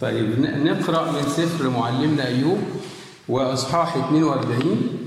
طيب 0.00 0.40
نقرأ 0.40 1.10
من 1.12 1.22
سفر 1.22 1.70
معلمنا 1.70 2.26
أيوب 2.26 2.58
وأصحاح 3.28 3.96
42 3.96 4.98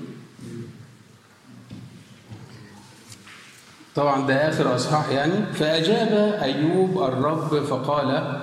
طبعا 3.96 4.28
ده 4.28 4.50
آخر 4.50 4.76
أصحاح 4.76 5.10
يعني. 5.10 5.34
فأجاب 5.54 6.40
أيوب 6.42 7.04
الرب 7.04 7.64
فقال 7.64 8.40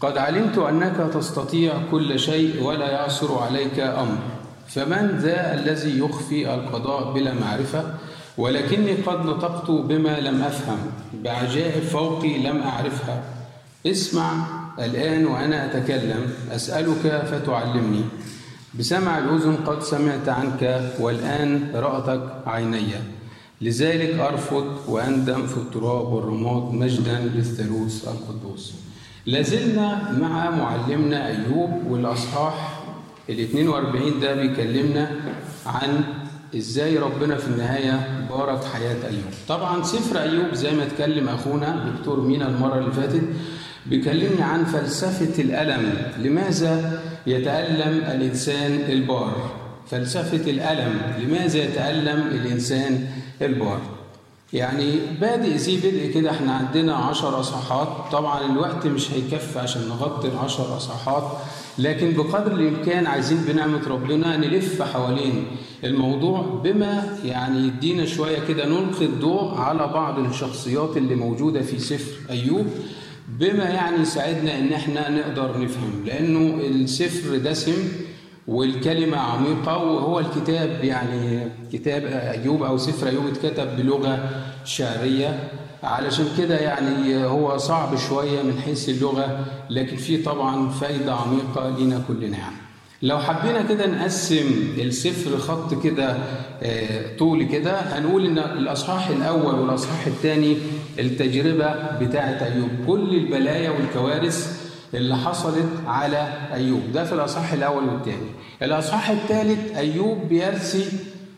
قد 0.00 0.18
علمت 0.18 0.58
أنك 0.58 0.96
تستطيع 1.14 1.72
كل 1.90 2.18
شيء 2.18 2.62
ولا 2.62 2.90
يعثر 2.90 3.38
عليك 3.38 3.78
أمر. 3.80 4.18
فمن 4.68 5.18
ذا 5.18 5.54
الذي 5.54 5.98
يخفي 5.98 6.54
القضاء 6.54 7.12
بلا 7.12 7.34
معرفة؟ 7.34 7.94
ولكني 8.38 8.92
قد 8.94 9.24
نطقت 9.26 9.70
بما 9.70 10.20
لم 10.20 10.42
أفهم. 10.42 10.78
بعجائب 11.14 11.82
فوقي 11.82 12.38
لم 12.38 12.62
أعرفها. 12.62 13.22
اسمع 13.86 14.32
الآن 14.78 15.26
وأنا 15.26 15.66
أتكلم 15.66 16.32
أسألك 16.52 17.24
فتعلمني. 17.30 18.04
بسمع 18.78 19.18
الأذن 19.18 19.56
قد 19.66 19.82
سمعت 19.82 20.28
عنك 20.28 20.92
والآن 21.00 21.70
رأتك 21.74 22.22
عيني. 22.46 22.92
لذلك 23.60 24.18
أرفض 24.18 24.66
وأندم 24.88 25.46
في 25.46 25.56
التراب 25.56 26.12
والرماد 26.12 26.74
مجدا 26.74 27.20
للثالوث 27.34 28.08
القدوس. 28.08 28.74
لازلنا 29.26 30.12
مع 30.20 30.50
معلمنا 30.50 31.26
أيوب 31.26 31.70
والأصحاح 31.88 32.82
ال 33.30 33.40
42 33.40 34.20
ده 34.20 34.34
بيكلمنا 34.34 35.10
عن 35.66 36.00
إزاي 36.56 36.98
ربنا 36.98 37.36
في 37.36 37.48
النهاية 37.48 38.26
بارك 38.30 38.64
حياة 38.64 39.08
أيوب. 39.08 39.32
طبعا 39.48 39.82
سفر 39.82 40.22
أيوب 40.22 40.54
زي 40.54 40.70
ما 40.70 40.82
اتكلم 40.82 41.28
أخونا 41.28 41.92
دكتور 41.98 42.20
مينا 42.20 42.48
المرة 42.48 42.78
اللي 42.78 42.92
فاتت 42.92 43.22
بيكلمنا 43.86 44.44
عن 44.44 44.64
فلسفة 44.64 45.42
الألم. 45.42 45.92
لماذا 46.18 47.02
يتألم 47.26 47.98
الإنسان 47.98 48.72
البار؟ 48.88 49.50
فلسفة 49.90 50.50
الألم. 50.50 51.00
لماذا 51.18 51.58
يتألم 51.64 52.20
الإنسان 52.26 53.06
البار؟ 53.42 53.80
يعني 54.52 54.98
بادئ 55.20 55.56
زي 55.56 55.76
بدء 55.76 56.10
كده 56.14 56.30
إحنا 56.30 56.52
عندنا 56.52 56.94
عشر 56.94 57.40
أصحاحات 57.40 57.88
طبعا 58.12 58.46
الوقت 58.52 58.86
مش 58.86 59.10
هيكفي 59.12 59.58
عشان 59.58 59.88
نغطي 59.88 60.28
العشر 60.28 60.76
أصحاحات 60.76 61.32
لكن 61.78 62.12
بقدر 62.12 62.52
الإمكان 62.52 63.06
عايزين 63.06 63.38
بنعمة 63.48 63.88
ربنا 63.88 64.36
نلف 64.36 64.82
حوالين 64.82 65.44
الموضوع 65.84 66.60
بما 66.64 67.18
يعني 67.24 67.66
يدينا 67.66 68.06
شوية 68.06 68.38
كده 68.48 68.66
نلقي 68.68 69.04
الضوء 69.04 69.54
على 69.54 69.86
بعض 69.86 70.18
الشخصيات 70.18 70.96
اللي 70.96 71.14
موجودة 71.14 71.62
في 71.62 71.78
سفر 71.78 72.12
أيوب. 72.30 72.66
بما 73.42 73.64
يعني 73.64 74.02
يساعدنا 74.02 74.58
إن 74.58 74.72
إحنا 74.72 75.10
نقدر 75.10 75.60
نفهم 75.60 76.04
لأنه 76.06 76.60
السفر 76.64 77.36
دسم 77.36 77.88
والكلمة 78.48 79.16
عميقة 79.16 79.76
وهو 79.76 80.18
الكتاب 80.20 80.84
يعني 80.84 81.48
كتاب 81.72 82.04
أيوب 82.04 82.62
أو 82.62 82.78
سفر 82.78 83.08
أيوب 83.08 83.26
اتكتب 83.26 83.76
بلغة 83.76 84.30
شعرية. 84.64 85.50
علشان 85.82 86.26
كده 86.38 86.58
يعني 86.58 87.24
هو 87.24 87.56
صعب 87.58 87.96
شوية 87.96 88.42
من 88.42 88.60
حيث 88.64 88.88
اللغة 88.88 89.46
لكن 89.70 89.96
فيه 89.96 90.24
طبعا 90.24 90.68
فايدة 90.68 91.14
عميقة 91.14 91.78
لينا 91.78 92.02
كلنا 92.08 92.38
يعني. 92.38 92.61
لو 93.02 93.18
حبينا 93.18 93.62
كده 93.62 93.86
نقسم 93.86 94.74
السفر 94.78 95.38
خط 95.38 95.82
كده 95.82 96.16
آه، 96.62 97.16
طولي 97.18 97.44
كده 97.44 97.80
هنقول 97.80 98.26
إن 98.26 98.38
الأصحاح 98.38 99.08
الأول 99.08 99.54
والأصحاح 99.54 100.06
الثاني 100.06 100.56
التجربة 100.98 101.74
بتاعه 102.00 102.44
أيوب. 102.44 102.68
كل 102.86 103.14
البلايا 103.14 103.70
والكوارث 103.70 104.62
اللي 104.94 105.16
حصلت 105.16 105.68
على 105.86 106.32
أيوب. 106.52 106.80
ده 106.94 107.04
في 107.04 107.12
الأصحاح 107.12 107.52
الأول 107.52 107.84
والثاني. 107.84 108.26
الأصحاح 108.62 109.10
الثالث 109.10 109.76
أيوب 109.76 110.28
بيرسي 110.28 110.84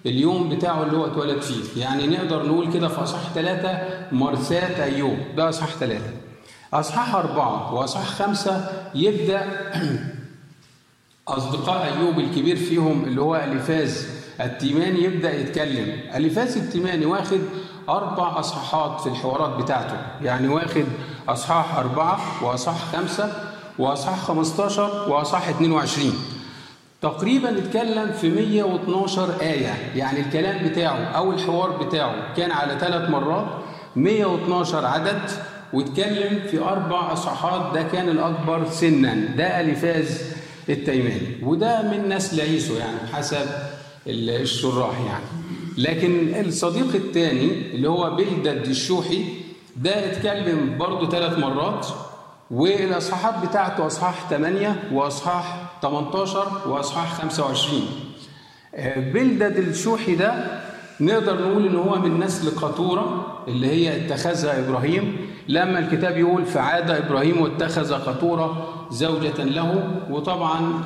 اليوم 0.06 0.49
بتاعه 0.49 0.83
اللي 0.83 0.97
هو 0.97 1.06
اتولد 1.06 1.41
فيه. 1.43 1.83
يعني 1.83 2.06
نقدر 2.06 2.47
نقول 2.47 2.72
كده 2.72 2.88
في 2.88 3.03
أصحاح 3.03 3.33
ثلاثة 3.34 3.78
مرساة 4.12 4.84
أيوب. 4.84 5.17
ده 5.37 5.49
أصحاح 5.49 5.71
ثلاثة. 5.71 6.11
أصحاح 6.72 7.15
أربعة 7.15 7.75
وأصحاح 7.75 8.06
خمسة 8.06 8.69
يبدأ 8.94 9.43
أصدقاء 11.29 11.93
أيوب 11.99 12.19
الكبير 12.19 12.57
فيهم 12.57 13.05
اللي 13.05 13.21
هو 13.21 13.37
أليفاز 13.37 14.09
التيماني 14.41 15.05
يبدأ 15.05 15.35
يتكلم. 15.41 16.01
أليفاز 16.15 16.57
التيماني 16.57 17.07
واخد 17.07 17.41
أربع 17.89 18.41
أصحاحات 18.41 19.01
في 19.01 19.07
الحوارات 19.09 19.62
بتاعته. 19.62 19.97
يعني 20.23 20.49
واخد 20.49 20.85
أصحاح 21.29 21.77
أربعة 21.79 22.45
وأصحاح 22.45 22.77
خمسة 22.97 23.33
وأصحاح 23.79 24.19
15 24.19 25.11
وأصحاح 25.11 25.49
22 25.49 26.12
تقريبا 27.03 27.59
اتكلم 27.59 28.12
في 28.12 28.31
112 28.31 29.41
آية. 29.41 29.75
يعني 29.97 30.21
الكلام 30.21 30.69
بتاعه 30.69 30.97
أو 30.99 31.33
الحوار 31.33 31.71
بتاعه 31.71 32.35
كان 32.37 32.51
على 32.51 32.79
ثلاث 32.81 33.11
مرات. 33.11 33.47
112 33.97 34.87
عدد 34.87 35.21
واتكلم 35.73 36.41
في 36.51 36.59
أربع 36.62 37.12
أصحاحات. 37.12 37.75
ده 37.75 37.83
كان 37.83 38.09
الأكبر 38.09 38.67
سنا. 38.71 39.15
ده 39.15 39.61
أليفاز 39.61 40.34
التيماني 40.69 41.36
وده 41.42 41.82
من 41.82 42.08
نسل 42.08 42.41
عيسو 42.41 42.75
يعني 42.75 42.98
حسب 43.12 43.47
الشراح 44.06 45.00
يعني. 45.00 45.25
لكن 45.78 46.32
الصديق 46.48 46.94
الثاني 46.94 47.50
اللي 47.75 47.88
هو 47.88 48.16
بلدد 48.16 48.66
الشوحي 48.66 49.25
ده 49.76 50.12
اتكلم 50.12 50.78
برضه 50.78 51.08
ثلاث 51.10 51.38
مرات 51.38 51.86
والإصحاحات 52.50 53.48
بتاعته 53.48 53.86
إصحاح 53.86 54.28
8 54.30 54.82
وإصحاح 54.92 55.66
18 55.82 56.48
وإصحاح 56.66 57.14
25 57.20 57.82
بلدد 58.96 59.56
الشوحي 59.56 60.14
ده 60.14 60.60
نقدر 61.00 61.48
نقول 61.48 61.66
إن 61.66 61.76
هو 61.76 61.98
من 61.98 62.20
نسل 62.20 62.50
قطوره 62.60 63.36
اللي 63.48 63.66
هي 63.66 64.06
اتخذها 64.06 64.58
إبراهيم. 64.69 65.16
لما 65.48 65.78
الكتاب 65.78 66.16
يقول 66.16 66.44
فعاد 66.44 66.91
إبراهيم 66.91 67.41
واتخذ 67.41 67.94
قطوره 67.94 68.74
زوجة 68.91 69.45
له 69.45 70.00
وطبعا 70.11 70.83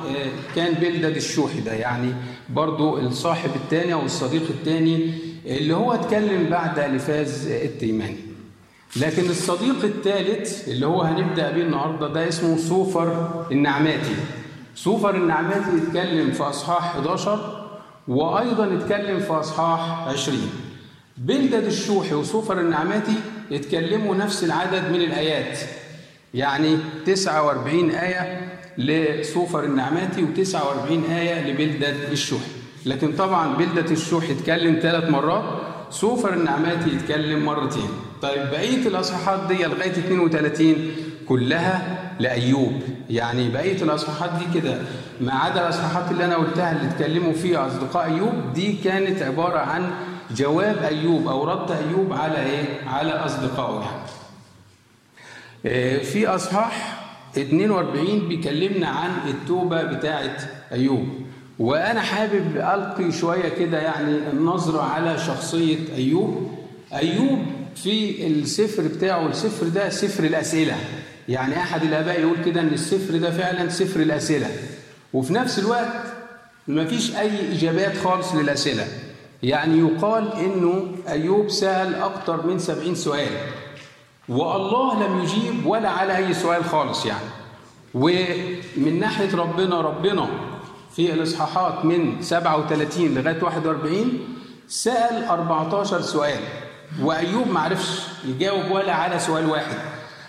كان 0.55 0.73
بلدد 0.73 1.15
الشوحي 1.15 1.59
ده 1.61 1.73
يعني 1.73 2.13
برضو 2.49 2.97
الصاحب 2.97 3.49
الثاني 3.55 3.93
أو 3.93 4.05
الصديق 4.05 4.43
الثاني 4.49 5.13
اللي 5.45 5.73
هو 5.75 5.93
اتكلم 5.93 6.49
بعد 6.49 6.79
الفاز 6.79 7.47
التيماني. 7.47 8.17
لكن 8.95 9.29
الصديق 9.29 9.83
الثالث 9.83 10.67
اللي 10.67 10.85
هو 10.85 11.01
هنبدأ 11.01 11.51
بيه 11.51 11.63
النهارده 11.63 12.07
ده 12.07 12.27
اسمه 12.27 12.57
سوفر 12.57 13.29
النعماتي. 13.51 14.15
سوفر 14.75 15.15
النعماتي 15.15 15.77
يتكلم 15.77 16.31
في 16.31 16.43
أصحاح 16.43 16.83
11 16.95 17.65
وأيضا 18.07 18.73
اتكلم 18.77 19.19
في 19.19 19.31
أصحاح 19.33 20.07
20 20.07 20.37
بلدد 21.17 21.63
الشوحي 21.63 22.13
وسوفر 22.15 22.59
النعماتي 22.59 23.13
اتكلموا 23.51 24.15
نفس 24.15 24.43
العدد 24.43 24.89
من 24.91 25.01
الآيات. 25.01 25.59
يعني 26.33 26.77
49 27.05 27.91
آية 27.91 28.41
لسوفر 28.77 29.63
النعماتي 29.63 30.25
و49 30.25 31.11
آية 31.11 31.51
لبلدة 31.51 31.93
الشوحي. 32.11 32.51
لكن 32.85 33.13
طبعا 33.13 33.55
بلدة 33.55 33.91
الشوحي 33.91 34.31
اتكلم 34.33 34.79
ثلاث 34.81 35.09
مرات 35.09 35.43
سوفر 35.89 36.33
النعماتي 36.33 36.89
يتكلم 36.89 37.45
مرتين. 37.45 37.89
طيب 38.21 38.41
بقية 38.51 38.87
الأصحاحات 38.87 39.39
دي 39.47 39.63
لغاية 39.63 39.91
32 39.91 40.75
كلها 41.27 41.97
لأيوب. 42.19 42.73
يعني 43.09 43.49
بقية 43.49 43.81
الأصحاحات 43.83 44.29
دي 44.39 44.59
كده 44.59 44.81
ما 45.21 45.33
عدا 45.33 45.61
الأصحاحات 45.63 46.11
اللي 46.11 46.25
أنا 46.25 46.35
قلتها 46.35 46.71
اللي 46.71 46.91
اتكلموا 46.91 47.33
فيها 47.33 47.67
أصدقاء 47.67 48.05
أيوب 48.05 48.53
دي 48.53 48.73
كانت 48.73 49.21
عبارة 49.21 49.59
عن 49.59 49.91
جواب 50.35 50.77
أيوب 50.83 51.27
أو 51.27 51.43
رد 51.43 51.71
أيوب 51.71 52.13
على 52.13 52.45
إيه؟ 52.45 52.65
على 52.87 53.11
أصدقائه 53.11 53.79
يعني. 53.81 54.08
في 56.03 56.27
أصحاح 56.27 57.03
42 57.37 58.27
بيكلمنا 58.27 58.87
عن 58.87 59.09
التوبة 59.29 59.83
بتاعة 59.83 60.37
أيوب. 60.71 61.07
وأنا 61.59 62.01
حابب 62.01 62.57
ألقي 62.57 63.11
شوية 63.11 63.49
كده 63.49 63.77
يعني 63.81 64.17
النظرة 64.33 64.81
على 64.81 65.17
شخصية 65.17 65.77
أيوب. 65.95 66.51
أيوب 66.93 67.39
في 67.75 68.27
السفر 68.27 68.83
بتاعه 68.83 69.27
السفر 69.27 69.67
ده 69.67 69.89
سفر 69.89 70.23
الأسئلة. 70.23 70.75
يعني 71.29 71.57
أحد 71.57 71.83
الآباء 71.83 72.19
يقول 72.19 72.43
كده 72.45 72.61
إن 72.61 72.67
السفر 72.67 73.17
ده 73.17 73.31
فعلا 73.31 73.69
سفر 73.69 73.99
الأسئلة. 73.99 74.47
وفي 75.13 75.33
نفس 75.33 75.59
الوقت 75.59 76.03
مفيش 76.67 77.15
أي 77.15 77.51
إجابات 77.57 77.97
خالص 77.97 78.35
للأسئلة. 78.35 78.87
يعني 79.43 79.79
يقال 79.79 80.33
إنه 80.33 80.87
أيوب 81.07 81.49
سأل 81.49 81.95
أكتر 81.95 82.47
من 82.47 82.59
سبعين 82.59 82.95
سؤال. 82.95 83.29
والله 84.29 85.07
لم 85.07 85.19
يجيب 85.23 85.65
ولا 85.65 85.89
على 85.89 86.17
أي 86.17 86.33
سؤال 86.33 86.65
خالص 86.65 87.05
يعني. 87.05 87.25
ومن 87.93 88.99
ناحية 88.99 89.35
ربنا 89.35 89.81
ربنا 89.81 90.27
في 90.95 91.13
الإصحاحات 91.13 91.85
من 91.85 92.21
37 92.21 93.07
لغاية 93.15 93.43
41 93.43 94.19
سأل 94.67 95.23
14 95.23 96.01
سؤال 96.01 96.39
وأيوب 97.01 97.47
ما 97.47 97.59
عرفش 97.59 97.99
يجاوب 98.25 98.71
ولا 98.71 98.93
على 98.93 99.19
سؤال 99.19 99.49
واحد. 99.49 99.77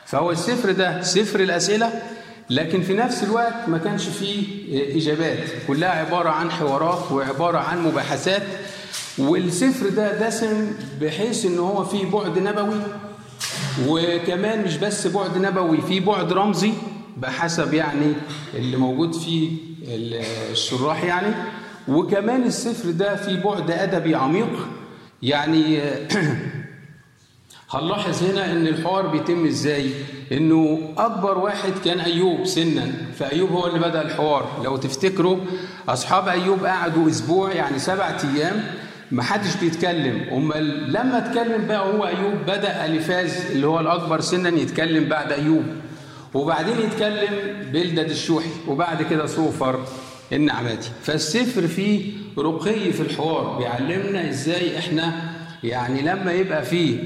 فهو 0.07 0.31
السفر 0.31 0.73
ده 0.73 1.03
سفر 1.03 1.41
الأسئلة 1.41 2.03
لكن 2.51 2.83
في 2.83 2.95
نفس 2.95 3.23
الوقت 3.25 3.69
ما 3.69 3.79
كانش 3.79 4.09
فيه 4.09 4.45
إجابات. 4.97 5.39
كلها 5.69 5.91
عبارة 5.91 6.31
عن 6.31 6.51
حوارات 6.51 7.13
وعبارة 7.13 7.59
عن 7.59 7.85
مباحثات 7.85 8.43
والسفر 9.19 9.89
ده 9.89 10.29
دسم 10.29 10.73
بحيث 11.01 11.45
إن 11.47 11.59
هو 11.59 11.85
فيه 11.85 12.11
بعد 12.11 12.39
نبوي 12.39 12.81
وكمان 13.89 14.65
مش 14.65 14.77
بس 14.77 15.07
بعد 15.07 15.39
نبوي 15.39 15.81
فيه 15.81 16.01
بعد 16.01 16.33
رمزي 16.33 16.73
بحسب 17.17 17.75
يعني 17.75 18.13
اللي 18.55 18.77
موجود 18.77 19.15
فيه 19.15 19.51
الشراح 20.51 21.05
يعني. 21.05 21.35
وكمان 21.89 22.43
السفر 22.43 22.91
ده 22.91 23.17
فيه 23.17 23.43
بعد 23.43 23.71
أدبي 23.71 24.15
عميق. 24.15 24.69
يعني 25.23 25.81
هنلاحظ 27.71 28.23
هنا 28.25 28.53
إن 28.53 28.67
الحوار 28.67 29.07
بيتم 29.07 29.47
إزاي؟ 29.47 29.91
إنه 30.33 30.79
أكبر 30.99 31.39
واحد 31.39 31.73
كان 31.85 32.01
أيوب 32.01 32.45
سنا 32.45 32.93
فأيوب 33.19 33.51
هو 33.53 33.67
اللي 33.67 33.79
بدأ 33.79 34.03
الحوار. 34.03 34.61
لو 34.65 34.77
تفتكروا 34.77 35.37
أصحاب 35.89 36.29
أيوب 36.29 36.65
قعدوا 36.65 37.09
أسبوع 37.09 37.53
يعني 37.53 37.79
سبعة 37.79 38.19
أيام 38.35 38.65
ما 39.11 39.23
حدش 39.23 39.57
بيتكلم. 39.57 40.21
أمال 40.33 40.93
لما 40.93 41.19
اتكلم 41.19 41.67
بقى 41.67 41.87
هو 41.95 42.07
أيوب 42.07 42.35
بدأ 42.47 42.85
أليفاز 42.85 43.47
اللي 43.53 43.67
هو 43.67 43.81
الأكبر 43.81 44.21
سنا 44.21 44.49
يتكلم 44.49 45.05
بعد 45.09 45.33
أيوب. 45.33 45.65
وبعدين 46.35 46.75
يتكلم 46.79 47.29
بلدد 47.73 48.11
الشوحي 48.11 48.51
وبعد 48.69 49.03
كده 49.03 49.27
صوفر 49.27 49.85
النعماتي. 50.33 50.91
فالسفر 51.03 51.67
فيه 51.67 52.13
رقي 52.39 52.93
في 52.93 53.01
الحوار. 53.01 53.59
بيعلمنا 53.59 54.29
إزاي 54.31 54.79
إحنا 54.79 55.13
يعني 55.65 56.03
لما 56.03 56.33
يبقى 56.33 56.65
فيه 56.65 56.97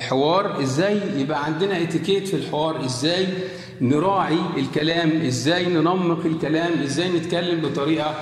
حوار 0.00 0.62
إزاي 0.62 1.00
يبقى 1.16 1.44
عندنا 1.44 1.82
اتيكيت 1.82 2.28
في 2.28 2.34
الحوار 2.36 2.84
إزاي 2.84 3.26
نراعي 3.80 4.38
الكلام 4.56 5.10
إزاي 5.26 5.66
ننمق 5.66 6.26
الكلام 6.26 6.70
إزاي 6.82 7.08
نتكلم 7.08 7.60
بطريقة 7.60 8.14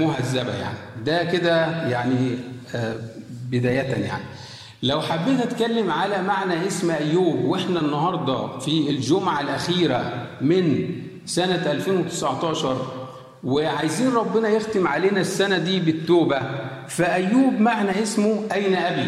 مهذبة 0.00 0.54
يعني. 0.54 0.78
ده 1.06 1.24
كده 1.24 1.88
يعني 1.88 2.38
بداية 3.50 4.04
يعني. 4.04 4.24
لو 4.82 5.00
حبيت 5.00 5.40
أتكلم 5.40 5.90
على 5.90 6.22
معنى 6.22 6.66
اسم 6.66 6.90
أيوب 6.90 7.44
وإحنا 7.44 7.80
النهارده 7.80 8.58
في 8.58 8.90
الجمعة 8.90 9.40
الأخيرة 9.40 10.26
من 10.40 10.88
سنة 11.26 11.72
2019 11.72 12.76
وعايزين 13.44 14.12
ربنا 14.14 14.48
يختم 14.48 14.86
علينا 14.88 15.20
السنة 15.20 15.58
دي 15.58 15.80
بالتوبة 15.80 16.40
فأيوب 16.88 17.60
معنى 17.60 18.02
اسمه 18.02 18.42
أين 18.52 18.74
أبي؟ 18.74 19.06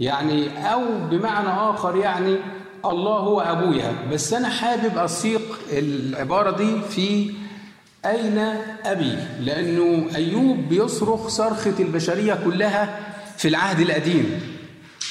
يعني 0.00 0.68
أو 0.72 0.82
بمعنى 1.10 1.48
آخر 1.48 1.96
يعني 1.96 2.36
الله 2.84 3.16
هو 3.18 3.40
أبويا. 3.40 3.92
بس 4.12 4.32
أنا 4.32 4.48
حابب 4.48 4.98
اصيغ 4.98 5.40
العبارة 5.72 6.56
دي 6.56 6.80
في 6.90 7.30
أين 8.06 8.38
أبي؟ 8.84 9.16
لأنه 9.40 10.06
أيوب 10.16 10.56
بيصرخ 10.68 11.28
صرخة 11.28 11.74
البشرية 11.80 12.34
كلها 12.44 12.98
في 13.36 13.48
العهد 13.48 13.80
القديم 13.80 14.40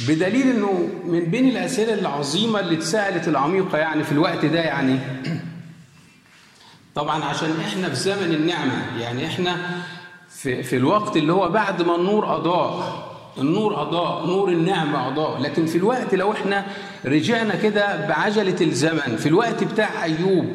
بدليل 0.08 0.48
إنه 0.56 0.90
من 1.06 1.20
بين 1.20 1.50
الأسئلة 1.50 1.94
العظيمة 1.94 2.60
اللي 2.60 2.76
اتسألت 2.76 3.28
العميقة 3.28 3.78
يعني 3.78 4.04
في 4.04 4.12
الوقت 4.12 4.46
ده 4.46 4.60
يعني. 4.60 5.00
طبعا 6.96 7.24
عشان 7.24 7.50
إحنا 7.68 7.90
في 7.90 7.96
زمن 7.96 8.34
النعمة 8.34 9.00
يعني 9.00 9.26
إحنا 9.28 9.56
في, 10.30 10.64
في 10.64 10.76
الوقت 10.78 11.18
اللي 11.18 11.34
هو 11.34 11.50
بعد 11.50 11.82
ما 11.82 11.96
النور 11.96 12.36
أضاء 12.36 13.04
النور 13.38 13.82
أضاء 13.82 14.26
نور 14.28 14.50
النعمة 14.50 15.08
أضاء. 15.08 15.42
لكن 15.42 15.66
في 15.66 15.78
الوقت 15.78 16.16
لو 16.16 16.32
إحنا 16.32 16.66
رجعنا 17.06 17.56
كده 17.56 18.08
بعجلة 18.08 18.56
الزمن 18.62 19.16
في 19.20 19.26
الوقت 19.30 19.64
بتاع 19.64 20.04
أيوب 20.04 20.46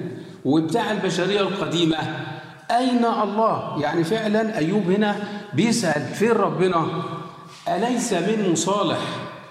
وبتاع 0.45 0.91
البشرية 0.93 1.41
القديمة. 1.41 1.97
أين 2.71 3.05
الله؟ 3.05 3.81
يعني 3.83 4.05
فعلا 4.05 4.59
أيوب 4.59 4.91
هنا 4.91 5.17
بيسأل 5.55 6.03
فين 6.15 6.31
ربنا 6.31 6.87
أليس 7.69 8.13
من 8.13 8.49
مصالح 8.53 8.99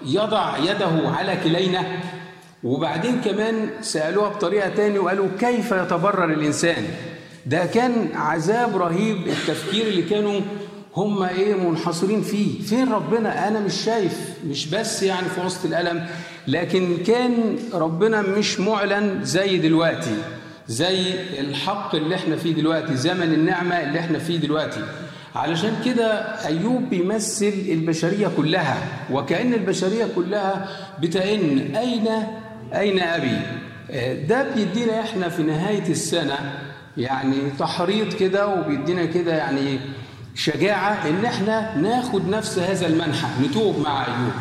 يضع 0.06 0.58
يده 0.58 1.10
على 1.18 1.38
كلينا 1.44 1.84
وبعدين 2.64 3.22
كمان 3.22 3.70
سألوها 3.82 4.30
بطريقة 4.30 4.70
تاني 4.70 5.00
وقالوا 5.00 5.28
كيف 5.40 5.72
يتبرر 5.72 6.26
الإنسان؟ 6.34 6.84
ده 7.46 7.66
كان 7.66 8.08
عذاب 8.16 8.78
رهيب 8.78 9.28
التفكير 9.28 9.88
اللي 9.88 10.02
كانوا 10.02 10.40
هم 10.96 11.24
إيه 11.24 11.54
منحصرين 11.56 12.22
فيه. 12.22 12.62
فين 12.62 12.92
ربنا؟ 12.94 13.48
أنا 13.48 13.60
مش 13.60 13.74
شايف 13.74 14.20
مش 14.48 14.68
بس 14.70 15.04
يعني 15.04 15.28
في 15.30 15.42
وسط 15.46 15.66
الألم 15.66 16.06
لكن 16.48 16.98
كان 17.08 17.60
ربنا 17.74 18.22
مش 18.22 18.60
معلن 18.60 19.20
زي 19.24 19.58
دلوقتي. 19.58 20.16
زي 20.68 21.14
الحق 21.40 21.96
اللي 21.96 22.16
إحنا 22.16 22.36
فيه 22.36 22.54
دلوقتي 22.54 22.96
زمن 22.96 23.34
النعمة 23.34 23.76
اللي 23.84 24.00
إحنا 24.00 24.20
فيه 24.20 24.38
دلوقتي 24.38 24.82
علشان 25.36 25.72
كده 25.86 26.12
أيوب 26.46 26.90
بيمثل 26.90 27.54
البشرية 27.70 28.28
كلها 28.38 28.78
وكأن 29.12 29.54
البشرية 29.54 30.08
كلها 30.16 30.68
بتئن 31.02 31.76
أين 31.76 32.08
أين 32.74 33.00
أبي؟ 33.00 33.38
ده 34.28 34.46
بيدينا 34.56 35.02
إحنا 35.02 35.30
في 35.30 35.44
نهاية 35.44 35.90
السنة 35.90 36.36
يعني 36.98 37.36
تحريض 37.60 38.14
كده 38.14 38.48
وبيدينا 38.48 39.06
كده 39.06 39.34
يعني 39.36 39.80
شجاعة 40.36 41.10
إن 41.10 41.26
إحنا 41.26 41.78
ناخد 41.78 42.30
نفس 42.30 42.60
هذا 42.60 42.88
المنحى 42.88 43.28
نتوب 43.44 43.80
مع 43.80 44.06
أيوب. 44.06 44.32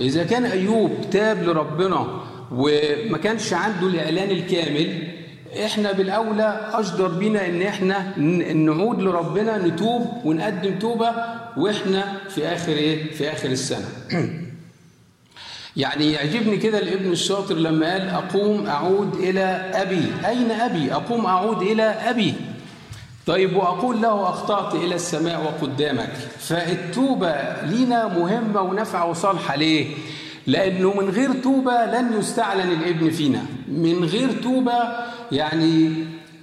إذا 0.00 0.24
كان 0.24 0.44
أيوب 0.44 0.90
تاب 1.10 1.42
لربنا 1.42 2.06
وما 2.52 3.18
كانش 3.18 3.52
عنده 3.52 3.86
الإعلان 3.86 4.30
الكامل 4.30 5.15
إحنا 5.64 5.92
بالأولى 5.92 6.70
أجدر 6.72 7.08
بينا 7.08 7.46
إن 7.46 7.62
إحنا 7.62 8.18
نعود 8.52 9.02
لربنا 9.02 9.58
نتوب 9.58 10.20
ونقدم 10.24 10.78
توبة 10.78 11.12
وإحنا 11.56 12.16
في 12.28 12.46
آخر 12.46 12.72
إيه؟ 12.72 13.12
في 13.12 13.32
آخر 13.32 13.48
السنة. 13.48 13.88
يعني 15.76 16.12
يعجبني 16.12 16.56
كده 16.56 16.78
الابن 16.78 17.12
الشاطر 17.12 17.54
لما 17.54 17.92
قال 17.92 18.08
أقوم 18.08 18.66
أعود 18.66 19.14
إلى 19.14 19.70
أبي. 19.74 20.12
أين 20.26 20.50
أبي؟ 20.50 20.92
أقوم 20.92 21.26
أعود 21.26 21.62
إلى 21.62 21.82
أبي. 21.82 22.34
طيب 23.26 23.56
وأقول 23.56 24.02
له 24.02 24.28
أخطأت 24.28 24.74
إلى 24.74 24.94
السماء 24.94 25.42
وقدامك. 25.44 26.12
فالتوبة 26.38 27.62
لينا 27.62 28.08
مهمة 28.08 28.60
ونافعة 28.60 29.10
وصالحة. 29.10 29.56
ليه؟ 29.56 29.96
لأنه 30.46 30.94
من 31.00 31.08
غير 31.10 31.32
توبة 31.32 31.72
لن 31.86 32.18
يستعلن 32.18 32.72
الابن 32.72 33.10
فينا. 33.10 33.42
من 33.68 34.04
غير 34.04 34.42
توبة 34.42 34.72
يعني 35.32 35.92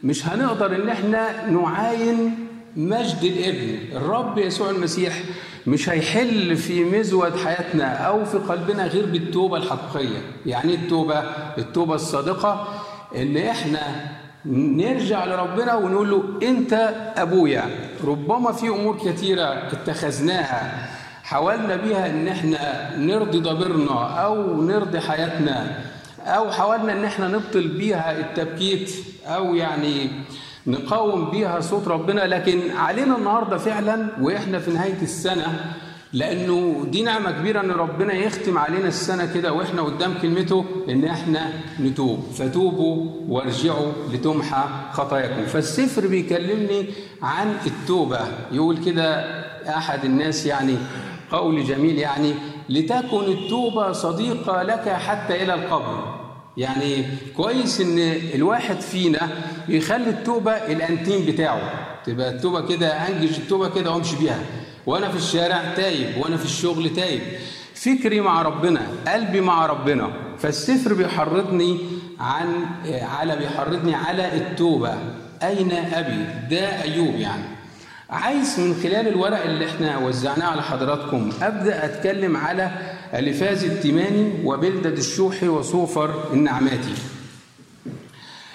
مش 0.04 0.28
هنقدر 0.28 0.76
إن 0.76 0.90
إحنا 0.90 1.50
نعاين 1.50 2.48
مجد 2.76 3.24
الابن. 3.24 3.98
الرب 3.98 4.38
يسوع 4.38 4.70
المسيح 4.70 5.20
مش 5.68 5.90
هيحل 5.90 6.56
في 6.58 6.84
مزود 6.84 7.36
حياتنا 7.38 7.86
أو 7.94 8.26
في 8.26 8.38
قلبنا 8.38 8.88
غير 8.88 9.06
بالتوبة 9.06 9.58
الحقيقية. 9.58 10.18
يعني 10.46 10.74
التوبة؟ 10.76 11.20
التوبة 11.58 11.96
الصادقة 11.96 12.68
إن 13.16 13.38
إحنا 13.38 13.80
نرجع 14.46 15.26
لربنا 15.26 15.76
ونقول 15.76 16.10
له 16.12 16.24
أنت 16.50 16.74
أبويا. 17.18 17.64
ربما 18.04 18.52
في 18.52 18.68
أمور 18.68 18.98
كثيره 19.06 19.44
اتخذناها 19.44 20.90
حاولنا 21.34 21.76
بيها 21.76 22.10
إن 22.10 22.28
إحنا 22.28 22.96
نرضي 22.98 23.40
ضميرنا 23.40 24.24
أو 24.26 24.62
نرضي 24.62 25.00
حياتنا 25.00 25.78
أو 26.26 26.52
حاولنا 26.52 26.94
إن 26.94 27.06
إحنا 27.06 27.28
نبطل 27.28 27.68
بيها 27.68 28.20
التبكيت 28.20 28.92
أو 29.26 29.56
يعني 29.56 30.10
نقاوم 30.68 31.32
بيها 31.32 31.60
صوت 31.60 31.88
ربنا. 31.88 32.22
لكن 32.22 32.60
علينا 32.78 33.18
النهارده 33.18 33.58
فعلا 33.58 34.08
وإحنا 34.22 34.60
في 34.60 34.72
نهاية 34.72 35.02
السنة 35.02 35.76
لأنه 36.14 36.86
دي 36.92 37.02
نعمة 37.04 37.32
كبيرة 37.32 37.62
إن 37.62 37.72
ربنا 37.72 38.14
يختم 38.14 38.58
علينا 38.58 38.88
السنة 38.88 39.34
كده 39.34 39.54
وإحنا 39.54 39.82
قدام 39.82 40.14
كلمته 40.22 40.66
إن 40.90 41.06
إحنا 41.06 41.50
نتوب. 41.80 42.20
فتوبوا 42.38 43.12
وارجعوا 43.28 43.92
لتمحى 44.14 44.64
خطاياكم. 44.92 45.46
فالسفر 45.46 46.08
بيكلمني 46.08 46.86
عن 47.22 47.56
التوبة. 47.66 48.20
يقول 48.52 48.78
كده 48.78 49.16
أحد 49.78 50.06
الناس 50.06 50.46
يعني 50.46 50.78
قول 51.34 51.64
جميل 51.64 52.00
يعني 52.00 52.34
لتكن 52.70 53.24
التوبة 53.24 53.92
صديقة 53.92 54.64
لك 54.64 54.90
حتى 54.90 55.44
إلى 55.44 55.54
القبر. 55.54 56.20
يعني 56.58 57.06
كويس 57.38 57.82
إن 57.82 58.00
الواحد 58.36 58.82
فينا 58.82 59.30
يخلي 59.70 60.10
التوبة 60.10 60.52
الأنتيم 60.52 61.26
بتاعه. 61.26 61.62
تبقى 62.06 62.30
التوبة 62.30 62.68
كده 62.68 62.88
انجز 62.88 63.38
التوبة 63.38 63.70
كده 63.70 63.92
وأمشي 63.92 64.16
بيها. 64.16 64.40
وأنا 64.86 65.10
في 65.10 65.18
الشارع 65.18 65.74
تايب 65.76 66.18
وأنا 66.18 66.38
في 66.38 66.46
الشغل 66.46 66.90
تايب. 66.90 67.22
فكري 67.76 68.22
مع 68.22 68.42
ربنا 68.42 68.82
قلبي 69.08 69.42
مع 69.42 69.66
ربنا. 69.66 70.10
فالسفر 70.40 70.94
بيحرضني 70.94 71.78
عن 72.20 72.66
على 73.02 73.36
بيحرضني 73.36 73.96
على 73.96 74.36
التوبة. 74.36 74.94
أين 75.44 75.72
أبي؟ 75.72 76.26
ده 76.56 76.82
أيوب 76.84 77.16
يعني. 77.16 77.53
عايز 78.14 78.60
من 78.60 78.74
خلال 78.84 79.08
الورق 79.08 79.44
اللي 79.44 79.66
إحنا 79.66 79.98
وزعناه 79.98 80.46
على 80.48 80.64
حضراتكم 80.64 81.32
أبدأ 81.42 81.86
أتكلم 81.86 82.38
على 82.38 82.72
ألفاز 83.14 83.64
التيماني 83.64 84.32
وبلدد 84.46 84.98
الشوحي 84.98 85.48
وصوفر 85.48 86.34
النعماتي. 86.34 86.94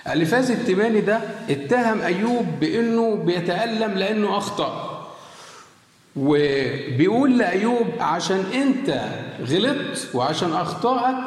ألفاز 0.09 0.51
التيماني 0.51 1.01
ده 1.01 1.21
اتهم 1.51 2.01
أيوب 2.01 2.47
بإنه 2.61 3.15
بيتألم 3.15 3.93
لأنه 3.99 4.37
أخطأ. 4.39 4.95
وبيقول 6.17 7.39
لأيوب 7.39 7.87
عشان 8.01 8.45
أنت 8.55 9.01
غلطت 9.51 10.09
وعشان 10.15 10.53
اخطائك 10.53 11.25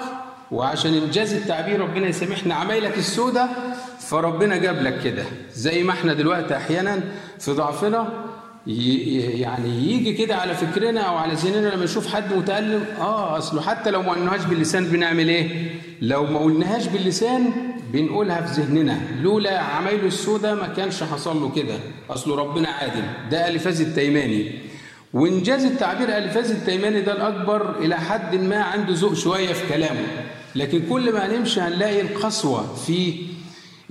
وعشان 0.51 0.93
إنجاز 0.93 1.33
التعبير 1.33 1.79
ربنا 1.81 2.07
يسامحنا 2.07 2.55
عمايلك 2.55 2.97
السودة 2.97 3.47
فربنا 3.99 4.57
جاب 4.57 4.81
لك 4.81 5.01
كده. 5.03 5.23
زي 5.53 5.83
ما 5.83 5.91
إحنا 5.91 6.13
دلوقتي 6.13 6.57
أحيانا 6.57 6.99
في 7.41 7.51
ضعفنا 7.51 8.07
يعني 8.67 9.93
يجي 9.93 10.13
كده 10.13 10.35
على 10.35 10.55
فكرنا 10.55 11.01
أو 11.01 11.15
على 11.17 11.33
ذهننا 11.33 11.67
لما 11.75 11.83
نشوف 11.83 12.13
حد 12.15 12.33
متألم 12.33 12.85
آه 12.99 13.37
أصله 13.37 13.61
حتى 13.61 13.91
لو 13.91 14.01
ما 14.01 14.11
قلناهاش 14.11 14.45
باللسان 14.45 14.85
بنعمل 14.85 15.29
إيه؟ 15.29 15.71
لو 16.01 16.25
ما 16.25 16.39
قلناهاش 16.39 16.87
باللسان 16.87 17.51
بنقولها 17.93 18.41
في 18.41 18.61
ذهننا. 18.61 19.01
لولا 19.21 19.59
عمايله 19.59 20.07
السودة 20.07 20.55
ما 20.55 20.67
كانش 20.67 21.03
حصل 21.03 21.41
له 21.41 21.51
كده. 21.55 21.75
أصله 22.09 22.35
ربنا 22.35 22.69
عادل. 22.69 23.03
ده 23.31 23.47
الفاز 23.47 23.81
التيماني. 23.81 24.51
وإنجاز 25.13 25.65
التعبير 25.65 26.17
الفاز 26.17 26.51
التيماني 26.51 27.01
ده 27.01 27.11
الأكبر 27.11 27.79
إلى 27.79 27.95
حد 27.95 28.35
ما 28.35 28.57
عنده 28.63 28.93
ذوق 28.93 29.13
شوية 29.13 29.53
في 29.53 29.73
كلامه. 29.73 30.05
لكن 30.55 30.81
كل 30.89 31.13
ما 31.13 31.37
نمشي 31.37 31.61
هنلاقي 31.61 32.01
القسوة 32.01 32.75
في 32.75 33.13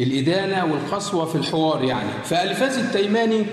الإدانة 0.00 0.64
والقسوة 0.72 1.24
في 1.24 1.34
الحوار 1.34 1.84
يعني. 1.84 2.08
فالفاز 2.24 2.78
التيماني 2.78 3.46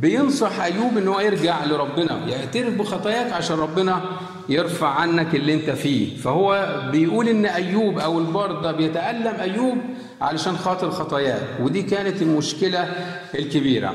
بينصح 0.00 0.60
أيوب 0.60 0.96
ان 0.98 1.08
هو 1.08 1.20
يرجع 1.20 1.64
لربنا 1.64 2.26
يعترف 2.28 2.74
بخطاياك 2.74 3.32
عشان 3.32 3.56
ربنا 3.58 4.00
يرفع 4.48 4.88
عنك 4.88 5.34
اللي 5.34 5.54
أنت 5.54 5.70
فيه. 5.70 6.16
فهو 6.16 6.80
بيقول 6.92 7.28
إن 7.28 7.46
أيوب 7.46 7.98
أو 7.98 8.18
البار 8.18 8.52
ده 8.52 8.72
بيتألم 8.72 9.40
أيوب 9.40 9.78
علشان 10.20 10.56
خاطر 10.56 10.90
خطاياه 10.90 11.40
ودي 11.62 11.82
كانت 11.82 12.22
المشكلة 12.22 12.88
الكبيرة. 13.34 13.94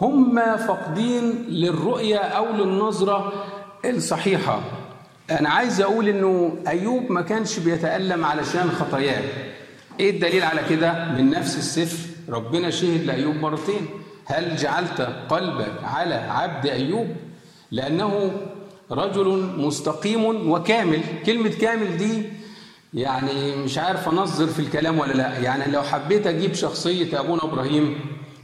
هم 0.00 0.40
فاقدين 0.56 1.44
للرؤية 1.48 2.16
أو 2.18 2.52
للنظرة 2.52 3.32
الصحيحة. 3.84 4.60
أنا 5.30 5.48
عايز 5.48 5.80
أقول 5.80 6.08
إنه 6.08 6.56
أيوب 6.68 7.12
ما 7.12 7.20
كانش 7.22 7.58
بيتألم 7.58 8.24
علشان 8.24 8.70
خطاياه 8.70 9.22
إيه 10.00 10.10
الدليل 10.10 10.42
على 10.42 10.60
كده؟ 10.70 11.08
من 11.18 11.30
نفس 11.30 11.58
السفر 11.58 11.98
ربنا 12.28 12.70
شهد 12.70 13.04
لأيوب 13.04 13.34
مرتين. 13.36 13.86
هل 14.24 14.56
جعلت 14.56 15.00
قلبك 15.28 15.72
على 15.84 16.14
عبد 16.14 16.66
أيوب؟ 16.66 17.06
لأنه 17.70 18.32
رجل 18.90 19.26
مستقيم 19.56 20.50
وكامل. 20.50 21.00
كلمة 21.26 21.48
كامل 21.50 21.96
دي 21.96 22.22
يعني 22.94 23.56
مش 23.56 23.78
عارف 23.78 24.08
أنظر 24.08 24.46
في 24.46 24.58
الكلام 24.58 24.98
ولا 24.98 25.12
لا. 25.12 25.38
يعني 25.38 25.72
لو 25.72 25.82
حبيت 25.82 26.26
أجيب 26.26 26.54
شخصية 26.54 27.20
أبونا 27.20 27.44
إبراهيم 27.44 27.98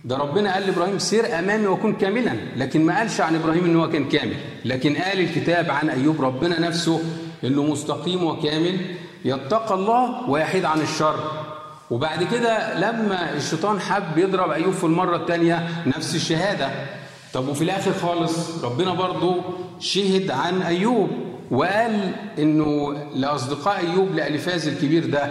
ده 0.04 0.16
ربنا 0.16 0.54
قال 0.54 0.66
لإبراهيم 0.66 0.98
سير 0.98 1.38
أمامي 1.38 1.66
وكن 1.66 1.92
كاملا. 1.94 2.32
لكن 2.56 2.86
ما 2.86 2.98
قالش 2.98 3.20
عن 3.20 3.34
إبراهيم 3.34 3.64
إن 3.64 3.76
هو 3.76 3.88
كان 3.90 4.08
كامل. 4.08 4.36
لكن 4.64 4.96
قال 4.96 5.20
الكتاب 5.20 5.70
عن 5.70 5.88
أيوب 5.88 6.20
ربنا 6.20 6.60
نفسه 6.60 7.00
إنه 7.44 7.62
مستقيم 7.62 8.24
وكامل. 8.24 8.76
يتقى 9.26 9.74
الله 9.74 10.30
ويحيد 10.30 10.64
عن 10.64 10.80
الشر. 10.80 11.14
وبعد 11.90 12.22
كده 12.24 12.78
لما 12.78 13.32
الشيطان 13.36 13.80
حب 13.80 14.18
يضرب 14.18 14.50
أيوب 14.50 14.72
في 14.72 14.84
المرة 14.84 15.16
الثانية 15.16 15.68
نفس 15.86 16.14
الشهادة. 16.14 16.68
طب 17.34 17.48
وفي 17.48 17.62
الآخر 17.64 17.92
خالص 17.92 18.64
ربنا 18.64 18.94
برضه 18.94 19.34
شهد 19.80 20.30
عن 20.30 20.62
أيوب 20.62 21.08
وقال 21.50 22.10
إنه 22.38 22.92
لأصدقاء 23.14 23.76
أيوب 23.78 24.14
لألفاز 24.14 24.68
الكبير 24.68 25.10
ده 25.10 25.24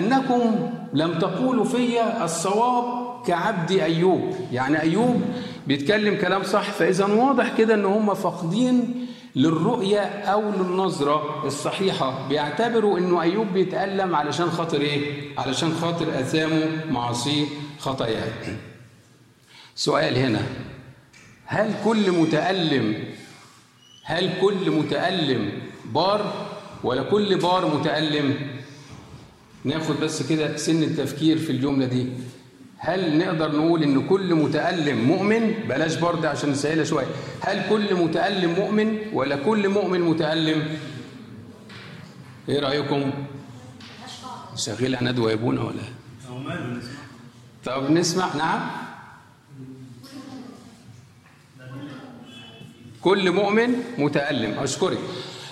أنكم 0.00 0.70
لم 0.92 1.18
تقولوا 1.18 1.64
في 1.64 2.00
الصواب 2.24 2.84
كعبد 3.26 3.72
أيوب. 3.72 4.34
يعني 4.52 4.80
أيوب 4.82 5.22
بيتكلم 5.66 6.14
كلام 6.20 6.42
صح 6.42 6.70
فإذا 6.70 7.04
واضح 7.06 7.52
كده 7.58 7.74
إن 7.74 7.84
هم 7.84 8.14
فاقدين 8.14 9.03
للرؤية 9.36 10.00
أو 10.00 10.50
للنظرة 10.50 11.46
الصحيحة 11.46 12.28
بيعتبروا 12.28 12.98
إنه 12.98 13.22
أيوب 13.22 13.46
بيتألم 13.46 14.16
علشان 14.16 14.50
خاطر 14.50 14.80
إيه؟ 14.80 15.28
علشان 15.38 15.74
خاطر 15.74 16.20
أثامه 16.20 16.84
معاصيه 16.90 17.46
خطاياه. 17.78 18.32
سؤال 19.76 20.16
هنا 20.16 20.42
هل 21.46 21.74
كل 21.84 22.10
متألم 22.12 23.04
هل 24.04 24.30
كل 24.40 24.70
متألم 24.70 25.52
بار 25.84 26.46
ولا 26.84 27.02
كل 27.02 27.38
بار 27.38 27.78
متألم؟ 27.78 28.36
ناخد 29.64 30.00
بس 30.00 30.22
كده 30.28 30.56
سن 30.56 30.82
التفكير 30.82 31.38
في 31.38 31.50
الجملة 31.52 31.86
دي 31.86 32.06
هل 32.84 33.18
نقدر 33.18 33.56
نقول 33.56 33.82
إن 33.82 34.08
كل 34.08 34.34
متألم 34.34 35.04
مؤمن؟ 35.04 35.54
بلاش 35.68 35.94
برضه 35.96 36.28
عشان 36.28 36.50
نسهلها 36.50 36.84
شوية. 36.84 37.06
هل 37.40 37.68
كل 37.68 37.94
متألم 37.94 38.50
مؤمن 38.50 38.98
ولا 39.12 39.36
كل 39.36 39.68
مؤمن 39.68 40.00
متألم؟ 40.00 40.76
إيه 42.48 42.60
رأيكم؟ 42.60 43.10
شغيل 44.56 44.96
ندوة 45.02 45.32
يبونا 45.32 45.62
ولا 45.62 45.82
طب 47.64 47.90
نسمع. 47.90 48.34
نعم. 48.36 48.60
كل 53.02 53.32
مؤمن 53.32 53.74
متألم. 53.98 54.58
أشكرك. 54.58 54.98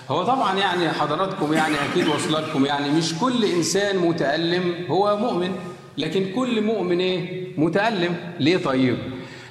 هو 0.09 0.23
طبعا 0.23 0.57
يعني 0.57 0.89
حضراتكم 0.89 1.53
يعني 1.53 1.75
أكيد 1.91 2.07
وصل 2.07 2.33
لكم 2.33 2.65
يعني 2.65 2.89
مش 2.89 3.13
كل 3.13 3.45
إنسان 3.45 3.97
متألم 3.97 4.85
هو 4.89 5.17
مؤمن. 5.17 5.72
لكن 5.97 6.31
كل 6.35 6.61
مؤمن 6.61 6.99
إيه؟ 6.99 7.47
متألم. 7.57 8.15
ليه 8.39 8.57
طيب؟ 8.57 8.97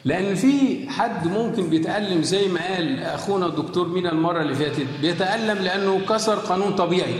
لأن 0.04 0.34
في 0.34 0.88
حد 0.88 1.26
ممكن 1.26 1.70
بيتألم 1.70 2.22
زي 2.22 2.48
ما 2.48 2.60
قال 2.74 2.98
أخونا 3.02 3.46
الدكتور 3.46 3.88
مينا 3.88 4.12
المرة 4.12 4.42
اللي 4.42 4.54
فاتت 4.54 4.86
بيتألم 5.02 5.58
لأنه 5.64 6.00
كسر 6.08 6.34
قانون 6.34 6.72
طبيعي. 6.72 7.14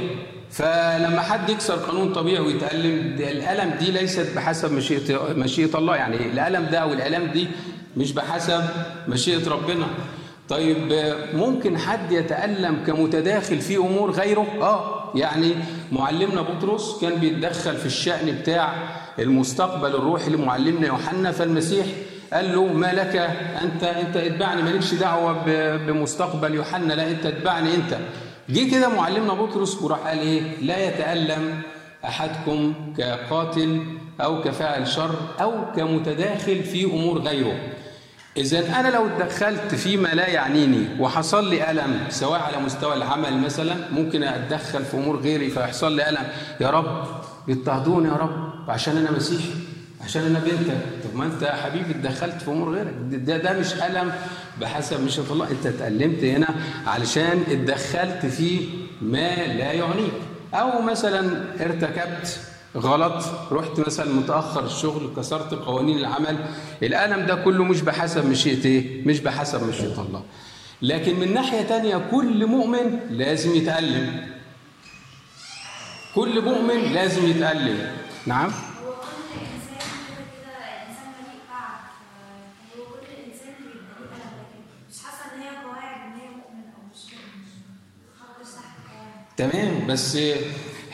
فلما 0.50 1.20
حد 1.20 1.50
يكسر 1.50 1.74
قانون 1.74 2.12
طبيعي 2.12 2.40
ويتألم 2.40 3.16
الألم 3.20 3.74
دي 3.80 3.90
ليست 3.90 4.36
بحسب 4.36 4.72
مشيئة 4.72 5.32
مشيئة 5.36 5.78
الله. 5.78 5.96
يعني 5.96 6.16
الألم 6.16 6.66
ده 6.72 6.78
أو 6.78 6.92
الألم 6.92 7.30
دي 7.32 7.46
مش 7.96 8.12
بحسب 8.12 8.62
مشيئة 9.08 9.48
ربنا. 9.50 9.86
طيب 10.48 10.76
ممكن 11.34 11.78
حد 11.78 12.12
يتألم 12.12 12.76
كمتداخل 12.86 13.60
في 13.60 13.76
أمور 13.76 14.10
غيره؟ 14.10 14.46
آه. 14.62 15.01
يعني 15.14 15.54
معلمنا 15.92 16.42
بطرس 16.42 17.00
كان 17.00 17.14
بيتدخل 17.14 17.76
في 17.76 17.86
الشأن 17.86 18.32
بتاع 18.40 18.72
المستقبل 19.18 19.88
الروحي 19.94 20.30
لمعلمنا 20.30 20.86
يوحنا 20.86 21.32
فالمسيح. 21.32 21.86
قال 22.32 22.52
له 22.54 22.64
ما 22.72 22.92
لك 22.92 23.16
أنت؟ 23.62 23.84
أنت 23.84 24.16
اتبعني 24.16 24.62
مالكش 24.62 24.94
دعوة 24.94 25.42
بمستقبل 25.76 26.54
يوحنا 26.54 26.92
لا 26.94 27.10
أنت 27.10 27.26
اتبعني 27.26 27.74
أنت. 27.74 27.98
جه 28.50 28.70
كده 28.70 28.88
معلمنا 28.88 29.32
بطرس 29.34 29.82
وراح 29.82 29.98
قال 29.98 30.18
إيه؟ 30.18 30.42
لا 30.62 30.86
يتألم 30.88 31.62
أحدكم 32.04 32.74
كقاتل 32.98 33.82
أو 34.20 34.42
كفاعل 34.42 34.88
شر 34.88 35.14
أو 35.40 35.52
كمتداخل 35.76 36.62
في 36.62 36.84
أمور 36.84 37.18
غيره. 37.18 37.56
إذا 38.36 38.80
أنا 38.80 38.88
لو 38.88 39.06
اتدخلت 39.06 39.74
فيما 39.74 40.08
لا 40.08 40.28
يعنيني 40.28 40.86
وحصل 41.00 41.50
لي 41.50 41.70
ألم 41.70 42.00
سواء 42.08 42.40
على 42.40 42.56
مستوى 42.56 42.94
العمل 42.94 43.38
مثلا 43.38 43.74
ممكن 43.92 44.22
أتدخل 44.22 44.84
في 44.84 44.96
أمور 44.96 45.16
غيري 45.16 45.50
فيحصل 45.50 45.96
لي 45.96 46.08
ألم. 46.08 46.26
يا 46.60 46.70
رب 46.70 47.06
بيضطهدوني 47.46 48.08
يا 48.08 48.12
رب 48.12 48.70
عشان 48.70 48.96
أنا 48.96 49.10
مسيحي 49.10 49.50
عشان 50.04 50.22
أنا 50.22 50.38
بنتك. 50.38 50.76
طب 51.04 51.16
ما 51.18 51.24
أنت 51.24 51.42
يا 51.42 51.52
حبيبي 51.52 51.90
اتدخلت 51.90 52.42
في 52.42 52.48
أمور 52.50 52.74
غيرك. 52.74 52.94
ده, 53.10 53.36
ده 53.36 53.52
مش 53.58 53.74
ألم 53.74 54.12
بحسب 54.60 55.04
مشيئة 55.04 55.32
الله. 55.32 55.50
أنت 55.50 55.66
اتألمت 55.66 56.24
هنا 56.24 56.48
علشان 56.86 57.42
اتدخلت 57.48 58.26
في 58.26 58.68
ما 59.02 59.34
لا 59.36 59.72
يعنيك. 59.72 60.12
أو 60.54 60.82
مثلا 60.82 61.44
ارتكبت 61.60 62.40
غلط. 62.76 63.24
رحت 63.52 63.80
مثلا 63.80 64.12
متأخر 64.12 64.66
الشغل 64.66 65.14
كسرت 65.16 65.54
قوانين 65.54 65.98
العمل. 65.98 66.46
الألم 66.82 67.26
ده 67.26 67.34
كله 67.34 67.64
مش 67.64 67.80
بحسب 67.80 68.26
مشيئه 68.26 68.64
إيه؟ 68.64 69.06
مش 69.06 69.20
بحسب 69.20 69.68
مشيئه 69.68 70.00
الله. 70.00 70.22
لكن 70.82 71.20
من 71.20 71.34
ناحية 71.34 71.62
تانية 71.62 72.08
كل 72.10 72.46
مؤمن 72.46 73.00
لازم 73.10 73.54
يتألم. 73.54 74.26
كل 76.14 76.44
مؤمن 76.44 76.92
لازم 76.92 77.26
يتألم. 77.26 77.96
نعم؟ 78.26 78.52
تمام. 89.36 89.86
بس 89.86 90.18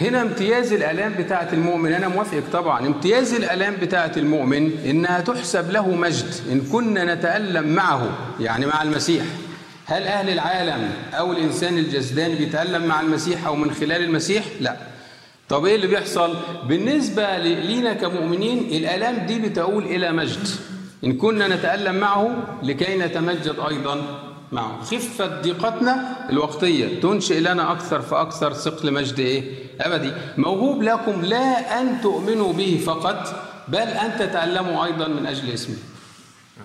هنا 0.01 0.23
امتياز 0.23 0.73
الألام 0.73 1.13
بتاعة 1.19 1.49
المؤمن 1.53 1.93
أنا 1.93 2.09
موافقك 2.09 2.43
طبعا. 2.53 2.87
امتياز 2.87 3.35
الألام 3.35 3.77
بتاعة 3.83 4.13
المؤمن 4.17 4.71
إنها 4.87 5.21
تحسب 5.21 5.71
له 5.71 5.95
مجد 5.95 6.35
إن 6.53 6.61
كنا 6.61 7.15
نتألم 7.15 7.69
معه 7.75 8.09
يعني 8.41 8.67
مع 8.67 8.83
المسيح. 8.83 9.25
هل 9.87 10.03
أهل 10.03 10.31
العالم 10.31 10.91
أو 11.13 11.33
الإنسان 11.33 11.79
الجسداني 11.79 12.35
بيتألم 12.35 12.87
مع 12.87 13.01
المسيح 13.01 13.47
أو 13.47 13.57
من 13.57 13.71
خلال 13.71 14.03
المسيح؟ 14.05 14.45
لا. 14.61 14.77
طب 15.49 15.65
إيه 15.67 15.77
اللي 15.77 15.87
بيحصل؟ 15.87 16.37
بالنسبة 16.69 17.39
لينا 17.39 17.93
كمؤمنين 17.93 18.59
الألام 18.59 19.27
دي 19.27 19.39
بتؤول 19.39 19.85
إلى 19.85 20.13
مجد. 20.13 20.49
إن 21.05 21.13
كنا 21.13 21.49
نتألم 21.49 21.95
معه 21.95 22.31
لكي 22.63 22.99
نتمجد 22.99 23.57
أيضا. 23.69 24.28
معه. 24.53 24.83
خفة 24.85 25.41
ضيقتنا 25.43 26.27
الوقتية. 26.31 27.01
تنشئ 27.01 27.41
لنا 27.41 27.73
أكثر 27.73 28.03
فأكثر 28.03 28.53
ثقل 28.53 28.93
مجد 28.93 29.19
إيه؟ 29.19 29.67
أبدي. 29.81 30.13
موهوب 30.39 30.83
لكم 30.83 31.21
لا 31.23 31.81
أن 31.81 32.01
تؤمنوا 32.01 32.53
به 32.53 32.83
فقط 32.87 33.45
بل 33.69 33.77
أن 33.79 34.19
تتعلموا 34.19 34.85
أيضا 34.85 35.09
من 35.09 35.27
أجل 35.27 35.51
اسمه. 35.51 35.77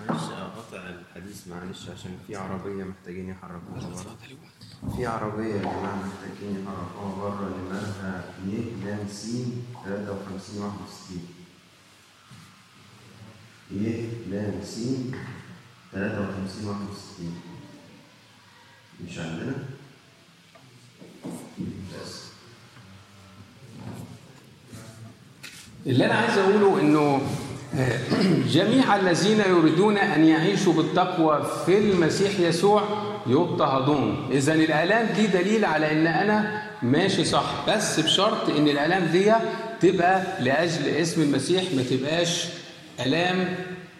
معلش 0.08 0.22
اقطع 0.22 0.82
الحديث 0.88 1.48
معلش 1.48 1.82
عشان 1.90 2.10
في 2.26 2.36
عربية 2.36 2.84
محتاجين 2.84 3.28
يحركوها 3.28 3.80
بره 3.80 4.16
في 4.96 5.06
عربية 5.06 5.54
يا 5.54 5.58
جماعة 5.58 5.98
محتاجين 6.04 6.64
يحركوها 6.64 7.14
بره 7.22 7.50
نمرها 7.58 8.24
ي 8.48 8.84
لام 8.84 9.08
س 9.08 9.26
53 9.84 10.62
61 10.62 11.28
ي 13.72 14.08
لام 14.30 14.60
س 14.64 14.74
53 15.92 16.68
61 16.68 17.32
مش 19.00 19.18
عندنا 19.18 19.54
بس. 21.58 22.22
اللي 25.86 26.04
أنا 26.06 26.14
عايز 26.14 26.38
أقوله 26.38 26.80
إنه 26.80 27.22
جميع 28.56 28.96
الذين 28.96 29.40
يريدون 29.40 29.98
أن 29.98 30.24
يعيشوا 30.24 30.72
بالتقوى 30.72 31.46
في 31.66 31.78
المسيح 31.78 32.40
يسوع 32.40 32.82
يضطهدون. 33.26 34.28
إذا 34.32 34.54
الآلام 34.54 35.06
دي 35.16 35.26
دليل 35.26 35.64
على 35.64 35.92
إن 35.92 36.06
أنا 36.06 36.62
ماشي 36.82 37.24
صح 37.24 37.64
بس 37.68 38.00
بشرط 38.00 38.48
إن 38.50 38.68
الآلام 38.68 39.04
دي 39.04 39.32
تبقى 39.80 40.22
لأجل 40.40 40.88
اسم 40.88 41.22
المسيح 41.22 41.62
ما 41.76 41.82
تبقاش 41.82 42.46
آلام 43.06 43.54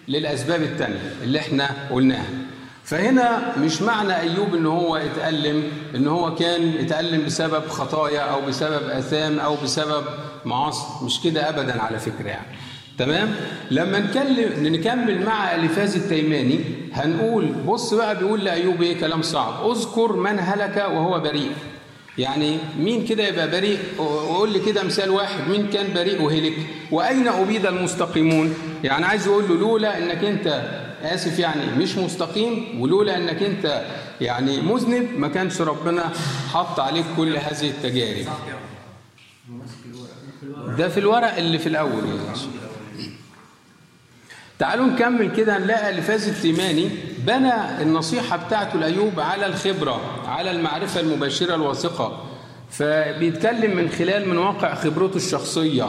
للأسباب 0.09 0.63
التانية 0.63 1.13
اللي 1.23 1.39
إحنا 1.39 1.71
قلناها. 1.91 2.44
فهنا 2.95 3.53
مش 3.59 3.83
معنى 3.83 4.21
أيوب 4.21 4.55
إن 4.55 4.67
هو 4.67 4.97
اتألم 4.97 5.63
إن 5.95 6.07
هو 6.09 6.35
كان 6.35 6.73
اتألم 6.81 7.25
بسبب 7.25 7.69
خطايا 7.69 8.21
أو 8.21 8.41
بسبب 8.47 8.89
آثام 8.91 9.39
أو 9.39 9.57
بسبب 9.65 10.05
معاصي. 10.45 11.05
مش 11.05 11.21
كده 11.21 11.49
أبدا 11.49 11.83
على 11.83 11.99
فكرة 11.99 12.29
يعني. 12.29 12.47
تمام؟ 12.99 13.35
لما 13.71 13.99
نكلم 13.99 14.67
نكمل 14.67 15.25
مع 15.27 15.55
ألفاز 15.55 15.97
التيماني 15.97 16.61
هنقول 16.93 17.45
بص 17.67 17.95
بقى 17.95 18.19
بيقول 18.19 18.45
لأيوب 18.45 18.83
إيه؟ 18.83 19.01
كلام 19.01 19.23
صعب. 19.23 19.71
اذكر 19.71 20.13
من 20.17 20.39
هلك 20.39 20.77
وهو 20.77 21.21
بريء. 21.21 21.51
يعني 22.19 22.59
مين 22.79 23.05
كده 23.07 23.23
يبقى 23.29 23.51
بريء؟ 23.51 23.79
وقول 23.99 24.53
لي 24.53 24.59
كده 24.59 24.83
مثال 24.83 25.11
واحد. 25.11 25.49
مين 25.49 25.67
كان 25.71 25.95
بريء 25.95 26.23
وهلك؟ 26.23 26.55
وأين 26.91 27.29
أبيد 27.29 27.67
المستقيمون؟ 27.67 28.55
يعني 28.85 29.05
عايز 29.05 29.27
يقول 29.27 29.45
له 29.49 29.55
لولا 29.55 29.99
إنك 29.99 30.25
أنت 30.25 30.63
آسف 31.05 31.39
يعني 31.39 31.67
مش 31.79 31.97
مستقيم. 31.97 32.81
ولولا 32.81 33.17
إنك 33.17 33.43
أنت 33.43 33.85
يعني 34.21 34.61
مذنب 34.61 35.09
ما 35.19 35.29
كانش 35.29 35.61
ربنا 35.61 36.13
حط 36.53 36.81
عليك 36.81 37.05
كل 37.17 37.37
هذه 37.37 37.71
التجارب. 37.71 38.27
ده 40.79 40.89
في 40.89 41.01
الورق 41.01 41.37
اللي 41.37 41.59
في 41.59 41.69
الأول 41.69 42.05
يعني. 42.07 42.39
تعالوا 44.59 44.87
نكمل 44.87 45.37
كده 45.37 45.59
نلاقي 45.59 45.91
الفاز 45.91 46.29
التيماني 46.29 46.91
بنى 47.19 47.83
النصيحة 47.83 48.37
بتاعته 48.37 48.79
لأيوب 48.79 49.21
على 49.21 49.47
الخبرة 49.47 50.01
على 50.27 50.51
المعرفة 50.51 51.01
المباشرة 51.01 51.55
الواثقة. 51.55 52.25
فبيتكلم 52.71 53.77
من 53.77 53.91
خلال 53.91 54.29
من 54.29 54.39
واقع 54.39 54.75
خبرته 54.75 55.17
الشخصية 55.17 55.89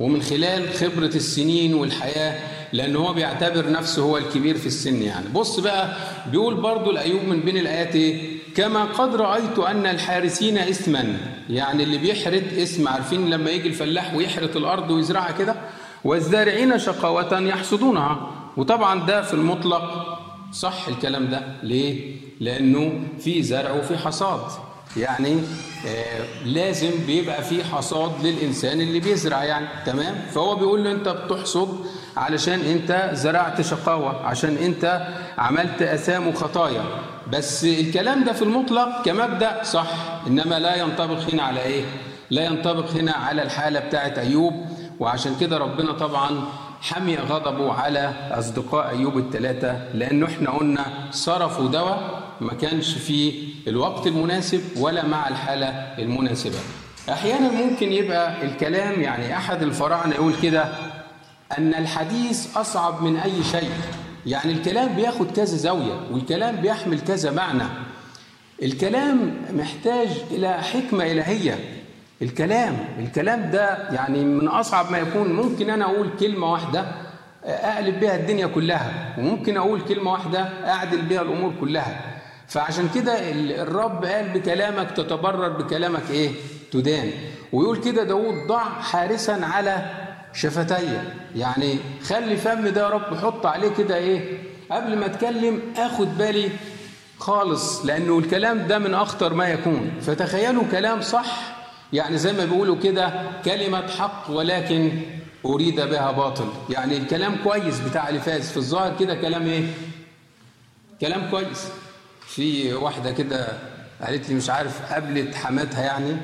ومن 0.00 0.22
خلال 0.22 0.74
خبرة 0.74 1.06
السنين 1.16 1.74
والحياة. 1.74 2.40
لأن 2.72 2.96
هو 2.96 3.12
بيعتبر 3.12 3.70
نفسه 3.70 4.02
هو 4.02 4.18
الكبير 4.18 4.56
في 4.58 4.66
السن 4.66 5.02
يعني. 5.02 5.26
بص 5.34 5.60
بقى 5.60 5.96
بيقول 6.30 6.54
برضو 6.54 6.90
الأيوب 6.90 7.22
من 7.24 7.40
بين 7.40 7.56
الآيات 7.56 7.94
إيه؟ 7.96 8.38
كما 8.56 8.84
قد 8.84 9.14
رأيت 9.14 9.58
أن 9.58 9.86
الحارسين 9.86 10.58
إثما. 10.58 11.16
يعني 11.50 11.82
اللي 11.82 11.98
بيحرث 11.98 12.58
اسم 12.58 12.88
عارفين 12.88 13.30
لما 13.30 13.50
يجي 13.50 13.68
الفلاح 13.68 14.14
ويحرث 14.14 14.56
الأرض 14.56 14.90
ويزرعها 14.90 15.32
كده؟ 15.32 15.54
والزارعين 16.04 16.78
شقاوة 16.78 17.38
يحصدونها. 17.40 18.30
وطبعا 18.56 19.06
ده 19.06 19.22
في 19.22 19.34
المطلق 19.34 20.18
صح 20.52 20.88
الكلام 20.88 21.28
ده. 21.30 21.42
ليه؟ 21.62 22.16
لأنه 22.40 23.00
في 23.18 23.42
زرع 23.42 23.70
وفي 23.72 23.96
حصاد. 23.98 24.40
يعني 24.96 25.40
آه 25.86 26.44
لازم 26.44 26.90
بيبقى 27.06 27.42
في 27.42 27.64
حصاد 27.64 28.12
للإنسان 28.26 28.80
اللي 28.80 29.00
بيزرع 29.00 29.44
يعني 29.44 29.66
تمام؟ 29.86 30.14
فهو 30.34 30.56
بيقول 30.56 30.84
له 30.84 30.92
أنت 30.92 31.08
بتحصد 31.08 31.86
علشان 32.16 32.60
أنت 32.60 33.10
زرعت 33.12 33.60
شقاوة 33.60 34.26
عشان 34.26 34.56
أنت 34.56 35.08
عملت 35.38 35.82
أثام 35.82 36.28
وخطايا 36.28 36.84
بس 37.32 37.64
الكلام 37.64 38.24
ده 38.24 38.32
في 38.32 38.42
المطلق 38.42 39.02
كمبدأ 39.04 39.62
صح 39.64 39.86
إنما 40.26 40.58
لا 40.58 40.76
ينطبق 40.76 41.18
هنا 41.32 41.42
على 41.42 41.62
إيه؟ 41.62 41.84
لا 42.30 42.44
ينطبق 42.44 42.90
هنا 42.90 43.12
على 43.12 43.42
الحالة 43.42 43.80
بتاعت 43.80 44.18
أيوب. 44.18 44.54
وعشان 45.00 45.36
كده 45.40 45.58
ربنا 45.58 45.92
طبعا 45.92 46.44
حمي 46.82 47.16
غضبه 47.16 47.72
على 47.72 48.12
أصدقاء 48.30 48.88
أيوب 48.90 49.18
الثلاثة 49.18 49.92
لأنه 49.94 50.26
إحنا 50.26 50.50
قلنا 50.50 50.84
صرفوا 51.10 51.68
دواء 51.68 52.22
ما 52.42 52.54
كانش 52.54 52.94
في 52.94 53.32
الوقت 53.68 54.06
المناسب 54.06 54.60
ولا 54.76 55.06
مع 55.06 55.28
الحالة 55.28 55.66
المناسبة. 55.98 56.58
أحيانا 57.10 57.50
ممكن 57.52 57.92
يبقى 57.92 58.44
الكلام 58.44 59.00
يعني 59.00 59.36
أحد 59.36 59.62
الفراعنة 59.62 60.14
يقول 60.14 60.32
كده 60.42 60.64
أن 61.58 61.74
الحديث 61.74 62.56
أصعب 62.56 63.02
من 63.02 63.16
أي 63.16 63.44
شيء. 63.52 63.70
يعني 64.26 64.52
الكلام 64.52 64.94
بياخد 64.94 65.30
كذا 65.30 65.44
زاوية 65.44 66.00
والكلام 66.10 66.56
بيحمل 66.56 67.00
كذا 67.00 67.30
معنى. 67.30 67.64
الكلام 68.62 69.34
محتاج 69.52 70.08
إلى 70.30 70.62
حكمة 70.62 71.04
إلهية. 71.12 71.58
الكلام 72.22 72.76
الكلام 72.98 73.50
ده 73.50 73.88
يعني 73.90 74.24
من 74.24 74.48
أصعب 74.48 74.92
ما 74.92 74.98
يكون. 74.98 75.32
ممكن 75.32 75.70
أنا 75.70 75.84
أقول 75.84 76.08
كلمة 76.20 76.52
واحدة 76.52 76.84
أقلب 77.44 78.00
بها 78.00 78.16
الدنيا 78.16 78.46
كلها 78.46 79.14
وممكن 79.18 79.56
أقول 79.56 79.80
كلمة 79.80 80.12
واحدة 80.12 80.40
أعدل 80.68 81.02
بها 81.02 81.22
الأمور 81.22 81.52
كلها. 81.60 82.11
فعشان 82.48 82.88
كده 82.94 83.18
الرب 83.62 84.04
قال 84.04 84.28
بكلامك 84.28 84.90
تتبرر 84.90 85.48
بكلامك 85.48 86.10
إيه؟ 86.10 86.30
تدان. 86.72 87.10
ويقول 87.52 87.76
كده 87.80 88.02
داود 88.04 88.46
ضع 88.46 88.64
حارسا 88.64 89.40
على 89.42 89.86
شفتي. 90.34 90.98
يعني 91.36 91.78
خلي 92.04 92.36
فم 92.36 92.68
ده 92.68 92.80
يا 92.80 92.88
رب 92.88 93.16
حط 93.16 93.46
عليه 93.46 93.68
كده 93.78 93.96
إيه؟ 93.96 94.38
قبل 94.70 94.96
ما 94.98 95.06
أتكلم 95.06 95.60
أخد 95.76 96.18
بالي 96.18 96.50
خالص 97.18 97.84
لأنه 97.86 98.18
الكلام 98.18 98.66
ده 98.66 98.78
من 98.78 98.94
أخطر 98.94 99.34
ما 99.34 99.48
يكون. 99.48 99.92
فتخيلوا 100.00 100.62
كلام 100.70 101.00
صح 101.02 101.56
يعني 101.92 102.18
زي 102.18 102.32
ما 102.32 102.44
بيقولوا 102.44 102.76
كده 102.82 103.12
كلمة 103.44 103.86
حق 103.88 104.30
ولكن 104.30 104.90
أريد 105.46 105.80
بها 105.80 106.10
باطل. 106.10 106.48
يعني 106.70 106.96
الكلام 106.96 107.36
كويس 107.44 107.80
بتاع 107.80 108.08
اللي 108.08 108.20
فاز 108.20 108.50
في 108.50 108.56
الظاهر 108.56 108.96
كده 109.00 109.14
كلام 109.14 109.42
إيه؟ 109.46 109.64
كلام 111.00 111.30
كويس. 111.30 111.68
في 112.34 112.72
واحدة 112.74 113.10
كده 113.12 113.48
قالت 114.02 114.28
لي 114.28 114.34
مش 114.34 114.50
عارف 114.50 114.92
قابلت 114.92 115.34
حماتها 115.34 115.82
يعني 115.84 116.16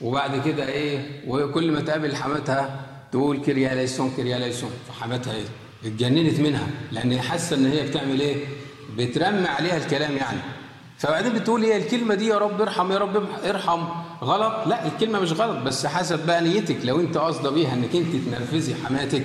وبعد 0.00 0.42
كده 0.48 0.68
إيه 0.68 1.22
وكل 1.28 1.70
ما 1.72 1.80
تقابل 1.80 2.16
حماتها 2.16 2.80
تقول 3.12 3.40
Κύριε 3.40 3.74
ελέησον 3.74 4.12
Κύριε 4.16 4.38
ελέησον. 4.38 4.70
فحماتها 4.88 5.32
إيه 5.34 5.44
اتجننت 5.84 6.40
منها 6.40 6.66
لأن 6.92 7.20
حاسة 7.20 7.56
إن 7.56 7.66
هي 7.66 7.82
بتعمل 7.88 8.20
إيه 8.20 8.36
بترمي 8.96 9.48
عليها 9.48 9.76
الكلام 9.76 10.16
يعني. 10.16 10.38
فبعدين 10.98 11.32
بتقول 11.32 11.64
هي 11.64 11.76
الكلمة 11.76 12.14
دي 12.14 12.26
يا 12.26 12.38
رب 12.38 12.60
ارحم 12.60 12.92
يا 12.92 12.98
رب 12.98 13.28
ارحم. 13.48 13.84
غلط؟ 14.22 14.66
لا 14.68 14.86
الكلمة 14.86 15.18
مش 15.20 15.32
غلط 15.32 15.62
بس 15.62 15.86
حسب 15.86 16.26
بقى 16.26 16.40
نيتك. 16.42 16.76
لو 16.84 17.00
أنت 17.00 17.18
قاصدة 17.18 17.50
بيها 17.50 17.72
إنك 17.74 17.96
أنت 17.96 18.16
تنرفزي 18.26 18.74
حماتك 18.84 19.22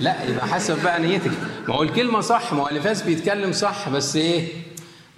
لا 0.00 0.24
يبقى 0.24 0.46
حسب 0.46 0.82
بقى 0.82 1.00
نيتك. 1.02 1.30
ما 1.68 1.74
هو 1.74 1.82
الكلمة 1.82 2.20
صح 2.20 2.52
ما 2.52 2.62
هو 2.62 2.68
الفاس 2.68 3.02
بيتكلم 3.02 3.52
صح 3.52 3.88
بس 3.88 4.16
إيه 4.16 4.48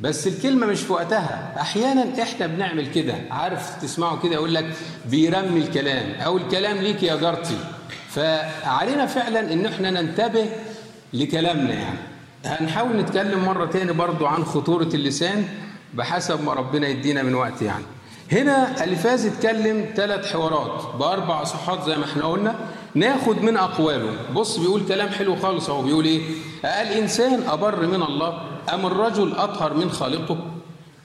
بس 0.00 0.26
الكلمة 0.26 0.66
مش 0.66 0.80
في 0.80 0.92
وقتها. 0.92 1.54
أحيانا 1.60 2.22
إحنا 2.22 2.46
بنعمل 2.46 2.86
كده. 2.90 3.14
عارف 3.30 3.82
تسمعوا 3.82 4.18
كده 4.18 4.32
يقول 4.32 4.54
لك 4.54 4.66
بيرمي 5.06 5.60
الكلام 5.60 6.20
أو 6.20 6.36
الكلام 6.36 6.76
ليك 6.76 7.02
يا 7.02 7.16
جارتي. 7.16 7.58
فعلينا 8.10 9.06
فعلا 9.06 9.52
إن 9.52 9.66
إحنا 9.66 9.90
ننتبه 9.90 10.46
لكلامنا 11.12 11.74
يعني. 11.74 11.98
هنحاول 12.44 12.96
نتكلم 12.96 13.44
مرة 13.44 13.66
تاني 13.66 13.92
برضو 13.92 14.26
عن 14.26 14.44
خطورة 14.44 14.88
اللسان 14.94 15.44
بحسب 15.94 16.44
ما 16.44 16.52
ربنا 16.52 16.88
يدينا 16.88 17.22
من 17.22 17.34
وقت 17.34 17.62
يعني. 17.62 17.84
هنا 18.32 18.84
الفاز 18.84 19.26
اتكلم 19.26 19.84
ثلاث 19.96 20.32
حوارات 20.32 20.96
بأربع 20.98 21.44
صحات 21.44 21.86
زي 21.86 21.96
ما 21.96 22.04
إحنا 22.04 22.24
قلنا. 22.24 22.54
ناخد 22.94 23.42
من 23.42 23.56
اقواله 23.56 24.12
بص 24.34 24.56
بيقول 24.56 24.86
كلام 24.88 25.08
حلو 25.08 25.36
خالص 25.36 25.68
أهو. 25.70 25.82
بيقول 25.82 26.04
إيه؟ 26.04 26.20
الإنسان 26.64 27.42
أبر 27.48 27.86
من 27.86 28.02
الله. 28.02 28.42
أم 28.74 28.86
الرجل 28.86 29.32
أطهر 29.36 29.74
من 29.74 29.90
خالقه؟ 29.90 30.38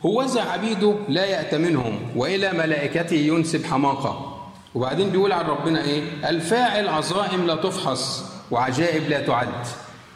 هوذا 0.06 0.42
عبيده 0.42 0.96
لا 1.10 1.26
يأتمنهم 1.26 2.00
وإلى 2.16 2.52
ملائكته 2.54 3.16
ينسب 3.16 3.66
حماقة. 3.66 4.40
وبعدين 4.76 5.10
بيقول 5.10 5.32
عن 5.32 5.46
ربنا 5.46 5.84
إيه؟ 5.84 6.02
الفاعل 6.30 6.88
عظائم 6.90 7.48
لا 7.48 7.56
تفحص 7.56 8.26
وعجائب 8.52 9.10
لا 9.10 9.22
تعد. 9.22 9.48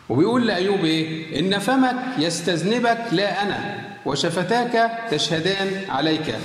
وبيقول 0.10 0.48
لأيوب 0.48 0.80
إيه؟ 0.86 1.40
إن 1.40 1.60
فمك 1.60 1.96
يستذنبك 2.18 2.98
لا 3.12 3.44
أنا 3.44 3.76
وشفتاك 4.06 4.92
تشهدان 5.12 5.90
عليك. 5.90 6.36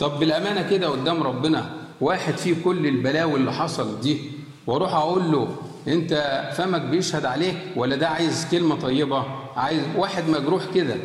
طب 0.00 0.18
بالأمانة 0.18 0.70
كده 0.70 0.88
قدام 0.88 1.22
ربنا 1.22 1.70
واحد 2.00 2.34
فيه 2.36 2.54
كل 2.64 2.86
البلاوي 2.86 3.34
اللي 3.34 3.52
حصلت 3.52 4.02
دي 4.02 4.18
وأروح 4.66 4.94
أقول 4.94 5.32
له 5.32 5.56
أنت 5.88 6.42
فمك 6.56 6.80
بيشهد 6.80 7.24
عليك 7.24 7.56
ولا 7.76 7.96
ده 7.96 8.08
عايز 8.08 8.46
كلمة 8.50 8.74
طيبة؟ 8.76 9.24
عايز 9.60 9.82
واحد 9.96 10.28
مجروح 10.28 10.62
كده 10.74 10.96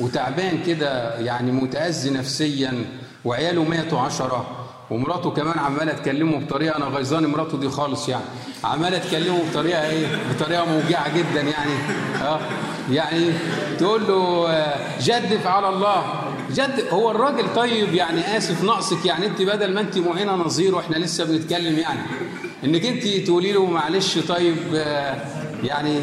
وتعبان 0.00 0.62
كده 0.66 1.18
يعني 1.18 1.52
متأذي 1.52 2.10
نفسيا 2.10 2.84
وعياله 3.24 3.64
ماتوا 3.64 4.00
عشرة 4.00 4.46
ومراته 4.90 5.30
كمان 5.30 5.58
عمالة 5.58 5.92
تكلمه 5.92 6.38
بطريقة 6.38 6.76
أنا 6.76 6.84
غيظان 6.84 7.26
مراته 7.26 7.58
دي 7.58 7.68
خالص 7.68 8.08
يعني. 8.08 8.24
عمالة 8.64 8.98
تكلمه 8.98 9.38
بطريقة 9.50 9.88
إيه؟ 9.90 10.06
بطريقة 10.34 10.64
موجعة 10.64 11.16
جدا 11.18 11.40
يعني. 11.40 11.72
آه 12.22 12.40
يعني 12.92 13.30
تقول 13.78 14.06
له 14.08 14.48
آه، 14.50 14.98
جدف 15.00 15.46
على 15.46 15.68
الله. 15.68 16.02
جد 16.50 16.84
هو 16.90 17.10
الراجل 17.10 17.54
طيب 17.54 17.94
يعني 17.94 18.36
آسف 18.36 18.64
ناقصك 18.64 19.06
يعني. 19.06 19.26
أنت 19.26 19.42
بدل 19.42 19.74
ما 19.74 19.80
أنت 19.80 19.98
معينه 19.98 20.34
نظير 20.34 20.74
وإحنا 20.74 20.96
لسه 20.96 21.24
بنتكلم 21.24 21.78
يعني. 21.78 22.00
إنك 22.64 22.86
أنت 22.86 23.06
تقولي 23.26 23.52
له 23.52 23.66
معلش 23.66 24.18
طيب 24.18 24.56
آه، 24.74 25.16
يعني 25.64 26.00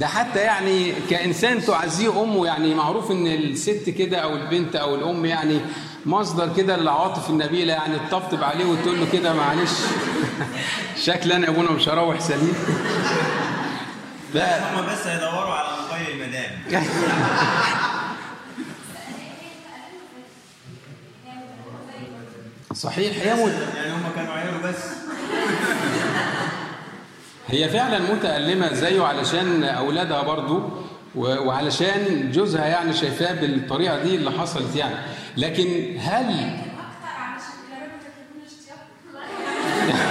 ده 0.00 0.06
حتى 0.06 0.38
يعني 0.38 0.92
كإنسان 1.10 1.64
تعزيه 1.64 2.22
أمه 2.22 2.46
يعني 2.46 2.74
معروف 2.74 3.10
إن 3.10 3.26
الست 3.26 3.90
كده 3.98 4.18
أو 4.18 4.36
البنت 4.36 4.76
أو 4.76 4.94
الأم 4.94 5.24
يعني 5.24 5.60
مصدر 6.06 6.54
كده 6.56 6.76
للعواطف 6.76 7.30
النبيلة 7.30 7.72
يعني 7.72 7.98
تطبطب 8.08 8.44
عليه 8.44 8.64
وتقول 8.64 9.00
له 9.00 9.06
كده 9.12 9.34
معلش. 9.34 9.70
شكل 11.06 11.32
أنا 11.32 11.46
يا 11.46 11.50
أبونا 11.50 11.70
مش 11.70 11.88
هروح 11.88 12.20
سليم. 12.20 12.54
لا 14.34 14.74
هم 14.80 14.86
بس 14.86 15.06
هيدوروا 15.06 15.54
على 15.54 15.68
موبايل 15.82 16.22
المدام. 16.22 16.82
صحيح 22.74 23.16
هي 23.16 23.34
مت... 23.44 23.52
يعني 23.76 23.92
هم 23.92 24.02
كانوا 24.16 24.32
عياله 24.32 24.58
بس. 24.58 24.76
هي 27.50 27.68
فعلا 27.68 27.98
متألمة 28.14 28.72
زيه 28.72 29.02
علشان 29.02 29.64
أولادها 29.64 30.22
برضو 30.22 30.62
وعلشان 31.16 32.30
جوزها 32.32 32.66
يعني 32.66 32.92
شايفاه 32.92 33.32
بالطريقة 33.40 34.02
دي 34.02 34.16
اللي 34.16 34.30
حصلت 34.30 34.76
يعني. 34.76 34.94
لكن 35.36 35.96
هل 36.00 36.50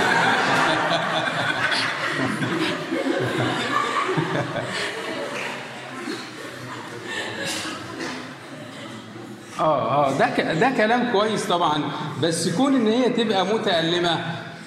آه 9.60 10.08
آه 10.08 10.17
ده 10.17 10.54
ده 10.54 10.69
كلام 10.78 11.12
كويس 11.12 11.45
طبعا. 11.45 11.84
بس 12.21 12.49
كون 12.49 12.75
إن 12.75 12.88
هي 12.88 13.10
تبقى 13.10 13.45
متألمة 13.45 14.19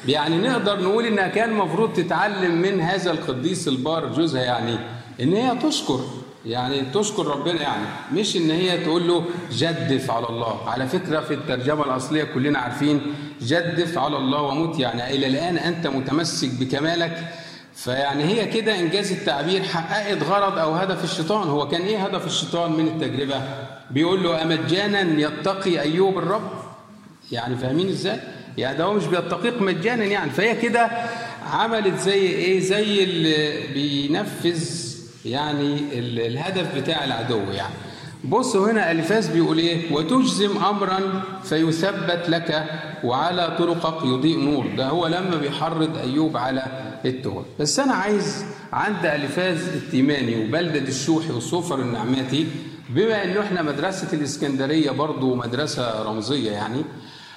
يعني 0.09 0.37
نقدر 0.38 0.81
نقول 0.83 1.05
إنها 1.07 1.29
كان 1.29 1.51
المفروض 1.51 1.93
تتعلم 1.93 2.55
من 2.55 2.81
هذا 2.81 3.11
القديس 3.11 3.69
البار 3.69 4.12
جوزها 4.12 4.43
يعني 4.43 4.77
إن 5.21 5.33
هي 5.33 5.59
تشكر 5.62 6.01
يعني 6.47 6.83
تشكر 6.95 7.27
ربنا 7.27 7.62
يعني 7.62 7.87
مش 8.12 8.37
إن 8.37 8.51
هي 8.51 8.79
تقول 8.85 9.09
له 9.09 9.25
جدف 9.53 10.11
على 10.11 10.29
الله. 10.29 10.69
على 10.69 10.87
فكرة 10.87 11.21
في 11.21 11.35
الترجمة 11.35 11.85
الأصلية 11.85 12.25
كلنا 12.25 12.59
عارفين 12.59 13.01
جدف 13.43 13.99
على 13.99 14.17
الله 14.17 14.43
ومت 14.43 14.79
يعني 14.79 15.15
إلى 15.15 15.27
الآن 15.27 15.59
أنت 15.59 15.87
متمسك 15.87 16.51
بكمالك. 16.61 17.25
فيعني 17.75 18.25
هي 18.25 18.47
كده 18.47 18.79
إنجاز 18.79 19.12
التعبير 19.12 19.62
حققت 19.62 20.23
غرض 20.23 20.59
أو 20.59 20.73
هدف 20.73 21.05
الشيطان. 21.05 21.49
هو 21.49 21.69
كان 21.69 21.81
إيه 21.83 22.05
هدف 22.07 22.27
الشيطان 22.27 22.73
من 22.73 22.87
التجربة؟ 22.87 23.43
بيقول 23.91 24.23
له 24.23 24.43
أمجانا 24.43 25.01
يتقي 25.01 25.81
أيوب 25.81 26.19
الرب. 26.19 26.51
يعني 27.33 27.57
فاهمين 27.57 27.88
إزاي؟ 27.88 28.21
يعني 28.59 28.79
ده 28.79 28.85
هو 28.85 28.93
مش 28.95 29.05
بيتقيق 29.07 29.62
مجانا 29.62 30.05
يعني. 30.05 30.31
فهي 30.31 30.55
كده 30.57 30.91
عملت 31.53 31.99
زي 32.01 32.12
إيه؟ 32.21 32.61
زي 32.61 33.05
اللي 33.05 33.53
بينفذ 33.75 34.93
يعني 35.25 35.77
ال- 35.93 36.21
الهدف 36.21 36.75
بتاع 36.79 37.05
العدو 37.05 37.41
يعني. 37.53 37.75
بصوا 38.25 38.71
هنا 38.71 38.91
الفاس 38.91 39.29
بيقول 39.29 39.59
إيه؟ 39.59 39.93
وتجزم 39.93 40.57
امرا 40.65 41.23
فيثبت 41.45 42.25
لك 42.29 42.65
وعلى 43.05 43.57
طرقك 43.59 44.05
يضيء 44.05 44.38
نور. 44.38 44.67
ده 44.77 44.87
هو 44.88 45.07
لما 45.07 45.37
بيحرض 45.41 45.97
أيوب 45.99 46.37
على 46.37 46.62
التهم 47.05 47.45
بس 47.61 47.81
أنا 47.81 47.95
عايز 47.95 48.45
عند 48.73 49.07
الفاز 49.07 49.69
التيماني 49.69 50.45
وبلدة 50.45 50.88
الشوحي 50.88 51.31
وصوفر 51.33 51.79
النعماتي 51.81 52.47
بما 52.91 53.25
إنه 53.25 53.41
إحنا 53.41 53.62
مدرسة 53.62 54.09
الإسكندرية 54.12 54.91
برضو 54.91 55.35
مدرسة 55.35 56.03
رمزية 56.03 56.51
يعني 56.51 56.83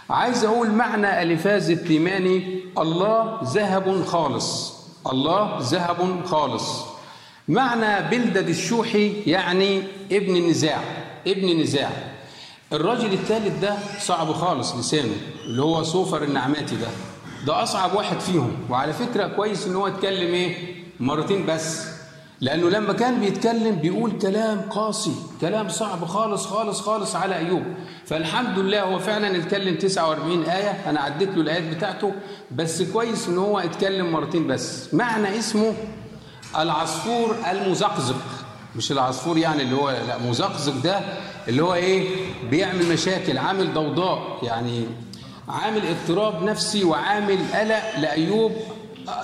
عايز 0.09 0.43
أقول 0.45 0.71
معنى 0.71 1.21
الفاز 1.21 1.69
التيماني 1.71 2.59
الله 2.77 3.39
ذهب 3.43 4.05
خالص. 4.05 4.73
الله 5.11 5.57
ذهب 5.61 6.25
خالص. 6.25 6.81
معنى 7.47 8.09
بلدد 8.09 8.49
الشوحي 8.49 9.13
يعني 9.27 9.83
ابن 10.11 10.35
النزاع 10.35 10.79
ابن 11.27 11.49
النزاع 11.49 11.89
الراجل 12.73 13.13
الثالث 13.13 13.59
ده 13.61 13.75
صعب 13.99 14.31
خالص 14.33 14.75
لسانه 14.75 15.15
اللي 15.45 15.61
هو 15.61 15.83
صوفر 15.83 16.23
النعماتي 16.23 16.75
ده. 16.75 16.87
ده 17.47 17.63
أصعب 17.63 17.93
واحد 17.95 18.19
فيهم. 18.19 18.51
وعلى 18.69 18.93
فكرة 18.93 19.27
كويس 19.27 19.67
إن 19.67 19.75
هو 19.75 19.87
اتكلم 19.87 20.33
إيه؟ 20.33 20.55
مرتين 20.99 21.45
بس. 21.45 21.94
لأنه 22.41 22.69
لما 22.69 22.93
كان 22.93 23.19
بيتكلم 23.19 23.76
بيقول 23.76 24.12
كلام 24.21 24.62
قاسي 24.69 25.12
كلام 25.41 25.69
صعب 25.69 26.06
خالص 26.06 26.45
خالص 26.45 26.82
خالص 26.82 27.15
على 27.15 27.36
أيوب. 27.38 27.63
فالحمد 28.06 28.60
لله 28.60 28.82
هو 28.82 29.00
فعلا 29.00 29.38
اتكلم 29.38 29.76
49 29.76 30.43
آية 30.43 30.89
أنا 30.89 31.00
عديت 31.00 31.30
له 31.30 31.41
الآيات 31.41 31.63
بتاعته 31.76 32.12
بس 32.52 32.82
كويس 32.82 33.28
إن 33.28 33.38
هو 33.38 33.60
اتكلم 33.60 34.12
مرتين 34.12 34.48
بس. 34.48 34.93
معنى 34.93 35.39
اسمه 35.39 35.74
العصفور 36.58 37.36
المزقزق. 37.52 38.21
مش 38.76 38.91
العصفور 38.91 39.38
يعني 39.38 39.62
اللي 39.62 39.76
هو 39.76 39.89
لا 39.89 40.17
مزقزق 40.17 40.74
ده 40.84 41.00
اللي 41.48 41.63
هو 41.63 41.74
إيه؟ 41.74 42.10
بيعمل 42.52 42.86
مشاكل 42.93 43.38
عامل 43.38 43.74
ضوضاء. 43.74 44.39
يعني 44.43 44.86
عامل 45.50 45.82
اضطراب 45.88 46.43
نفسي 46.43 46.84
وعامل 46.84 47.38
قلق 47.54 48.00
لأيوب 48.00 48.52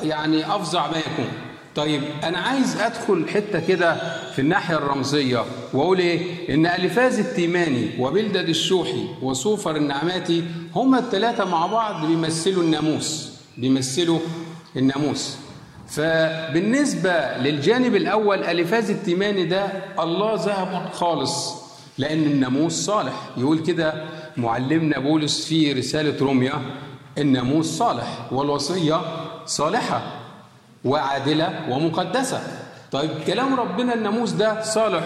يعني 0.02 0.56
أفظع 0.56 0.88
ما 0.88 0.98
يكون. 0.98 1.30
طيب 1.76 2.02
أنا 2.24 2.38
عايز 2.38 2.82
أدخل 2.82 3.30
حتة 3.30 3.60
كده 3.68 3.96
في 4.32 4.40
الناحية 4.40 4.76
الرمزية 4.78 5.44
وأقول 5.74 6.00
إيه؟ 6.00 6.54
إن 6.56 6.66
ألفاز 6.66 7.20
التيماني 7.20 7.90
وبلدد 8.00 8.50
الشوحي 8.50 9.06
وصوفر 9.22 9.76
النعماتي 9.76 10.44
هما 10.76 11.00
الثلاثه 11.00 11.46
مع 11.46 11.66
بعض 11.68 12.06
بيمثلوا 12.06 12.64
الناموس 12.64 13.32
بيمثلوا 13.58 14.20
الناموس. 14.76 15.36
فبالنسبة 15.88 17.38
للجانب 17.38 17.96
الأول 17.96 18.44
ألفاز 18.44 18.90
التيماني 18.90 19.46
ده 19.46 19.68
الله 20.00 20.34
ذهب 20.36 20.90
خالص 20.94 21.54
لأن 21.98 22.24
الناموس 22.24 22.74
صالح. 22.74 23.14
يقول 23.38 23.60
كده 23.60 23.94
معلمنا 24.38 25.00
بولس 25.00 25.46
في 25.46 25.74
رسالة 25.74 26.26
روميا 26.26 26.62
الناموس 27.18 27.66
صالح 27.66 28.28
والوصية 28.32 29.02
صالحة. 29.46 30.21
وعادلة 30.86 31.66
ومقدسة. 31.70 32.42
طيب 32.92 33.12
كلام 33.28 33.56
ربنا 33.56 33.94
الناموس 33.94 34.32
ده 34.32 34.64
صالح. 34.64 35.04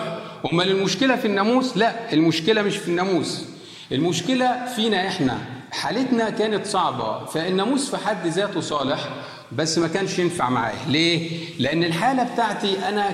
أمال 0.54 0.72
المشكلة 0.72 1.16
في 1.16 1.26
الناموس؟ 1.28 1.78
لا 1.78 2.14
المشكلة 2.14 2.62
مش 2.62 2.78
في 2.78 2.88
الناموس. 2.88 3.44
المشكلة 3.92 4.66
فينا 4.76 5.08
إحنا. 5.08 5.38
حالتنا 5.72 6.30
كانت 6.30 6.66
صعبة 6.66 7.26
فالناموس 7.26 7.96
في 7.96 8.08
حد 8.08 8.28
ذاته 8.28 8.62
صالح 8.62 9.10
بس 9.52 9.78
ما 9.78 9.88
كانش 9.88 10.20
ينفع 10.20 10.50
معاه. 10.50 10.90
ليه؟ 10.90 11.40
لأن 11.60 11.84
الحالة 11.84 12.24
بتاعتي 12.34 12.90
أنا 12.90 13.12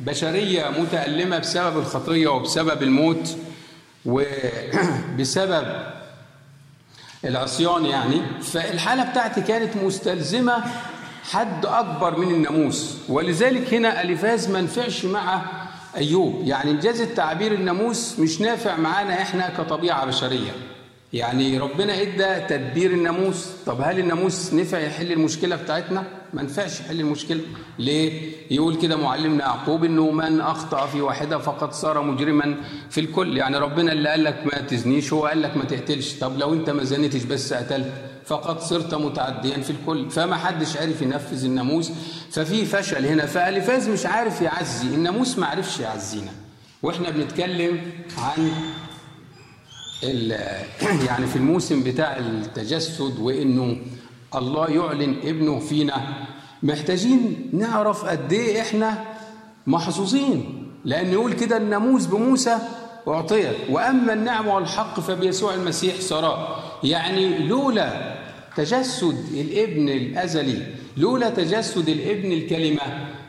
كبشرية 0.00 0.68
متألمة 0.68 1.38
بسبب 1.38 1.78
الخطية 1.78 2.28
وبسبب 2.28 2.82
الموت 2.82 3.36
وبسبب 4.06 5.66
العصيان 7.24 7.86
يعني 7.86 8.20
فالحالة 8.42 9.04
بتاعتي 9.10 9.40
كانت 9.40 9.76
مستلزمة 9.76 10.64
حد 11.30 11.66
أكبر 11.66 12.18
من 12.18 12.30
الناموس. 12.34 12.96
ولذلك 13.08 13.74
هنا 13.74 14.02
ألفاز 14.02 14.50
ما 14.50 14.60
نفعش 14.60 15.04
مع 15.04 15.42
أيوب. 15.96 16.42
يعني 16.44 16.70
إنجاز 16.70 17.00
التعبير 17.00 17.52
الناموس 17.52 18.18
مش 18.18 18.40
نافع 18.40 18.76
معانا 18.76 19.22
إحنا 19.22 19.48
كطبيعة 19.58 20.06
بشرية. 20.06 20.50
يعني 21.12 21.58
ربنا 21.58 22.02
ادى 22.02 22.46
تدبير 22.48 22.90
الناموس. 22.90 23.46
طب 23.66 23.80
هل 23.80 23.98
الناموس 23.98 24.54
نفع 24.54 24.78
يحل 24.78 25.12
المشكلة 25.12 25.56
بتاعتنا؟ 25.56 26.04
ما 26.34 26.42
نفعش 26.42 26.80
يحل 26.80 27.00
المشكلة. 27.00 27.40
ليه؟ 27.78 28.32
يقول 28.50 28.76
كده 28.76 28.96
معلمنا 28.96 29.44
يعقوب 29.44 29.84
إنه 29.84 30.10
من 30.10 30.40
أخطأ 30.40 30.86
في 30.86 31.00
واحدة 31.00 31.38
فقد 31.38 31.72
صار 31.72 32.02
مجرما 32.02 32.54
في 32.90 33.00
الكل. 33.00 33.36
يعني 33.36 33.58
ربنا 33.58 33.92
اللي 33.92 34.08
قال 34.08 34.24
لك 34.24 34.42
ما 34.44 34.60
تزنيش 34.60 35.12
هو 35.12 35.26
قال 35.26 35.42
لك 35.42 35.56
ما 35.56 35.64
تقتلش. 35.64 36.12
طب 36.12 36.38
لو 36.38 36.54
أنت 36.54 36.70
ما 36.70 36.84
زنيتش 36.84 37.24
بس 37.24 37.52
قتلت 37.52 37.92
فقد 38.26 38.60
صرت 38.60 38.94
متعديا 38.94 39.56
في 39.60 39.70
الكل. 39.70 40.10
فما 40.10 40.36
حدش 40.36 40.76
عارف 40.76 41.02
ينفذ 41.02 41.44
الناموس. 41.44 41.92
ففي 42.30 42.64
فشل 42.64 43.06
هنا. 43.06 43.26
فألفاز 43.26 43.88
مش 43.88 44.06
عارف 44.06 44.42
يعزي. 44.42 44.88
الناموس 44.88 45.38
ما 45.38 45.46
عرفش 45.46 45.80
يعزينا. 45.80 46.30
وإحنا 46.82 47.10
بنتكلم 47.10 47.80
عن 48.18 48.50
يعني 51.08 51.26
في 51.26 51.36
الموسم 51.36 51.82
بتاع 51.82 52.16
التجسد 52.16 53.18
وإنه 53.18 53.76
الله 54.34 54.68
يعلن 54.70 55.16
ابنه 55.24 55.58
فينا 55.58 56.26
محتاجين 56.62 57.50
نعرف 57.52 58.04
قد 58.04 58.32
إيه 58.32 58.60
إحنا 58.60 59.04
محظوظين. 59.66 60.66
لأن 60.84 61.12
يقول 61.12 61.32
كده 61.32 61.56
الناموس 61.56 62.06
بموسى 62.06 62.58
أعطيت 63.08 63.56
وأما 63.70 64.12
النعمه 64.12 64.54
والحق 64.54 65.00
فبيسوع 65.00 65.54
المسيح 65.54 66.00
صار 66.00 66.58
يعني 66.84 67.38
لولا 67.38 68.14
تجسد 68.56 69.16
الابن 69.34 69.88
الأزلي 69.88 70.66
لولا 70.96 71.30
تجسد 71.30 71.88
الابن 71.88 72.32
الكلمة 72.32 72.80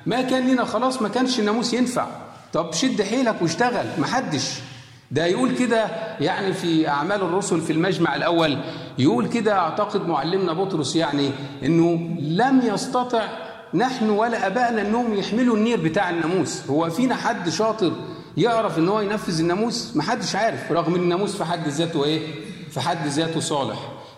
ما 0.05 0.21
كان 0.21 0.47
لنا 0.51 0.63
خلاص 0.65 1.01
ما 1.01 1.09
كانش 1.09 1.39
الناموس 1.39 1.73
ينفع. 1.73 2.07
طب 2.53 2.73
شد 2.73 3.01
حيلك 3.01 3.41
واشتغل 3.41 3.85
محدش 3.97 4.51
ده 5.11 5.25
يقول 5.25 5.55
كده 5.55 5.85
يعني 6.19 6.53
في 6.53 6.87
أعمال 6.87 7.21
الرسل 7.21 7.61
في 7.61 7.73
المجمع 7.73 8.15
الأول 8.15 8.57
يقول 8.97 9.27
كده 9.27 9.53
أعتقد 9.59 10.07
معلمنا 10.07 10.53
بطرس 10.53 10.95
يعني 10.95 11.31
إنه 11.65 12.17
لم 12.19 12.61
يستطع 12.73 13.23
نحن 13.73 14.09
ولا 14.09 14.47
أبائنا 14.47 14.81
إنهم 14.81 15.13
يحملوا 15.13 15.55
النير 15.57 15.81
بتاع 15.81 16.09
الناموس. 16.09 16.61
هو 16.69 16.89
فينا 16.89 17.15
حد 17.15 17.49
شاطر 17.49 17.91
يعرف 18.37 18.77
إن 18.77 18.89
هو 18.89 19.01
ينفذ 19.01 19.39
الناموس؟ 19.39 19.95
محدش 19.95 20.35
عارف 20.35 20.71
رغم 20.71 20.95
إن 20.95 21.01
الناموس 21.01 21.35
في 21.35 21.45
حد 21.45 21.67
ذاته 21.67 22.03
إيه؟ 22.05 22.21
في 22.71 22.79
حد 22.79 23.07
ذاته 23.07 23.39
صالح. 23.39 23.77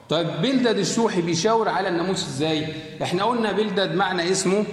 طيب 0.09 0.27
بلدد 0.41 0.77
الشوحي 0.77 1.21
بيشاور 1.21 1.69
على 1.69 1.89
الناموس 1.89 2.27
إزاي؟ 2.27 2.67
إحنا 3.03 3.23
قلنا 3.23 3.51
بلدد 3.51 3.95
معنى 3.95 4.31
اسمه 4.31 4.63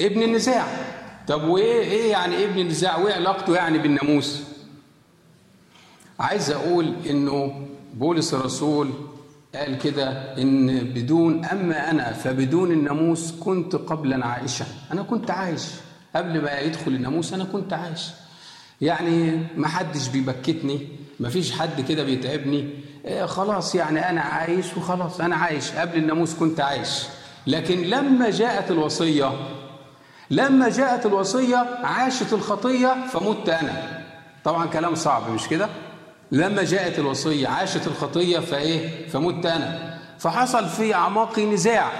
ابن 0.00 0.22
النزاع. 0.22 0.66
طب 1.28 1.44
وإيه 1.48 1.80
إيه 1.80 2.10
يعني 2.10 2.44
ابن 2.44 2.58
النزاع؟ 2.60 2.96
وإيه 2.98 3.14
علاقته 3.14 3.54
يعني 3.54 3.78
بالناموس؟ 3.78 4.42
عايز 6.20 6.50
أقول 6.50 6.94
إنه 7.10 7.66
بولس 7.94 8.34
الرسول 8.34 8.90
قال 9.54 9.78
كده 9.78 10.08
إن 10.38 10.78
بدون 10.80 11.44
أما 11.44 11.90
أنا 11.90 12.12
فبدون 12.12 12.72
الناموس 12.72 13.32
كنت 13.40 13.76
قبلا 13.76 14.26
عائشا 14.26 14.64
أنا 14.92 15.02
كنت 15.02 15.30
عايش. 15.30 15.62
قبل 16.16 16.42
ما 16.42 16.58
يدخل 16.58 16.90
الناموس 16.90 17.32
أنا 17.32 17.44
كنت 17.44 17.72
عايش. 17.72 18.00
يعني 18.80 19.38
ما 19.56 19.68
حدش 19.68 20.08
بيبكتني 20.08 20.88
ما 21.20 21.28
فيش 21.28 21.52
حد 21.52 21.80
كده 21.88 22.04
بيتعبني. 22.04 22.68
آه 23.06 23.26
خلاص 23.26 23.74
يعني 23.74 24.10
أنا 24.10 24.20
عايش 24.20 24.76
وخلاص 24.76 25.20
أنا 25.20 25.36
عايش. 25.36 25.70
قبل 25.72 25.98
الناموس 25.98 26.34
كنت 26.34 26.60
عايش. 26.60 27.02
لكن 27.46 27.82
لما 27.82 28.30
جاءت 28.30 28.70
الوصية 28.70 29.32
لما 30.30 30.68
جاءت 30.68 31.06
الوصية 31.06 31.56
عاشت 31.82 32.32
الخطية 32.32 33.06
فمت 33.12 33.48
أنا. 33.48 34.00
طبعا 34.44 34.66
كلام 34.66 34.94
صعب 34.94 35.30
مش 35.30 35.48
كده؟ 35.48 35.68
لما 36.32 36.62
جاءت 36.64 36.98
الوصية 36.98 37.48
عاشت 37.48 37.86
الخطية 37.86 38.38
فإيه؟ 38.38 39.08
فمت 39.08 39.46
أنا. 39.46 39.98
فحصل 40.18 40.68
في 40.68 40.94
أعماقي 40.94 41.46
نزاع. 41.46 41.92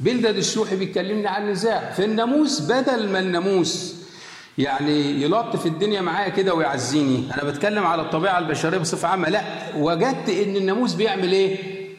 بلدد 0.00 0.36
الشوحي 0.36 0.76
بيكلمني 0.76 1.26
عن 1.26 1.50
نزاع. 1.50 1.90
في 1.90 2.04
الناموس 2.04 2.60
بدل 2.60 3.08
ما 3.08 3.18
الناموس 3.18 3.94
يعني 4.58 5.22
يلطف 5.22 5.66
الدنيا 5.66 6.00
معايا 6.00 6.28
كده 6.28 6.54
ويعزيني. 6.54 7.24
أنا 7.34 7.50
بتكلم 7.50 7.86
على 7.86 8.02
الطبيعة 8.02 8.38
البشرية 8.38 8.78
بصفة 8.78 9.08
عامة. 9.08 9.28
لا 9.28 9.42
وجدت 9.76 10.28
إن 10.28 10.56
الناموس 10.56 10.94
بيعمل 10.94 11.32
إيه؟ 11.32 11.58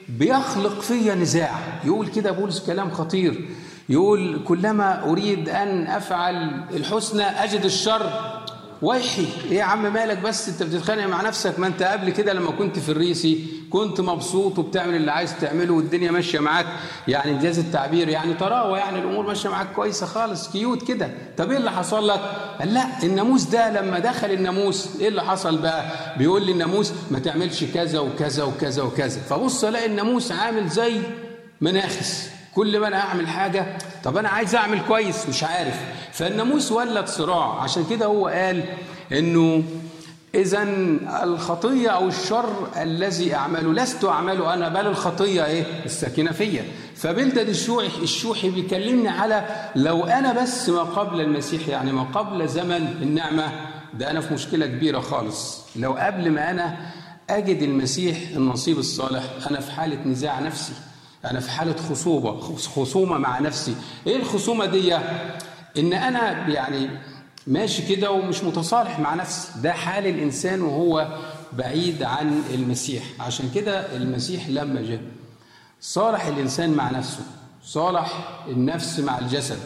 بيخلق 0.10 0.82
فيا 0.82 1.16
نزاع. 1.16 1.52
يقول 1.86 2.08
كده 2.08 2.32
بولس 2.32 2.60
كلام 2.60 2.92
خطير. 2.92 3.50
يقول 3.90 4.44
كلما 4.48 5.04
أريد 5.04 5.50
أن 5.50 5.88
أفعل 5.88 6.64
الحسنى 6.74 7.24
أجد 7.24 7.66
الشر. 7.66 8.12
ويحي 8.84 9.28
إيه 9.52 9.58
يا 9.58 9.64
عم 9.64 9.94
مالك 9.94 10.18
بس؟ 10.18 10.50
أنت 10.50 10.64
بتتخانق 10.64 11.06
مع 11.06 11.22
نفسك. 11.22 11.60
ما 11.60 11.68
أنت 11.68 11.84
قبل 11.84 12.10
كده 12.10 12.34
لما 12.34 12.52
كنت 12.52 12.80
في 12.80 12.90
الريسي 12.90 13.46
كنت 13.70 14.02
مبسوط 14.02 14.60
وبتعمل 14.60 14.96
اللي 14.96 15.12
عايز 15.12 15.36
تعمله 15.42 15.74
والدنيا 15.74 16.12
ماشية 16.12 16.40
معاك. 16.40 16.66
يعني 17.08 17.32
إنجاز 17.32 17.60
التعبير 17.60 18.10
يعني 18.10 18.34
تراوى 18.34 18.80
يعني 18.80 19.00
الأمور 19.00 19.28
ماشية 19.28 19.50
معاك 19.50 19.68
كويسة 19.76 20.06
خالص 20.06 20.50
كيوت 20.52 20.88
كده. 20.88 21.10
طب 21.38 21.52
إيه 21.52 21.58
اللي 21.58 21.72
حصل 21.72 22.08
لك؟ 22.08 22.20
قال 22.60 22.74
لا 22.74 22.86
الناموس 23.04 23.44
ده 23.44 23.70
لما 23.82 24.00
دخل 24.00 24.32
الناموس 24.32 24.90
إيه 25.00 25.08
اللي 25.08 25.24
حصل 25.24 25.58
بقى؟ 25.58 25.86
بيقول 26.18 26.46
لي 26.46 26.52
الناموس 26.52 26.92
ما 27.12 27.20
تعملش 27.20 27.64
كذا 27.64 28.00
وكذا 28.00 28.44
وكذا 28.44 28.84
وكذا. 28.84 29.22
فبص 29.22 29.64
ألاقي 29.64 29.86
الناموس 29.86 30.32
عامل 30.32 30.70
زي 30.70 31.02
مناخس. 31.62 32.30
كل 32.56 32.80
ما 32.80 32.88
أنا 32.88 33.00
أعمل 33.00 33.28
حاجة 33.28 33.78
طب 34.04 34.18
أنا 34.18 34.30
عايز 34.30 34.56
أعمل 34.56 34.80
كويس 34.88 35.30
مش 35.30 35.44
عارف. 35.44 35.80
فالناموس 36.14 36.72
ولد 36.72 37.08
صراع. 37.08 37.62
عشان 37.62 37.86
كده 37.90 38.06
هو 38.06 38.28
قال 38.28 38.64
إنه 39.12 39.64
إذا 40.36 40.64
الخطية 41.24 41.90
أو 41.90 42.08
الشر 42.08 42.68
الذي 42.82 43.36
أعمله 43.36 43.74
لست 43.74 44.06
أعمله 44.06 44.54
أنا 44.54 44.70
بل 44.70 44.88
الخطية 44.88 45.46
إيه؟ 45.46 45.64
الساكنة 45.86 46.32
فيا. 46.32 46.64
فبلدد 46.96 47.50
الشوحي 47.50 48.04
الشوحي 48.04 48.50
بيكلمني 48.50 49.10
على 49.10 49.46
لو 49.76 50.04
أنا 50.04 50.42
بس 50.42 50.70
ما 50.70 50.84
قبل 50.84 51.22
المسيح 51.22 51.68
يعني 51.68 51.92
ما 51.92 52.04
قبل 52.04 52.48
زمن 52.48 52.98
النعمة 53.02 53.52
ده 53.94 54.12
أنا 54.12 54.22
في 54.22 54.34
مشكلة 54.34 54.66
كبيرة 54.66 55.00
خالص. 55.00 55.62
لو 55.76 55.94
قبل 55.94 56.32
ما 56.32 56.50
أنا 56.52 56.78
أجد 57.30 57.62
المسيح 57.62 58.18
النصيب 58.36 58.80
الصالح 58.80 59.24
أنا 59.50 59.60
في 59.60 59.72
حالة 59.72 59.98
نزاع 60.06 60.40
نفسي. 60.40 60.74
أنا 61.26 61.40
في 61.40 61.52
حالة 61.52 61.76
خصوبة 61.90 62.40
خصومة 62.56 63.18
مع 63.18 63.40
نفسي. 63.40 63.76
إيه 64.08 64.16
الخصومة 64.16 64.66
دي؟ 64.66 64.96
إن 65.78 65.94
أنا 65.94 66.48
يعني 66.50 66.90
ماشي 67.48 67.96
كده 67.96 68.12
ومش 68.12 68.44
متصالح 68.44 69.00
مع 69.00 69.14
نفسي. 69.14 69.62
ده 69.62 69.74
حال 69.74 70.08
الإنسان 70.08 70.62
وهو 70.62 71.18
بعيد 71.54 72.04
عن 72.04 72.42
المسيح. 72.54 73.04
عشان 73.20 73.52
كده 73.56 73.96
المسيح 73.96 74.50
لما 74.50 74.82
جاء 74.82 75.02
صالح 75.82 76.26
الإنسان 76.26 76.70
مع 76.70 76.92
نفسه. 76.92 77.22
صالح 77.66 78.38
النفس 78.48 79.00
مع 79.00 79.20
الجسد. 79.20 79.60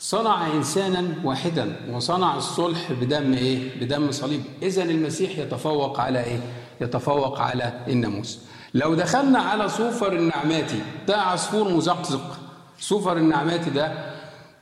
صنع 0.00 0.46
إنسانا 0.46 1.14
واحدا 1.24 1.76
وصنع 1.90 2.36
الصلح 2.36 2.92
بدم 2.92 3.32
إيه؟ 3.32 3.80
بدم 3.80 4.12
صليب. 4.12 4.42
اذا 4.62 4.82
المسيح 4.82 5.38
يتفوق 5.38 6.00
على 6.00 6.24
إيه؟ 6.24 6.40
يتفوق 6.80 7.40
على 7.40 7.72
الناموس. 7.88 8.38
لو 8.74 8.94
دخلنا 8.94 9.38
على 9.38 9.68
صوفر 9.68 10.12
النعماتي 10.12 10.82
ده 11.08 11.16
عصفور 11.16 11.68
مزقزق. 11.68 12.38
صوفر 12.80 13.16
النعماتي 13.16 13.70
ده 13.70 13.92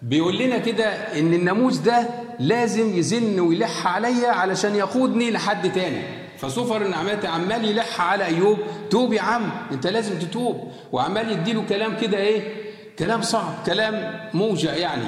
بيقول 0.02 0.38
لنا 0.38 0.58
كده 0.58 0.84
إن 1.18 1.34
الناموس 1.34 1.76
ده 1.76 2.08
لازم 2.40 2.94
يزن 2.98 3.40
ويلح 3.40 3.86
عليا 3.86 4.28
علشان 4.30 4.74
يقودني 4.74 5.30
لحد 5.30 5.72
تاني. 5.72 6.02
فصوفر 6.38 6.82
النعماتي 6.82 7.26
عمال 7.26 7.64
يلح 7.64 8.00
على 8.00 8.24
أيوب 8.24 8.58
توب 8.90 9.12
يا 9.12 9.22
عم 9.22 9.50
أنت 9.72 9.86
لازم 9.86 10.18
تتوب. 10.18 10.72
وعمال 10.92 11.32
يديله 11.32 11.64
كلام 11.68 11.96
كده 11.96 12.18
إيه؟ 12.18 12.66
كلام 12.98 13.22
صعب 13.22 13.54
كلام 13.66 14.20
موجع 14.34 14.74
يعني. 14.74 15.04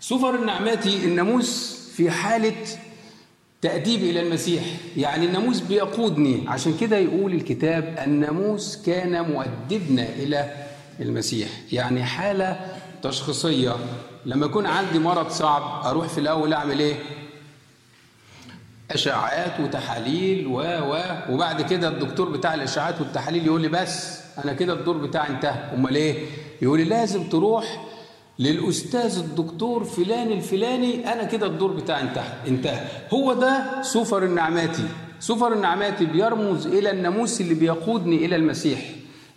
صوفر 0.00 0.34
النعماتي 0.34 1.04
الناموس 1.04 1.80
في 1.96 2.10
حالة 2.10 2.54
تأديب 3.62 4.00
إلى 4.02 4.20
المسيح. 4.20 4.62
يعني 4.96 5.26
الناموس 5.26 5.60
بيقودني. 5.60 6.44
عشان 6.48 6.76
كده 6.80 6.96
يقول 6.96 7.32
الكتاب 7.34 7.98
الناموس 8.06 8.82
كان 8.86 9.22
مؤدبنا 9.30 10.02
إلى 10.02 10.52
المسيح. 11.00 11.48
يعني 11.72 12.04
حالة 12.04 12.76
تشخيصية. 13.02 13.76
لما 14.26 14.46
يكون 14.46 14.66
عندي 14.66 14.98
مرض 14.98 15.28
صعب 15.30 15.86
أروح 15.86 16.08
في 16.08 16.18
الأول 16.18 16.52
أعمل 16.52 16.78
إيه؟ 16.80 16.94
أشعاعات 18.90 19.60
وتحاليل 19.60 20.46
و 20.46 20.60
و 20.60 21.00
وبعد 21.30 21.62
كده 21.62 21.88
الدكتور 21.88 22.28
بتاع 22.28 22.54
الأشعاعات 22.54 23.00
والتحاليل 23.00 23.46
يقول 23.46 23.60
لي 23.62 23.68
بس 23.68 24.20
أنا 24.44 24.52
كده 24.52 24.72
الدور 24.72 24.96
بتاعي 24.96 25.28
انتهى. 25.30 25.74
أمال 25.74 25.96
إيه؟ 25.96 26.14
يقول 26.62 26.78
لي 26.78 26.84
لازم 26.84 27.28
تروح 27.28 27.86
للأستاذ 28.40 29.18
الدكتور 29.18 29.84
فلان 29.84 30.32
الفلاني 30.32 31.12
أنا 31.12 31.24
كده 31.24 31.46
الدور 31.46 31.72
بتاعي 31.72 32.02
انتهى 32.02 32.32
انتهى. 32.48 32.80
هو 33.14 33.32
ده 33.32 33.82
سفر 33.82 34.24
النعماتي. 34.24 34.84
سفر 35.20 35.52
النعماتي 35.52 36.04
بيرمز 36.06 36.66
إلى 36.66 36.90
الناموس 36.90 37.40
اللي 37.40 37.54
بيقودني 37.54 38.16
إلى 38.24 38.36
المسيح. 38.36 38.80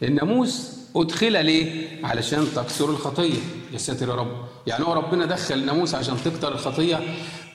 الناموس 0.04 0.72
أدخل 0.96 1.46
ليه؟ 1.46 1.88
علشان 2.04 2.46
تكسر 2.56 2.90
الخطية. 2.90 3.40
يا 3.74 3.78
ساتر 3.78 4.10
يا 4.10 4.14
رب. 4.14 4.32
يعني 4.68 4.86
هو 4.86 4.94
ربنا 4.94 5.26
دخل 5.26 5.56
الناموس 5.56 5.96
عشان 5.96 6.16
تكتر 6.26 6.52
الخطية؟ 6.54 7.00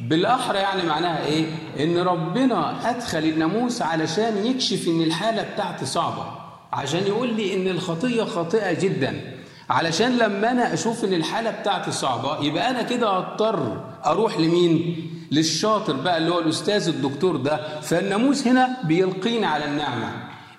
بالأحرى 0.00 0.58
يعني 0.58 0.82
معناها 0.82 1.26
إيه؟ 1.26 1.46
إن 1.80 1.98
ربنا 1.98 2.90
أدخل 2.90 3.18
الناموس 3.18 3.82
علشان 3.82 4.46
يكشف 4.46 4.88
إن 4.88 5.02
الحالة 5.02 5.42
بتاعتي 5.54 5.86
صعبة. 5.86 6.24
عشان 6.72 7.06
يقول 7.06 7.34
لي 7.34 7.54
إن 7.54 7.68
الخطية 7.68 8.24
خاطئة 8.24 8.72
جدا. 8.80 9.37
علشان 9.70 10.18
لما 10.18 10.50
أنا 10.50 10.74
أشوف 10.74 11.04
ان 11.04 11.12
الحالة 11.14 11.50
بتاعتي 11.50 11.90
صعبة 11.92 12.44
يبقى 12.44 12.70
أنا 12.70 12.82
كده 12.82 13.18
اضطر 13.18 13.80
أروح 14.06 14.38
لمين؟ 14.40 15.04
للشاطر 15.32 15.92
بقى 15.96 16.18
اللي 16.18 16.30
هو 16.34 16.38
الأستاذ 16.38 16.88
الدكتور 16.88 17.36
ده. 17.36 17.80
فالناموس 17.80 18.46
هنا 18.46 18.76
بيلقيني 18.84 19.46
على 19.46 19.64
النعمة. 19.64 20.12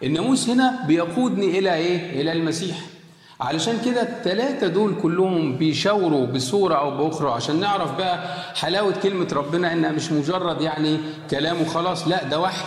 الناموس 0.04 0.50
هنا 0.50 0.84
بيقودني 0.88 1.60
إلى 1.60 1.74
إيه؟ 1.76 2.22
إلى 2.22 2.32
المسيح. 2.32 2.78
علشان 3.42 3.78
كده 3.86 4.02
الثلاثة 4.02 4.68
دول 4.68 4.96
كلهم 5.02 5.56
بيشاوروا 5.58 6.26
بصورة 6.26 6.76
أو 6.76 6.98
بأخرى. 6.98 7.32
عشان 7.32 7.60
نعرف 7.60 7.98
بقى 7.98 8.36
حلاوة 8.56 8.94
كلمة 9.04 9.28
ربنا 9.34 9.74
إنها 9.74 9.92
مش 9.92 10.12
مجرد 10.12 10.62
يعني 10.62 10.98
كلام 11.32 11.62
وخلاص 11.62 12.08
لا 12.08 12.24
ده 12.24 12.40
وحي. 12.40 12.66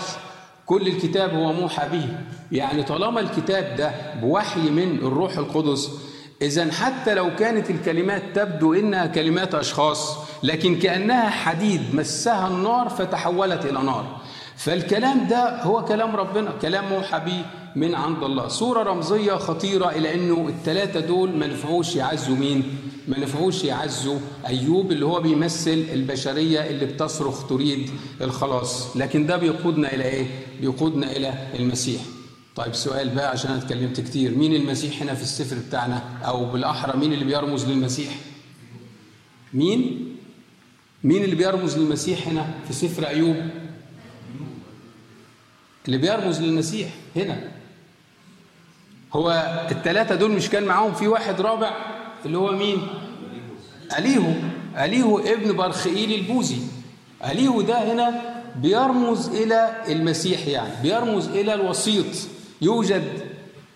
كل 0.66 0.87
الكتاب 0.87 1.35
هو 1.35 1.52
موحى 1.52 1.88
به. 1.88 2.09
يعني 2.52 2.83
طالما 2.83 3.20
الكتاب 3.20 3.76
ده 3.76 3.90
بوحي 4.20 4.61
من 4.70 4.98
الروح 4.98 5.38
القدس 5.38 5.90
إذا 6.42 6.72
حتى 6.72 7.14
لو 7.14 7.37
كانت 7.37 7.70
الكلمات 7.70 8.22
تبدو 8.35 8.74
إنها 8.74 9.07
كلمات 9.07 9.55
أشخاص 9.55 10.18
لكن 10.42 10.78
كأنها 10.78 11.31
حديد 11.31 11.81
مسها 11.94 12.48
النار 12.48 12.88
فتحولت 12.88 13.64
إلى 13.64 13.83
نار. 13.83 14.20
فالكلام 14.57 15.28
ده 15.28 15.62
هو 15.62 15.85
كلام 15.85 16.16
ربنا 16.16 16.50
كلام 16.62 16.88
موحى 16.88 17.20
به 17.20 17.44
من 17.76 17.94
عند 17.94 18.22
الله. 18.22 18.48
صورة 18.48 18.83
رمزية 18.83 19.33
خطيرة 19.33 19.90
إلى 19.90 20.14
أنه 20.14 20.48
الثلاثة 20.48 21.00
دول 21.00 21.37
ما 21.37 21.46
نفعوش 21.46 21.96
يعزوا 21.96 22.37
مين؟ 22.37 22.78
ما 23.09 23.18
نفعوش 23.18 23.64
يعزوا 23.64 24.18
أيوب 24.46 24.92
اللي 24.92 25.07
هو 25.07 25.20
بيمثل 25.20 25.85
البشرية 25.92 26.61
اللي 26.61 26.87
بتصرخ 26.87 27.46
تريد 27.48 27.90
الخلاص. 28.20 28.96
لكن 28.96 29.26
ده 29.26 29.37
بيقودنا 29.37 29.94
إلى 29.94 30.05
إيه؟ 30.05 30.26
بيقودنا 30.61 31.16
إلى 31.16 31.35
المسيح. 31.59 32.00
طيب 32.57 32.75
سؤال 32.75 33.09
بقى 33.15 33.31
عشان 33.31 33.51
أنا 33.51 33.62
اتكلمت 33.62 34.01
كتير. 34.01 34.35
مين 34.35 34.55
المسيح 34.55 35.03
هنا 35.03 35.15
في 35.15 35.23
السفر 35.23 35.57
بتاعنا؟ 35.69 36.03
أو 36.25 36.45
بالأحرى 36.45 36.99
مين 36.99 37.12
اللي 37.12 37.25
بيرمز 37.25 37.65
للمسيح؟ 37.67 38.15
مين؟ 39.55 40.09
مين 41.05 41.25
اللي 41.25 41.37
بيرمز 41.37 41.79
للمسيح 41.79 42.29
هنا 42.29 42.55
في 42.67 42.73
سفر 42.73 43.07
أيوب؟ 43.09 43.37
اللي 45.87 45.99
بيرمز 45.99 46.41
للمسيح 46.41 46.88
هنا. 47.17 47.49
هو 49.12 49.31
الثلاثة 49.71 50.15
دول 50.15 50.31
مش 50.31 50.49
كان 50.49 50.65
معاهم 50.65 50.95
في 50.95 51.09
واحد 51.09 51.41
رابع؟ 51.41 51.77
اللي 52.27 52.38
هو 52.38 52.53
مين؟ 52.53 52.87
أليهو. 53.99 54.33
أليهو 54.79 55.19
ابن 55.19 55.57
برخئيل 55.57 56.12
البوزي 56.12 56.59
أليهو 57.25 57.61
ده 57.62 57.93
هنا 57.93 58.33
بيرمز 58.57 59.29
إلى 59.29 59.77
المسيح 59.88 60.47
يعني 60.47 60.83
بيرمز 60.83 61.29
إلى 61.29 61.55
الوسيط. 61.55 62.07
يوجد 62.62 63.05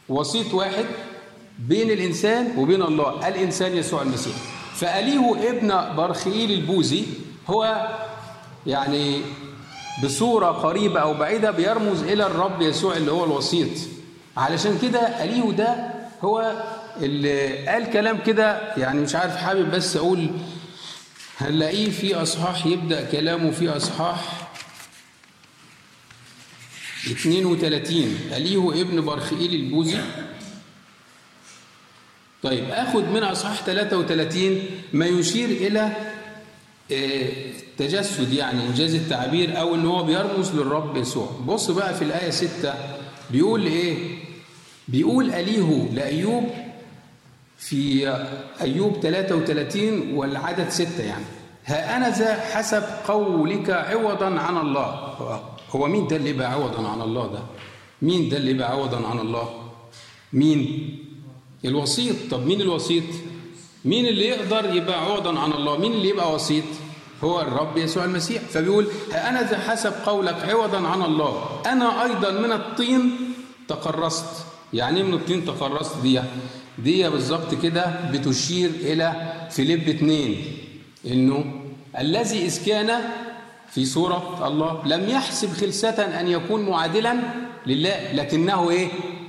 وسيط 0.09 0.55
واحد 0.55 0.85
بين 1.59 1.90
الإنسان 1.90 2.55
وبين 2.59 2.83
الله 2.83 3.29
الإنسان 3.29 3.77
يسوع 3.77 4.03
المسيح. 4.03 4.35
فأليهو 4.75 5.35
ابن 5.35 5.96
برخئيل 5.96 6.51
البوزي 6.53 7.03
هو 7.49 7.88
يعني 8.66 9.20
بصورة 10.05 10.46
قريبة 10.46 11.01
أو 11.01 11.14
بعيدة 11.14 11.51
بيرمز 11.51 12.03
إلى 12.03 12.27
الرب 12.27 12.62
يسوع 12.62 12.96
اللي 12.96 13.12
هو 13.12 13.25
الوسيط. 13.25 13.68
علشان 14.37 14.79
كده 14.83 15.01
أليه 15.25 15.51
ده 15.53 15.77
هو 16.25 16.62
اللي 17.03 17.66
قال 17.68 17.90
كلام 17.90 18.18
كده 18.27 18.75
يعني 18.77 19.01
مش 19.01 19.14
عارف 19.14 19.37
حابب 19.37 19.70
بس 19.70 19.96
أقول 19.96 20.31
هنلاقيه 21.38 21.90
في 21.90 22.14
أصحاح 22.14 22.66
يبدأ 22.66 23.05
كلامه 23.05 23.51
في 23.51 23.68
أصحاح 23.77 24.45
32 27.11 28.19
أليه 28.37 28.81
ابن 28.81 29.01
برخئيل 29.05 29.55
البوزي 29.55 29.99
طيب 32.42 32.64
اخد 32.71 33.05
من 33.05 33.23
أصحاح 33.23 33.62
33 33.62 34.59
ما 34.92 35.07
يشير 35.07 35.49
إلى 35.49 35.92
تجسد 37.79 38.33
يعني 38.33 38.66
إنجاز 38.66 38.95
التعبير 38.95 39.61
أو 39.61 39.75
إن 39.75 39.87
هو 39.87 40.03
بيرمز 40.03 40.55
للرب 40.55 40.97
يسوع. 40.97 41.31
بص 41.47 41.71
بقى 41.71 41.95
في 41.95 42.03
الآية 42.03 42.31
6 42.31 42.75
بيقول 43.31 43.66
إيه؟ 43.66 43.97
بيقول 44.88 45.31
أليه 45.35 45.88
لأيوب 45.92 46.51
في 47.59 48.09
أيوب 48.61 48.97
33 49.03 50.14
والعدد 50.14 50.69
6 50.71 51.03
يعني. 51.05 51.25
ها 51.66 51.97
أنا 51.97 52.11
ذا 52.11 52.35
حسب 52.40 52.83
قولك 53.09 53.71
عوضا 53.71 54.27
عن 54.40 54.57
الله. 54.59 55.56
هو 55.70 55.87
مين 55.88 56.07
ده 56.07 56.16
اللي 56.16 56.31
يبقى 56.31 56.52
عوضا 56.52 56.88
عن 56.88 57.02
الله 57.02 57.26
ده؟ 57.26 57.42
مين 58.02 58.29
ده 58.29 58.37
اللي 58.37 58.50
يبقى 58.50 58.70
عوضا 58.70 59.07
عن 59.07 59.18
الله؟ 59.18 59.48
مين؟ 60.33 60.98
الوسيط. 61.64 62.16
طب 62.31 62.46
مين 62.46 62.61
الوسيط؟ 62.61 63.05
مين 63.85 64.07
اللي 64.07 64.24
يقدر 64.26 64.74
يبقى 64.74 65.05
عوضا 65.05 65.38
عن 65.38 65.52
الله؟ 65.52 65.79
مين 65.79 65.92
اللي 65.92 66.09
يبقى 66.09 66.35
وسيط؟ 66.35 66.64
هو 67.24 67.40
الرب 67.40 67.76
يسوع 67.76 68.05
المسيح. 68.05 68.42
فبيقول 68.42 68.87
أنا 69.12 69.59
حسب 69.68 69.92
قولك 70.07 70.48
عوضا 70.48 70.87
عن 70.87 71.02
الله. 71.02 71.61
أنا 71.66 72.02
أيضا 72.05 72.31
من 72.31 72.52
الطين 72.52 73.11
تقرصت. 73.68 74.46
يعني 74.72 75.02
من 75.02 75.14
الطين 75.14 75.44
تقرصت 75.44 76.00
دي؟ 76.02 76.20
دي 76.79 77.09
بالظبط 77.11 77.55
كده 77.55 78.11
بتشير 78.12 78.70
إلى 78.70 79.33
فيليب 79.50 79.88
اتنين 79.88 80.44
إنه 81.07 81.44
الذي 81.98 82.46
إذ 82.46 82.66
كان 82.66 83.00
في 83.77 83.85
صورة 83.85 84.49
الله 84.49 84.83
لم 84.87 85.09
يحسب 85.09 85.53
خلسة 85.53 86.21
أن 86.21 86.29
يكون 86.29 86.62
معادلا 86.62 87.17
لله 87.67 88.12
لكنه 88.12 88.71
إيه؟ 88.71 88.89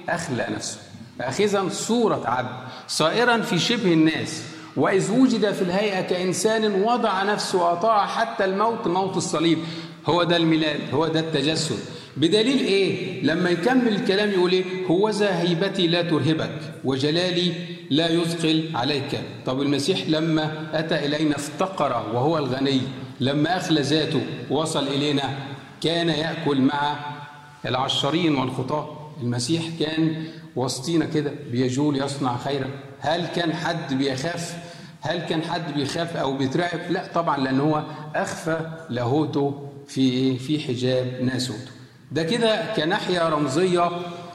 أخلى 0.09 0.47
نفسه. 0.55 0.77
أخذا 1.21 1.69
صورة 1.69 2.21
عبد 2.25 2.67
صائرا 2.87 3.41
في 3.41 3.59
شبه 3.59 3.93
الناس 3.93 4.43
وإذ 4.77 5.11
وجد 5.11 5.51
في 5.51 5.61
الهيئة 5.61 6.01
كإنسان 6.01 6.81
وضع 6.83 7.23
نفسه 7.23 7.63
وأطاع 7.63 8.05
حتى 8.05 8.45
الموت 8.45 8.87
موت 8.87 9.17
الصليب. 9.17 9.57
هو 10.05 10.23
ده 10.23 10.37
الميلاد 10.37 10.79
هو 10.93 11.07
ده 11.07 11.19
التجسد. 11.19 11.79
بدليل 12.17 12.59
إيه؟ 12.59 13.23
لما 13.23 13.49
يكمل 13.49 13.95
الكلام 13.95 14.31
يقول 14.31 14.51
إيه؟ 14.51 14.85
هو 14.85 15.09
ذا 15.09 15.41
هيبتي 15.41 15.87
لا 15.87 16.01
ترهبك 16.01 16.59
وجلالي 16.83 17.53
لا 17.89 18.09
يثقل 18.09 18.69
عليك. 18.75 19.21
طب 19.45 19.61
المسيح 19.61 20.07
لما 20.07 20.69
أتى 20.73 21.05
إلينا 21.05 21.35
افتقر 21.35 21.91
وهو 22.13 22.37
الغني. 22.37 22.81
لما 23.19 23.57
أخلى 23.57 23.81
ذاته 23.81 24.21
وصل 24.49 24.87
إلينا 24.87 25.37
كان 25.81 26.09
يأكل 26.09 26.61
مع 26.61 26.95
العشرين 27.65 28.35
والخطاة. 28.35 28.97
المسيح 29.21 29.63
كان 29.79 30.25
وسطينا 30.55 31.05
كده 31.05 31.31
بيجول 31.51 31.97
يصنع 32.01 32.37
خيرا. 32.37 32.69
هل 32.99 33.27
كان 33.27 33.53
حد 33.53 33.93
بيخاف؟ 33.93 34.57
هل 35.01 35.17
كان 35.19 35.41
حد 35.43 35.73
بيخاف 35.73 36.17
أو 36.17 36.37
بيترعب؟ 36.37 36.79
لا 36.89 37.07
طبعا 37.15 37.37
لأن 37.37 37.59
هو 37.59 37.83
أخفى 38.15 38.71
لاهوته 38.89 39.69
في 39.87 40.37
في 40.39 40.59
حجاب 40.59 41.21
ناسوته 41.21 41.71
ده 42.11 42.23
كده 42.23 42.73
كناحية 42.75 43.29
رمزية 43.29 43.89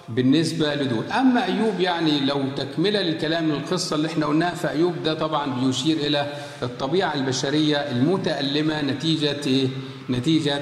بالنسبة 0.08 0.74
لدول. 0.74 1.04
أما 1.04 1.44
أيوب 1.44 1.80
يعني 1.80 2.20
لو 2.20 2.42
تكملة 2.56 3.02
للكلام 3.02 3.50
القصة 3.50 3.96
اللي 3.96 4.08
إحنا 4.08 4.26
قلناها 4.26 4.54
فأيوب 4.54 5.02
ده 5.04 5.14
طبعا 5.14 5.64
بيشير 5.64 5.96
إلى 5.96 6.32
الطبيعة 6.62 7.14
البشرية 7.14 7.76
المتألمة 7.76 8.82
نتيجة 8.82 9.40
إيه؟ 9.46 9.68
نتيجة 10.10 10.60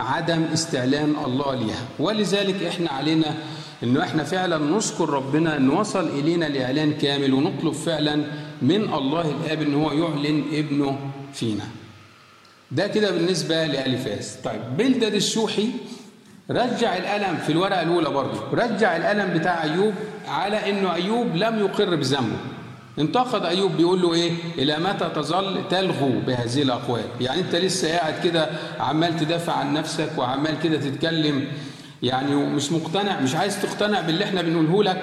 عدم 0.00 0.42
استعلان 0.52 1.14
الله 1.26 1.54
ليها. 1.54 1.84
ولذلك 1.98 2.62
إحنا 2.62 2.90
علينا 2.90 3.34
إنه 3.82 4.02
إحنا 4.02 4.22
فعلا 4.24 4.58
نشكر 4.58 5.10
ربنا 5.10 5.56
ان 5.56 5.70
وصل 5.70 6.08
إلينا 6.08 6.46
الاعلان 6.46 6.92
كامل 6.92 7.34
ونطلب 7.34 7.72
فعلا 7.72 8.16
من 8.62 8.94
الله 8.94 9.30
الآب 9.30 9.62
إن 9.62 9.74
هو 9.74 9.92
يعلن 9.92 10.44
ابنه 10.52 10.98
فينا. 11.32 11.64
ده 12.72 12.86
كده 12.86 13.10
بالنسبة 13.10 13.66
لالفاس 13.66 14.36
طيب 14.44 14.76
بلدد 14.78 15.14
الشوحي 15.14 15.68
رجع 16.50 16.96
الألم 16.96 17.36
في 17.36 17.52
الورقة 17.52 17.82
الأولى 17.82 18.10
برضه. 18.10 18.40
رجع 18.52 18.96
الألم 18.96 19.38
بتاع 19.38 19.62
أيوب 19.62 19.94
على 20.28 20.70
إنه 20.70 20.94
أيوب 20.94 21.36
لم 21.36 21.58
يقر 21.58 21.96
بذنبه. 21.96 22.36
انتقد 22.98 23.44
أيوب 23.44 23.76
بيقول 23.76 24.02
له 24.02 24.14
إيه؟ 24.14 24.32
إلى 24.58 24.78
متى 24.78 25.10
تظل 25.14 25.60
تلغو 25.70 26.10
بهذه 26.26 26.62
الأقوال؟ 26.62 27.04
يعني 27.20 27.40
أنت 27.40 27.54
لسه 27.56 27.96
قاعد 27.98 28.14
كده 28.24 28.50
عمال 28.80 29.16
تدافع 29.16 29.52
عن 29.52 29.72
نفسك 29.74 30.10
وعمال 30.18 30.60
كده 30.60 30.76
تتكلم 30.76 31.44
يعني 32.02 32.34
مش 32.34 32.72
مقتنع 32.72 33.20
مش 33.20 33.34
عايز 33.34 33.62
تقتنع 33.62 34.00
باللي 34.00 34.24
إحنا 34.24 34.42
بنقوله 34.42 34.82
لك. 34.92 35.02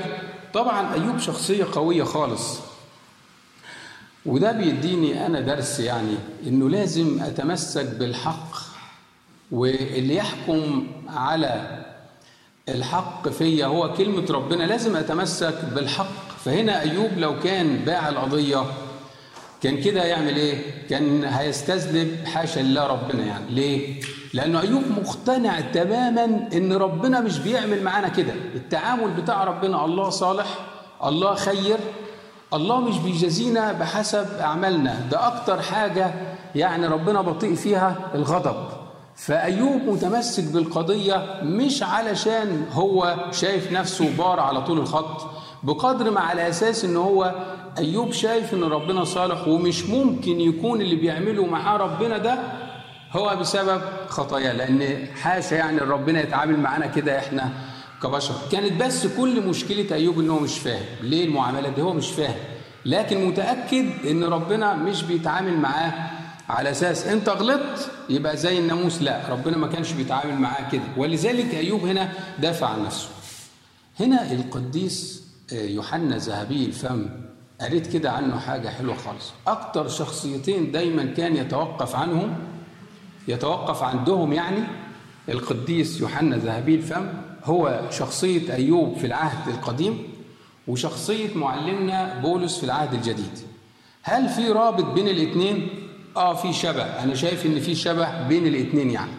طبعا 0.54 0.93
أيوب 0.93 1.18
شخصية 1.20 1.66
قوية 1.74 2.04
خالص. 2.04 2.60
وده 4.26 4.52
بيديني 4.52 5.26
أنا 5.26 5.41
درس 5.41 5.80
يعني 5.80 6.16
إنه 6.48 6.70
لازم 6.70 7.20
أتمسك 7.24 7.86
بالحق 7.86 8.76
واللي 9.52 10.16
يحكم 10.16 10.88
على 11.10 11.84
الحق 12.70 13.30
فيا 13.30 13.66
هو 13.66 13.93
كلمة 13.93 14.26
ربنا 14.30 14.64
لازم 14.64 14.95
أتمسك 14.95 15.56
بالحق. 15.76 16.38
فهنا 16.45 16.82
أيوب 16.82 17.10
لو 17.18 17.39
كان 17.39 17.78
باع 17.86 18.10
القضية 18.10 18.64
كان 19.64 19.82
كده 19.82 20.04
يعمل 20.04 20.36
إيه؟ 20.36 20.88
كان 20.89 21.24
هيستذنب 21.24 22.26
حاشا 22.26 22.60
لله 22.60 22.88
ربنا 22.88 23.26
يعني. 23.26 23.45
ليه؟ 23.50 24.02
لأنه 24.34 24.62
أيوب 24.62 24.84
مقتنع 24.98 25.60
تماما 25.62 26.48
إن 26.54 26.74
ربنا 26.74 27.20
مش 27.20 27.39
بيعمل 27.39 27.84
معانا 27.84 28.08
كده. 28.08 28.34
التعامل 28.56 29.12
بتاع 29.12 29.43
ربنا 29.43 29.86
الله 29.86 30.10
صالح 30.10 30.48
الله 31.04 31.36
خير 31.36 31.78
الله 32.54 32.80
مش 32.82 32.98
بيجازينا 32.98 33.72
بحسب 33.72 34.26
أعمالنا. 34.39 35.08
ده 35.12 35.28
أكتر 35.28 35.62
حاجة 35.62 36.14
يعني 36.56 36.88
ربنا 36.88 37.22
بطيء 37.22 37.56
فيها 37.56 37.95
الغضب. 38.16 38.87
فأيوب 39.18 39.82
متمسك 39.82 40.43
بالقضية 40.43 41.39
مش 41.43 41.84
علشان 41.84 42.65
هو 42.72 43.15
شايف 43.32 43.72
نفسه 43.72 44.18
بار 44.18 44.39
على 44.39 44.61
طول 44.61 44.78
الخط 44.80 45.30
بقدر 45.63 46.11
ما 46.11 46.20
على 46.20 46.49
أساس 46.49 46.86
إن 46.86 46.97
هو 46.97 47.36
أيوب 47.78 48.11
شايف 48.11 48.53
إن 48.53 48.63
ربنا 48.63 49.03
صالح 49.03 49.47
ومش 49.47 49.86
ممكن 49.86 50.41
يكون 50.41 50.82
اللي 50.82 50.95
بيعمله 50.95 51.45
معاه 51.45 51.78
ربنا 51.78 52.18
ده 52.18 52.38
هو 53.11 53.36
بسبب 53.39 53.82
خطاياه 54.07 54.53
لأن 54.53 55.07
حاشا 55.22 55.55
يعني 55.55 55.78
ربنا 55.80 56.22
يتعامل 56.22 56.59
معانا 56.59 56.88
كده 56.88 57.20
إحنا 57.20 57.49
كبشر. 58.03 58.34
كانت 58.51 58.82
بس 58.84 59.07
كل 59.07 59.47
مشكلة 59.47 59.95
أيوب 59.95 60.20
إن 60.20 60.30
هو 60.30 60.39
مش 60.39 60.59
فاهم. 60.59 60.86
ليه 61.01 61.26
المعاملة 61.26 61.70
دي؟ 61.70 61.82
هو 61.82 61.93
مش 61.93 62.07
فاهم. 62.11 62.36
لكن 62.86 63.26
متأكد 63.26 63.86
إن 64.09 64.24
ربنا 64.24 64.74
مش 64.76 65.03
بيتعامل 65.03 65.57
معاه 65.57 65.93
على 66.50 66.72
أساس 66.72 67.08
انت 67.08 67.30
غلطت 67.30 67.91
يبقى 68.10 68.38
زي 68.38 68.60
الناموس 68.60 69.02
لا 69.02 69.30
ربنا 69.30 69.58
ما 69.58 69.68
كانش 69.68 69.91
بيتعامل 69.91 70.36
معاه 70.36 70.70
كده. 70.70 70.82
ولذلك 70.98 71.56
أيوب 71.56 71.86
هنا 71.86 72.14
دافع 72.39 72.68
عن 72.68 72.84
نفسه. 72.86 73.10
هنا 74.00 74.32
القديس 74.32 75.24
يوحنا 75.52 76.18
ذهبي 76.18 76.66
الفم 76.66 77.10
قريت 77.62 77.88
كده 77.88 78.12
عنه 78.12 78.39
حاجة 78.39 78.70
حلوة 78.70 78.95
خالص. 78.95 79.32
أكتر 79.48 79.88
شخصيتين 79.88 80.72
دايما 80.72 81.06
كان 81.06 81.36
يتوقف 81.36 81.95
عنهم 81.95 82.36
يتوقف 83.28 83.84
عندهم 83.84 84.34
يعني 84.34 84.64
القديس 85.30 86.02
يوحنا 86.02 86.36
ذهبي 86.38 86.76
الفم 86.76 87.08
هو 87.43 87.82
شخصية 87.91 88.54
أيوب 88.56 88.98
في 88.98 89.08
العهد 89.08 89.48
القديم 89.48 90.04
وشخصية 90.68 91.34
معلمنا 91.36 92.20
بولس 92.20 92.58
في 92.58 92.64
العهد 92.64 92.93
الجديد. 92.93 93.39
هل 94.04 94.30
في 94.30 94.50
رابط 94.50 94.84
بين 94.86 95.08
الاثنين؟ 95.08 95.70
آه 96.18 96.34
في 96.34 96.53
شبه. 96.53 96.84
أنا 96.84 97.15
شايف 97.15 97.45
إن 97.45 97.59
في 97.59 97.76
شبه 97.76 98.28
بين 98.28 98.47
الاثنين 98.47 98.91
يعني. 98.91 99.11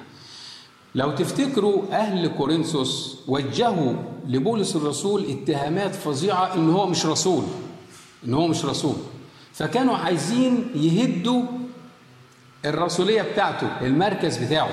لو 0.95 1.11
تفتكروا 1.11 1.83
أهل 1.93 2.29
كورنثوس 2.29 3.19
وجهوا 3.29 3.93
لبولس 4.29 4.77
الرسول 4.77 5.25
اتهامات 5.31 5.95
فظيعة 5.95 6.55
إن 6.55 6.71
هو 6.71 6.87
مش 6.87 7.07
رسول 7.07 7.45
إن 8.27 8.35
هو 8.35 8.47
مش 8.47 8.65
رسول. 8.65 8.95
فكانوا 9.55 9.97
عايزين 9.97 10.71
يهدوا 10.75 11.43
الرسولية 12.65 13.23
بتاعته 13.23 13.69
المركز 13.81 14.37
بتاعه. 14.37 14.71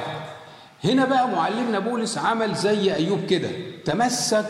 هنا 0.84 1.06
بقى 1.06 1.28
معلمنا 1.28 1.80
بولس 1.80 2.18
عمل 2.18 2.56
زي 2.56 2.96
أيوب 2.96 3.26
كده 3.30 3.50
تمسك 3.86 4.46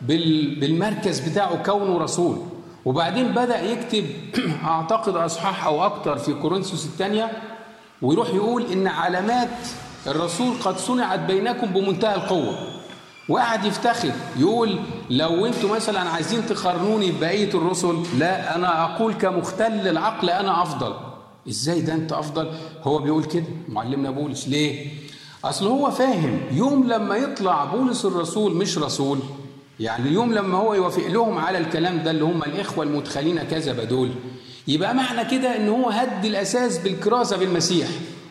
بالمركز 0.00 1.20
بتاعه 1.20 1.62
كونه 1.62 1.98
رسول. 1.98 2.38
وبعدين 2.86 3.28
بدأ 3.28 3.60
يكتب 3.62 4.04
أعتقد 4.64 5.16
أصحاح 5.16 5.66
أو 5.66 5.84
أكتر 5.84 6.18
في 6.18 6.34
كورنثوس 6.34 6.84
الثانية 6.84 7.30
ويروح 8.02 8.28
يقول 8.28 8.72
إن 8.72 8.86
علامات 8.86 9.48
الرسول 10.06 10.54
قد 10.64 10.78
صنعت 10.78 11.18
بينكم 11.20 11.66
بمنتهى 11.66 12.14
القوة. 12.14 12.58
وقعد 13.28 13.64
يفتخر 13.64 14.12
يقول 14.36 14.78
لو 15.10 15.46
أنتوا 15.46 15.76
مثلا 15.76 16.00
عايزين 16.00 16.46
تقارنوني 16.46 17.12
ببقية 17.12 17.48
الرسل 17.54 18.02
لا 18.18 18.56
أنا 18.56 18.84
أقول 18.84 19.14
كمختل 19.14 19.88
العقل 19.88 20.30
أنا 20.30 20.62
أفضل. 20.62 20.94
إزاي 21.48 21.80
ده 21.80 21.94
أنت 21.94 22.12
أفضل؟ 22.12 22.50
هو 22.82 22.98
بيقول 22.98 23.24
كده 23.24 23.46
معلمنا 23.68 24.10
بولس. 24.10 24.48
ليه؟ 24.48 24.90
أصل 25.44 25.66
هو 25.66 25.90
فاهم 25.90 26.40
يوم 26.52 26.88
لما 26.88 27.16
يطلع 27.16 27.64
بولس 27.64 28.04
الرسول 28.04 28.54
مش 28.54 28.78
رسول 28.78 29.18
يعني 29.80 30.08
اليوم 30.08 30.32
لما 30.34 30.58
هو 30.58 30.74
يوافق 30.74 31.06
لهم 31.06 31.38
على 31.38 31.58
الكلام 31.58 32.02
ده 32.02 32.10
اللي 32.10 32.24
هم 32.24 32.42
الإخوة 32.42 32.84
المدخلين 32.84 33.38
كذبه 33.38 33.84
دول 33.84 34.10
يبقى 34.68 34.94
معنى 34.94 35.24
كده 35.24 35.56
إن 35.56 35.68
هو 35.68 35.88
هد 35.90 36.24
الأساس 36.24 36.78
بالكرازه 36.78 37.36
بالمسيح 37.36 37.88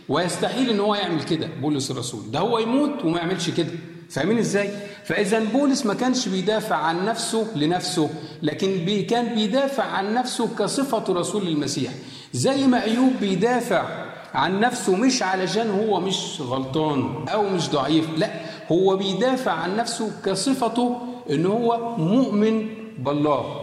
ويستحيل 0.09 0.69
إن 0.69 0.79
هو 0.79 0.95
يعمل 0.95 1.23
كده 1.23 1.49
بولس 1.61 1.91
الرسول. 1.91 2.31
ده 2.31 2.39
هو 2.39 2.59
يموت 2.59 3.05
وما 3.05 3.17
يعملش 3.17 3.49
كده. 3.49 3.71
فاهمين 4.09 4.37
إزاي؟ 4.37 4.69
فإذا 5.05 5.39
بولس 5.39 5.85
ما 5.85 5.93
كانش 5.93 6.27
بيدافع 6.27 6.75
عن 6.75 7.05
نفسه 7.05 7.47
لنفسه 7.55 8.09
لكن 8.43 8.85
بي 8.85 9.01
كان 9.03 9.35
بيدافع 9.35 9.83
عن 9.83 10.13
نفسه 10.13 10.49
كصفة 10.59 11.13
رسول 11.13 11.47
المسيح. 11.47 11.91
زي 12.33 12.67
ما 12.67 12.83
أيوب 12.83 13.11
بيدافع 13.21 14.05
عن 14.33 14.59
نفسه 14.59 14.95
مش 14.95 15.23
علشان 15.23 15.69
هو 15.71 15.99
مش 15.99 16.41
غلطان 16.41 17.25
أو 17.29 17.49
مش 17.49 17.69
ضعيف 17.69 18.05
لا 18.17 18.29
هو 18.71 18.95
بيدافع 18.97 19.51
عن 19.51 19.75
نفسه 19.77 20.11
كصفته 20.25 21.01
إن 21.30 21.45
هو 21.45 21.95
مؤمن 21.97 22.67
بالله. 22.99 23.61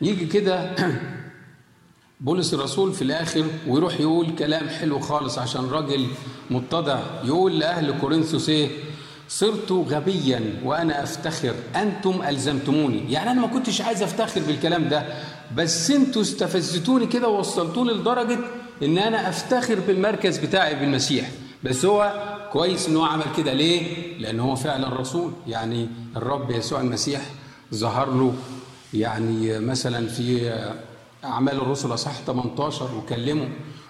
يجي 0.00 0.26
كده 0.26 0.70
بولس 2.20 2.54
الرسول 2.54 2.92
في 2.92 3.02
الآخر 3.02 3.44
ويروح 3.68 4.00
يقول 4.00 4.30
كلام 4.38 4.68
حلو 4.68 4.98
خالص 5.00 5.38
عشان 5.38 5.68
راجل 5.70 6.06
متضع. 6.50 6.98
يقول 7.24 7.58
لأهل 7.58 8.00
كورنثوس 8.00 8.48
إيه؟ 8.48 8.68
صرت 9.28 9.72
غبيا 9.72 10.60
وأنا 10.64 11.02
أفتخر. 11.02 11.54
أنتم 11.76 12.22
ألزمتموني. 12.28 13.12
يعني 13.12 13.30
أنا 13.30 13.40
ما 13.40 13.46
كنتش 13.46 13.80
عايز 13.80 14.02
أفتخر 14.02 14.40
بالكلام 14.40 14.88
ده 14.88 15.06
بس 15.56 15.90
أنتوا 15.90 16.22
استفزتوني 16.22 17.06
كده 17.06 17.28
ووصلتوني 17.28 17.92
لدرجة 17.92 18.38
إن 18.82 18.98
أنا 18.98 19.28
أفتخر 19.28 19.80
بالمركز 19.80 20.38
بتاعي 20.38 20.74
بالمسيح 20.74 21.30
بس 21.64 21.84
هو 21.84 22.12
كويس 22.52 22.88
ان 22.88 22.96
هو 22.96 23.04
عمل 23.04 23.24
كده. 23.36 23.52
ليه؟ 23.52 23.82
لأن 24.18 24.40
هو 24.40 24.54
فعلا 24.54 25.00
رسول. 25.00 25.32
يعني 25.48 25.88
الرب 26.16 26.50
يسوع 26.50 26.80
المسيح 26.80 27.20
ظهر 27.74 28.14
له 28.14 28.34
يعني 28.94 29.58
مثلا 29.58 30.08
في 30.08 30.52
أعمال 31.24 31.54
الرسل 31.54 31.94
أصحاح 31.94 32.14
18 32.26 32.88
وكلمه. 32.98 33.48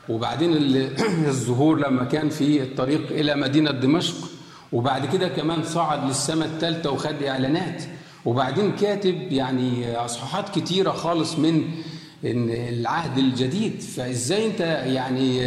وبعدين 0.08 0.52
الظهور 1.32 1.78
لما 1.78 2.04
كان 2.04 2.28
في 2.28 2.62
الطريق 2.62 3.10
إلى 3.10 3.34
مدينة 3.34 3.70
دمشق. 3.70 4.16
وبعد 4.72 5.06
كده 5.06 5.28
كمان 5.28 5.62
صعد 5.64 6.06
للسماء 6.08 6.48
الثالثة 6.48 6.90
وخد 6.90 7.22
إعلانات. 7.22 7.82
وبعدين 8.24 8.72
كاتب 8.72 9.32
يعني 9.32 9.96
أصحاحات 9.96 10.58
كتيرة 10.58 10.90
خالص 10.90 11.38
من 11.38 11.64
العهد 12.24 13.18
الجديد 13.18 13.80
فإزاي 13.80 14.46
أنت 14.46 14.60
يعني 14.86 15.38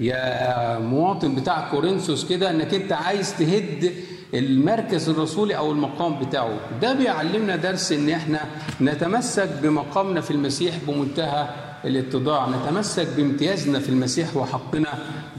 يا 0.00 0.78
مواطن 0.78 1.34
بتاع 1.34 1.68
كورنثوس 1.70 2.24
كده 2.28 2.50
إنك 2.50 2.74
أنت 2.74 2.92
عايز 2.92 3.36
تهد 3.38 3.92
المركز 4.34 5.08
الرسولي 5.08 5.56
أو 5.56 5.72
المقام 5.72 6.18
بتاعه؟ 6.24 6.56
ده 6.82 6.92
بيعلمنا 6.92 7.56
درس 7.56 7.92
إن 7.92 8.10
إحنا 8.10 8.40
نتمسك 8.80 9.48
بمقامنا 9.62 10.20
في 10.20 10.30
المسيح 10.30 10.74
بمنتهى 10.88 11.48
الاتضاع 11.84 12.48
نتمسك 12.48 13.06
بامتيازنا 13.16 13.78
في 13.78 13.88
المسيح 13.88 14.36
وحقنا. 14.36 14.88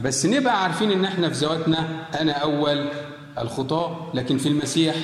بس 0.04 0.26
نبقى 0.26 0.62
عارفين 0.62 0.90
إن 0.92 1.04
إحنا 1.04 1.28
في 1.28 1.34
ذواتنا 1.44 2.06
أنا 2.20 2.32
أول 2.32 2.88
الخطاة 3.38 4.10
لكن 4.14 4.38
في 4.38 4.48
المسيح 4.48 4.94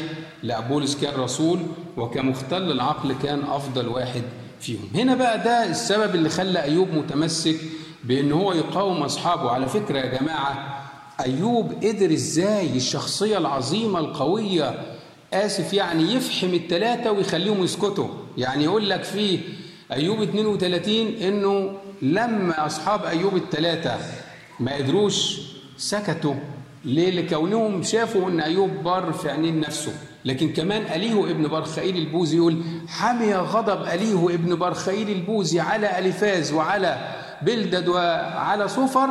لا 0.42 0.60
بولس 0.60 0.96
كان 0.96 1.20
رسول 1.20 1.58
وكمختل 1.96 2.70
العقل 2.72 3.12
كان 3.22 3.42
أفضل 3.42 3.88
واحد. 3.88 4.22
فيهم. 4.60 4.88
هنا 4.94 5.14
بقى 5.14 5.38
ده 5.44 5.64
السبب 5.70 6.14
اللي 6.14 6.28
خلى 6.28 6.62
أيوب 6.62 6.88
متمسك 6.92 7.56
بأن 8.04 8.32
هو 8.32 8.52
يقاوم 8.52 9.02
أصحابه. 9.02 9.50
على 9.50 9.66
فكرة 9.68 9.98
يا 9.98 10.18
جماعة 10.20 10.80
أيوب 11.20 11.72
قدر 11.84 12.12
إزاي 12.12 12.76
الشخصية 12.76 13.38
العظيمة 13.38 13.98
القوية 13.98 14.80
آسف 15.32 15.72
يعني 15.72 16.14
يفحم 16.14 16.54
الثلاثه 16.54 17.10
ويخليهم 17.12 17.64
يسكتوا. 17.64 18.08
يعني 18.38 18.64
يقول 18.64 18.90
لك 18.90 19.04
في 19.04 19.38
أيوب 19.92 20.22
32 20.22 20.96
إنه 21.22 21.72
لما 22.02 22.66
أصحاب 22.66 23.04
أيوب 23.04 23.36
الثلاثه 23.36 23.96
ما 24.60 24.74
قدروش 24.74 25.40
سكتوا 25.76 26.34
ليه؟ 26.84 27.10
لكونهم 27.20 27.82
شافوا 27.82 28.28
إن 28.28 28.40
أيوب 28.40 28.70
بار 28.84 29.12
في 29.12 29.30
عينين 29.30 29.60
نفسه. 29.60 29.92
لكن 30.24 30.48
كمان 30.52 30.82
أليه 30.82 31.30
ابن 31.30 31.48
برخائيل 31.48 31.96
البوزي 31.96 32.36
يقول 32.36 32.62
حمي 32.88 33.34
غضب 33.34 33.82
أليه 33.82 34.34
ابن 34.34 34.56
برخائيل 34.56 35.10
البوزي 35.10 35.60
على 35.60 35.98
ألفاز 35.98 36.52
وعلى 36.52 36.98
بلدد 37.42 37.88
وعلى 37.88 38.68
صفر 38.68 39.08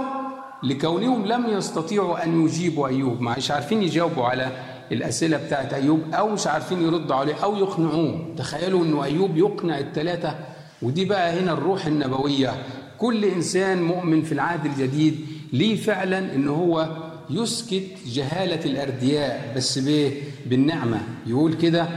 لكونهم 0.63 1.25
لم 1.25 1.45
يستطيعوا 1.49 2.23
أن 2.23 2.45
يجيبوا 2.45 2.87
أيوب. 2.87 3.21
مش 3.21 3.51
عارفين 3.51 3.83
يجاوبوا 3.83 4.25
على 4.25 4.51
الأسئلة 4.91 5.37
بتاعت 5.37 5.73
أيوب 5.73 6.01
أو 6.13 6.29
مش 6.29 6.47
عارفين 6.47 6.81
يردوا 6.81 7.15
عليه 7.15 7.35
أو 7.43 7.55
يقنعوه. 7.55 8.33
تخيلوا 8.37 8.83
أنه 8.85 9.03
أيوب 9.03 9.37
يقنع 9.37 9.79
الثلاثة 9.79 10.35
ودي 10.81 11.05
بقى 11.05 11.39
هنا 11.39 11.51
الروح 11.51 11.85
النبوية. 11.85 12.53
كل 12.97 13.25
إنسان 13.25 13.83
مؤمن 13.83 14.21
في 14.21 14.31
العهد 14.31 14.65
الجديد 14.65 15.25
ليه 15.53 15.75
فعلا 15.75 16.17
أنه 16.35 16.51
هو 16.53 16.87
يسكت 17.33 17.83
جهالة 18.07 18.65
الأردياء 18.65 19.53
بس 19.55 19.79
بالنعمة. 20.45 21.01
يقول 21.27 21.53
كده 21.53 21.87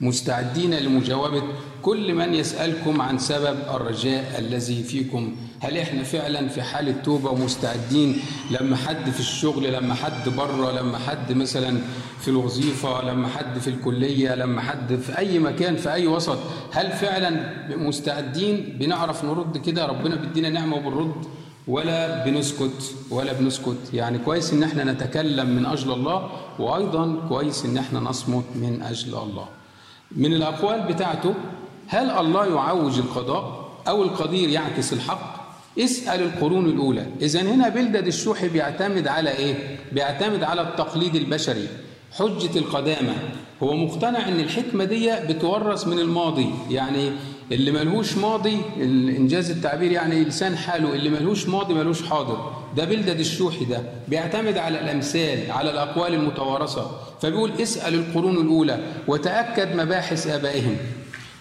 مستعدين 0.00 0.74
لمجاوبة 0.74 1.42
كل 1.82 2.14
من 2.14 2.34
يسألكم 2.34 3.00
عن 3.00 3.18
سبب 3.18 3.56
الرجاء 3.74 4.38
الذي 4.38 4.82
فيكم. 4.82 5.36
هل 5.60 5.78
إحنا 5.78 6.02
فعلا 6.02 6.48
في 6.48 6.62
حالة 6.62 6.92
توبة 7.04 7.30
ومستعدين 7.30 8.20
لما 8.50 8.76
حد 8.76 9.10
في 9.10 9.20
الشغل 9.20 9.72
لما 9.72 9.94
حد 9.94 10.28
بره 10.28 10.72
لما 10.80 10.98
حد 10.98 11.32
مثلا 11.32 11.78
في 12.20 12.28
الوظيفة 12.28 13.02
لما 13.04 13.28
حد 13.28 13.58
في 13.58 13.68
الكلية 13.70 14.34
لما 14.34 14.60
حد 14.60 14.96
في 14.96 15.18
أي 15.18 15.38
مكان 15.38 15.76
في 15.76 15.92
أي 15.92 16.06
وسط؟ 16.06 16.38
هل 16.72 16.92
فعلا 16.92 17.30
مستعدين؟ 17.76 18.76
بنعرف 18.80 19.24
نرد 19.24 19.58
كده 19.58 19.86
ربنا 19.86 20.14
بيدينا 20.16 20.48
نعمة 20.48 20.76
وبنرد. 20.76 21.14
ولا 21.68 22.24
بنسكت 22.24 22.94
ولا 23.10 23.32
بنسكت. 23.32 23.94
يعني 23.94 24.18
كويس 24.18 24.52
إن 24.52 24.62
إحنا 24.62 24.84
نتكلم 24.84 25.48
من 25.50 25.66
أجل 25.66 25.92
الله 25.92 26.30
وأيضا 26.58 27.16
كويس 27.28 27.64
إن 27.64 27.78
إحنا 27.78 28.00
نصمت 28.00 28.44
من 28.54 28.82
أجل 28.82 29.08
الله. 29.08 29.46
من 30.16 30.32
الأقوال 30.32 30.80
بتاعته 30.80 31.34
هل 31.86 32.10
الله 32.10 32.46
يعوج 32.46 32.98
القضاء 32.98 33.68
أو 33.88 34.02
القدير 34.02 34.48
يعكس 34.48 34.92
الحق؟ 34.92 35.48
اسأل 35.78 36.22
القرون 36.22 36.66
الأولى. 36.66 37.06
اذا 37.20 37.42
هنا 37.42 37.68
بلدد 37.68 38.06
الشوحي 38.06 38.48
بيعتمد 38.48 39.08
على 39.08 39.30
إيه؟ 39.30 39.78
بيعتمد 39.92 40.42
على 40.42 40.60
التقليد 40.62 41.14
البشري. 41.14 41.68
حجة 42.12 42.58
القدامى 42.58 43.14
هو 43.62 43.74
مقتنع 43.76 44.28
إن 44.28 44.40
الحكمة 44.40 44.84
دي 44.84 45.10
بتورث 45.28 45.86
من 45.86 45.98
الماضي. 45.98 46.50
يعني 46.70 47.12
اللي 47.52 47.70
ملهوش 47.70 48.16
ماضي 48.16 48.58
إنجاز 48.76 49.50
التعبير 49.50 49.92
يعني 49.92 50.24
لسان 50.24 50.56
حاله 50.56 50.94
اللي 50.94 51.10
ملهوش 51.10 51.48
ماضي 51.48 51.74
ملهوش 51.74 52.02
حاضر. 52.02 52.52
ده 52.76 52.84
بلدد 52.84 53.18
الشوحي 53.18 53.64
ده 53.64 53.82
بيعتمد 54.08 54.58
على 54.58 54.80
الأمثال 54.80 55.50
على 55.50 55.70
الأقوال 55.70 56.14
المتوارثة. 56.14 56.90
فبيقول 57.22 57.52
اسأل 57.62 57.94
القرون 57.94 58.36
الأولى 58.36 58.78
وتأكد 59.06 59.76
مباحث 59.76 60.26
آبائهم. 60.26 60.76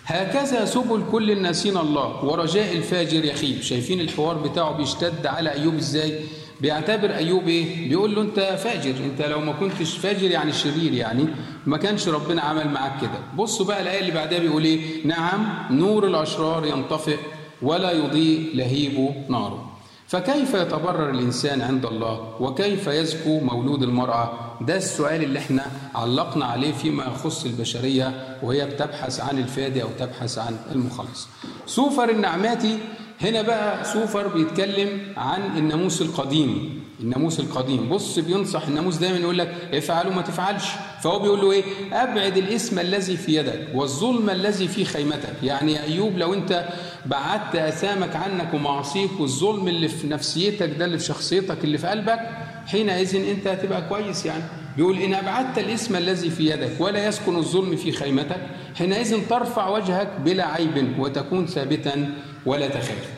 هكذا 0.06 0.66
سبل 0.66 1.04
كل 1.12 1.32
الناسين 1.32 1.78
الله 1.78 2.26
ورجاء 2.26 2.74
الفاجر 2.78 3.26
يخيب 3.26 3.62
شايفين 3.62 4.00
الحوار 4.02 4.38
بتاعه 4.38 4.78
بيشتد 4.78 5.26
على 5.26 5.52
أيوب 5.52 5.76
إزاي؟ 5.76 6.20
بيعتبر 6.62 7.16
ايوب 7.16 7.48
إيه 7.48 7.90
بيقول 7.90 8.16
له 8.16 8.22
أنت 8.22 8.40
فاجر 8.40 8.94
أنت 9.06 9.22
لو 9.22 9.40
ما 9.40 9.52
كنتش 9.52 9.98
فاجر 9.98 10.32
يعني 10.32 10.54
شرير 10.54 10.94
يعني 10.94 11.26
ما 11.66 11.78
كانش 11.78 12.08
ربنا 12.08 12.42
عمل 12.42 12.68
معاك 12.70 13.02
كده. 13.02 13.20
بصوا 13.38 13.66
بقى 13.66 13.82
الآية 13.82 14.00
اللي 14.00 14.12
بعدها 14.12 14.40
بيقول 14.40 14.64
إيه؟ 14.64 15.08
نعم 15.08 15.48
نور 15.72 16.08
الأشرار 16.08 16.66
ينطفئ 16.66 17.18
ولا 17.62 17.92
يضيء 17.92 18.50
لهيب 18.56 19.10
ناره. 19.30 19.72
فكيف 20.08 20.54
يتبرر 20.54 21.10
الإنسان 21.10 21.62
عند 21.62 21.86
الله؟ 21.86 22.34
وكيف 22.40 22.88
يزكو 22.88 23.40
مولود 23.40 23.84
المرأة؟ 23.84 24.34
ده 24.62 24.78
السؤال 24.78 25.24
اللي 25.24 25.40
إحنا 25.40 25.66
علقنا 25.96 26.46
عليه 26.46 26.72
فيما 26.72 27.04
يخص 27.06 27.46
البشرية 27.46 28.38
وهي 28.44 28.66
بتبحث 28.66 29.20
عن 29.20 29.38
الفادي 29.38 29.84
أو 29.84 29.88
تبحث 30.00 30.38
عن 30.38 30.58
المخلص. 30.72 31.28
سوفر 31.66 32.10
النعماتي 32.10 32.78
هنا 33.22 33.42
بقى 33.42 33.86
سوفر 33.86 34.28
بيتكلم 34.28 35.00
عن 35.18 35.58
الناموس 35.58 36.02
القديم 36.02 36.78
الناموس 37.00 37.40
القديم. 37.40 37.90
بص 37.90 38.20
بينصح 38.20 38.68
الناموس 38.68 38.96
دايما 38.98 39.18
يقول 39.18 39.38
لك 39.38 39.56
افعل 39.74 40.08
وما 40.08 40.22
تفعلش. 40.22 40.64
فهو 41.04 41.20
بيقول 41.20 41.42
له 41.42 41.52
إيه؟ 41.52 41.64
أبعد 41.94 42.38
الإسم 42.38 42.80
الذي 42.80 43.18
في 43.18 43.36
يدك 43.36 43.68
والظلم 43.76 44.30
الذي 44.30 44.68
في 44.68 44.86
خيمتك. 44.86 45.34
يعني 45.44 45.74
يا 45.74 45.84
أيوب 45.84 46.18
لو 46.18 46.34
أنت 46.34 46.68
بعدت 47.06 47.56
اثامك 47.56 48.16
عنك 48.16 48.54
ومعاصيك 48.54 49.20
والظلم 49.20 49.68
اللي 49.68 49.88
في 49.88 50.08
نفسيتك 50.08 50.70
ده 50.80 50.86
اللي 50.86 50.98
في 50.98 51.06
شخصيتك 51.06 51.64
اللي 51.64 51.78
في 51.78 51.88
قلبك 51.88 52.20
حينئذ 52.68 53.16
أنت 53.30 53.48
هتبقى 53.48 53.90
كويس 53.90 54.26
يعني. 54.26 54.44
بيقول 54.78 54.98
إن 55.00 55.14
أبعدت 55.14 55.58
الإسم 55.58 55.96
الذي 55.96 56.30
في 56.30 56.50
يدك 56.52 56.72
ولا 56.80 57.08
يسكن 57.08 57.36
الظلم 57.36 57.76
في 57.76 57.92
خيمتك. 57.92 58.42
حينئذ 58.78 59.28
ترفع 59.30 59.70
وجهك 59.70 60.12
بلا 60.26 60.48
عيب 60.48 61.00
وتكون 61.00 61.48
ثابتا 61.48 62.14
ولا 62.46 62.68
تخاف. 62.68 63.10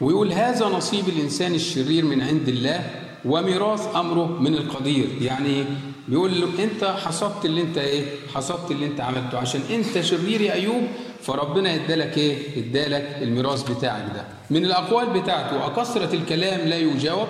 ويقول 0.00 0.32
هذا 0.32 0.66
نصيب 0.66 1.08
الإنسان 1.08 1.54
الشرير 1.54 2.04
من 2.04 2.22
عند 2.22 2.48
الله 2.48 2.90
وميراث 3.24 3.96
أمره 3.96 4.26
من 4.40 4.54
القدير. 4.54 5.06
يعني 5.20 5.64
بيقول 6.08 6.40
له 6.40 6.64
أنت 6.64 6.84
حصدت 6.84 7.44
اللي 7.44 7.60
أنت 7.62 7.78
إيه؟ 7.78 8.04
حصدت 8.34 8.70
اللي 8.70 8.86
أنت 8.86 9.00
عملته. 9.00 9.38
عشان 9.38 9.60
أنت 9.70 10.00
شرير 10.00 10.40
يا 10.40 10.52
أيوب 10.52 10.82
فربنا 11.22 11.74
ادالك 11.74 12.18
إيه؟ 12.18 12.36
ادالك 12.56 13.18
الميراث 13.22 13.70
بتاعك 13.70 14.04
ده. 14.14 14.24
من 14.50 14.64
الأقوال 14.64 15.20
بتاعته 15.20 15.66
أكثرة 15.66 16.14
الكلام 16.14 16.68
لا 16.68 16.76
يجاوب 16.76 17.28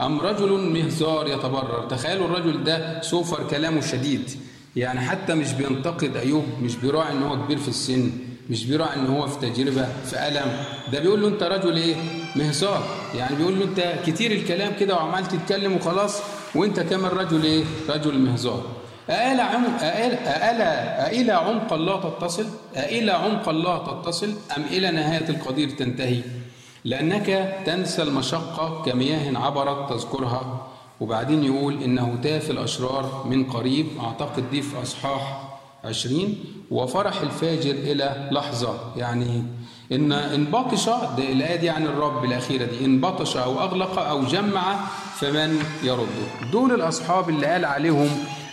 أم 0.00 0.20
رجل 0.20 0.52
مهزار 0.52 1.28
يتبرر. 1.28 1.86
تخيلوا 1.90 2.26
الرجل 2.26 2.64
ده 2.64 3.02
سوفر 3.02 3.46
كلامه 3.50 3.80
شديد. 3.80 4.30
يعني 4.76 5.00
حتى 5.00 5.34
مش 5.34 5.52
بينتقد 5.52 6.16
أيوب 6.16 6.44
مش 6.62 6.76
بيراعي 6.76 7.12
إن 7.12 7.22
هو 7.22 7.44
كبير 7.44 7.58
في 7.58 7.68
السن 7.68 8.10
مش 8.50 8.66
بيراعي 8.66 8.96
إن 8.96 9.06
هو 9.06 9.26
في 9.26 9.50
تجربة 9.50 9.88
في 10.04 10.28
ألم. 10.28 10.62
ده 10.92 11.00
بيقول 11.00 11.22
له 11.22 11.28
أنت 11.28 11.42
رجل 11.42 11.76
إيه؟ 11.76 11.94
مهزار. 12.36 12.82
يعني 13.16 13.36
بيقول 13.36 13.58
له 13.58 13.64
أنت 13.64 13.94
كتير 14.06 14.30
الكلام 14.32 14.72
كده 14.80 14.94
وعمال 14.94 15.26
تتكلم 15.28 15.72
وخلاص 15.76 16.18
وأنت 16.54 16.80
كمان 16.80 17.10
رجل 17.10 17.44
إيه؟ 17.44 17.64
رجل 17.88 18.18
مهزار. 18.18 18.62
أألا 19.10 19.42
عم 19.42 19.64
أألا 19.64 20.50
أألا 20.50 21.06
أإلى 21.10 21.32
عمق 21.32 21.72
الله 21.72 22.00
تتصل؟ 22.10 22.46
أإلى 22.76 23.12
عمق 23.12 23.48
الله 23.48 24.02
تتصل 24.02 24.34
أم 24.56 24.62
إلى 24.70 24.90
نهاية 24.90 25.28
القدير 25.28 25.70
تنتهي؟ 25.70 26.20
لأنك 26.84 27.56
تنسى 27.66 28.02
المشقة 28.02 28.82
كمياه 28.86 29.38
عبرت 29.38 29.92
تذكرها 29.92 30.66
وبعدين 31.00 31.44
يقول 31.44 31.82
إنه 31.82 32.18
تاف 32.22 32.50
الأشرار 32.50 33.24
من 33.30 33.44
قريب 33.44 33.86
أعتقد 34.00 34.50
دي 34.50 34.62
في 34.62 34.82
أصحاح 34.82 35.48
عشرين 35.84 36.44
وفرح 36.70 37.20
الفاجر 37.20 37.70
إلى 37.70 38.28
لحظة. 38.32 38.78
يعني 38.96 39.42
إن 39.92 40.12
إن 40.12 40.44
بطش 40.44 40.88
الآية 41.18 41.56
دي 41.56 41.70
عن 41.70 41.86
الرب 41.86 42.24
الأخيرة 42.24 42.64
دي 42.64 42.84
إن 42.84 43.00
بطش 43.00 43.36
أو 43.36 43.60
أغلق 43.60 43.98
أو 43.98 44.24
جمع 44.24 44.80
فمن 45.14 45.58
يرده 45.82 46.50
دول 46.52 46.72
الأصحاب 46.72 47.28
اللي 47.28 47.46
قال 47.46 47.64
عليهم 47.64 48.08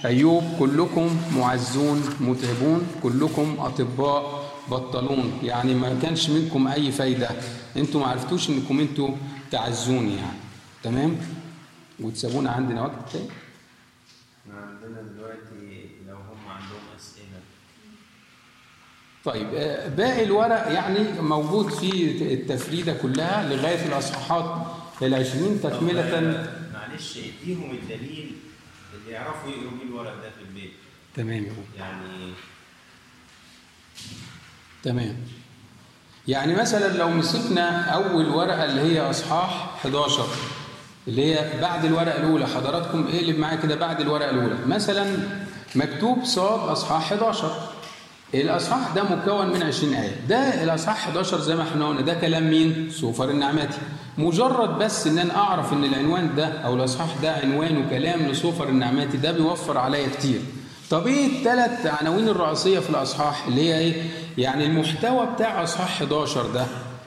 أيوب 0.05 0.43
كلكم 0.59 1.09
معزون 1.37 2.03
متعبون 2.19 2.87
كلكم 3.03 3.55
أطباء 3.59 4.47
بطلون. 4.71 5.31
يعني 5.43 5.73
ما 5.73 5.99
كانش 6.01 6.29
منكم 6.29 6.67
أي 6.67 6.91
فايدة. 6.91 7.29
أنتوا 7.77 8.01
ما 8.01 8.07
عرفتوش 8.07 8.49
إنكم 8.49 8.79
أنتوا 8.79 9.09
تعزوني 9.51 10.15
يعني. 10.15 10.37
تمام؟ 10.83 11.17
وتسابونا 11.99 12.51
عندنا 12.51 12.81
وقت 12.81 13.09
تاني؟ 13.13 13.27
إحنا 14.43 14.59
عندنا 14.61 15.01
دلوقتي 15.01 15.89
لو 16.07 16.15
هم 16.15 16.47
عندهم 16.49 16.81
أسئلة. 16.97 17.39
طيب 19.25 19.47
آه، 19.55 19.87
باقي 19.87 20.23
الورق 20.23 20.71
يعني 20.71 21.21
موجود 21.21 21.69
في 21.69 22.11
التفريدة 22.33 22.93
كلها 22.93 23.49
لغاية 23.55 23.85
الأصحاحات 23.85 24.67
العشرين 25.01 25.61
تكملة. 25.61 26.47
معلش 26.73 27.17
اديهم 27.17 27.71
الدليل 27.71 28.31
اللي 28.93 29.11
يعرفوا 29.11 29.49
يقروا 29.49 29.71
بيه 29.71 29.83
الورق 29.89 30.15
ده 30.15 30.29
في 30.29 30.41
البيت. 30.49 30.71
تمام. 31.15 31.47
يعني 31.77 32.33
تمام. 34.83 35.17
يعني 36.27 36.55
مثلا 36.55 36.97
لو 36.97 37.09
مسكنا 37.09 37.81
أول 37.89 38.29
ورقة 38.29 38.65
اللي 38.65 38.81
هي 38.81 39.09
أصحاح 39.09 39.75
11 39.75 40.27
اللي 41.07 41.35
هي 41.35 41.49
بعد 41.61 41.85
الورقة 41.85 42.17
الأولى. 42.17 42.47
حضراتكم 42.47 43.07
اقلب 43.13 43.39
معايا 43.39 43.55
كده 43.57 43.75
بعد 43.75 44.01
الورقة 44.01 44.29
الأولى. 44.29 44.55
مثلا 44.67 45.05
مكتوب 45.75 46.23
صاد 46.23 46.69
أصحاح 46.69 47.01
11 47.13 47.51
الأصحاح 48.33 48.93
ده 48.95 49.03
مكون 49.03 49.49
من 49.49 49.63
20 49.63 49.93
آية. 49.93 50.15
ده 50.29 50.63
الأصحاح 50.63 51.07
11 51.07 51.39
زي 51.39 51.55
ما 51.55 51.63
إحنا 51.63 51.87
قلنا. 51.87 52.01
ده 52.01 52.13
كلام 52.13 52.49
مين؟ 52.49 52.89
سوفر 52.91 53.29
النعماتي. 53.29 53.77
مجرد 54.17 54.77
بس 54.77 55.07
إن 55.07 55.17
أنا 55.19 55.35
أعرف 55.37 55.73
إن 55.73 55.83
العنوان 55.83 56.35
ده 56.35 56.47
أو 56.47 56.73
الأصحاح 56.75 57.09
ده 57.21 57.31
عنوان 57.31 57.77
وكلام 57.77 58.19
لسوفر 58.21 58.69
النعماتي 58.69 59.17
ده 59.17 59.31
بيوفر 59.31 59.77
عليا 59.77 60.07
كتير. 60.07 60.39
طب 60.89 61.07
إيه 61.07 61.27
الثلاث 61.39 61.85
عناوين 62.01 62.27
الرئيسية 62.29 62.79
في 62.79 62.89
الأصحاح؟ 62.89 63.47
اللي 63.47 63.61
هي 63.73 63.79
إيه؟ 63.79 63.93
يعني 64.37 64.65
المحتوى 64.65 65.27
بتاع 65.35 65.63
أصحاح 65.63 66.01
11 66.01 66.47
ده. 66.53 66.65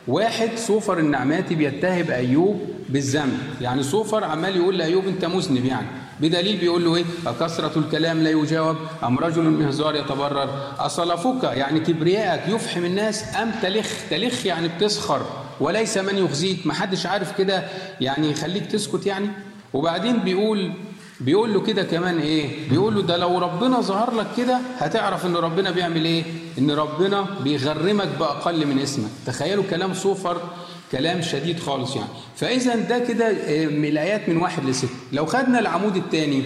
واحد 0.09 0.51
سوفر 0.57 0.98
النعماتي 0.98 1.55
بيتهم 1.55 2.11
أيوب. 2.11 2.61
بالذنب. 2.91 3.38
يعني 3.61 3.82
سوفر 3.82 4.24
عمال 4.24 4.57
يقول 4.57 4.78
لأيوب 4.78 5.07
أنت 5.07 5.24
مذنب 5.24 5.64
يعني. 5.64 5.86
بدليل 6.20 6.57
بيقول 6.57 6.84
له 6.84 6.97
إيه؟ 6.97 7.05
أكثرة 7.26 7.78
الكلام 7.78 8.22
لا 8.22 8.30
يجاوب. 8.30 8.76
أم 9.05 9.18
رجل 9.18 9.43
مهزار 9.43 9.95
يتبرر؟ 9.95 10.74
أصلفك 10.78 11.45
يعني 11.45 11.80
كبريائك 11.80 12.49
يفحم 12.49 12.84
الناس 12.84 13.36
أم 13.36 13.51
تلخ؟ 13.62 13.88
تلخ 14.11 14.47
يعني 14.47 14.68
بتسخر. 14.68 15.26
وليس 15.61 15.99
من 15.99 16.18
يخزيك. 16.18 16.66
محدش 16.66 17.07
عارف 17.07 17.38
كده 17.38 17.64
يعني 18.01 18.30
يخليك 18.30 18.66
تسكت 18.66 19.07
يعني. 19.07 19.28
وبعدين 19.72 20.16
بيقول 20.18 20.72
بيقول 21.20 21.55
له 21.55 21.61
كده 21.61 21.82
كمان 21.82 22.18
إيه؟ 22.18 22.68
بيقول 22.70 22.95
له 22.95 23.03
ده 23.03 23.16
لو 23.16 23.38
ربنا 23.38 23.80
ظهر 23.80 24.14
لك 24.14 24.26
كده 24.36 24.59
هتعرف 24.78 25.26
إن 25.26 25.36
ربنا 25.36 25.70
بيعمل 25.70 26.05
إيه؟ 26.05 26.24
إن 26.59 26.70
ربنا 26.70 27.26
بيغرمك 27.45 28.09
بأقل 28.18 28.66
من 28.66 28.78
اسمك. 28.78 29.11
تخيلوا 29.26 29.64
كلام 29.70 29.95
صوفر 29.95 30.36
كلام 30.93 31.22
شديد 31.22 31.61
خالص 31.61 31.97
يعني. 31.97 32.09
فإذا 32.36 32.74
ده 32.76 32.99
كده 32.99 33.26
آه، 33.28 33.66
من 33.66 33.84
الايات 33.84 34.28
من 34.28 34.36
واحد 34.36 34.64
لست. 34.64 34.88
لو 35.12 35.26
خدنا 35.26 35.59
العمود 35.59 35.97
الثاني 35.97 36.43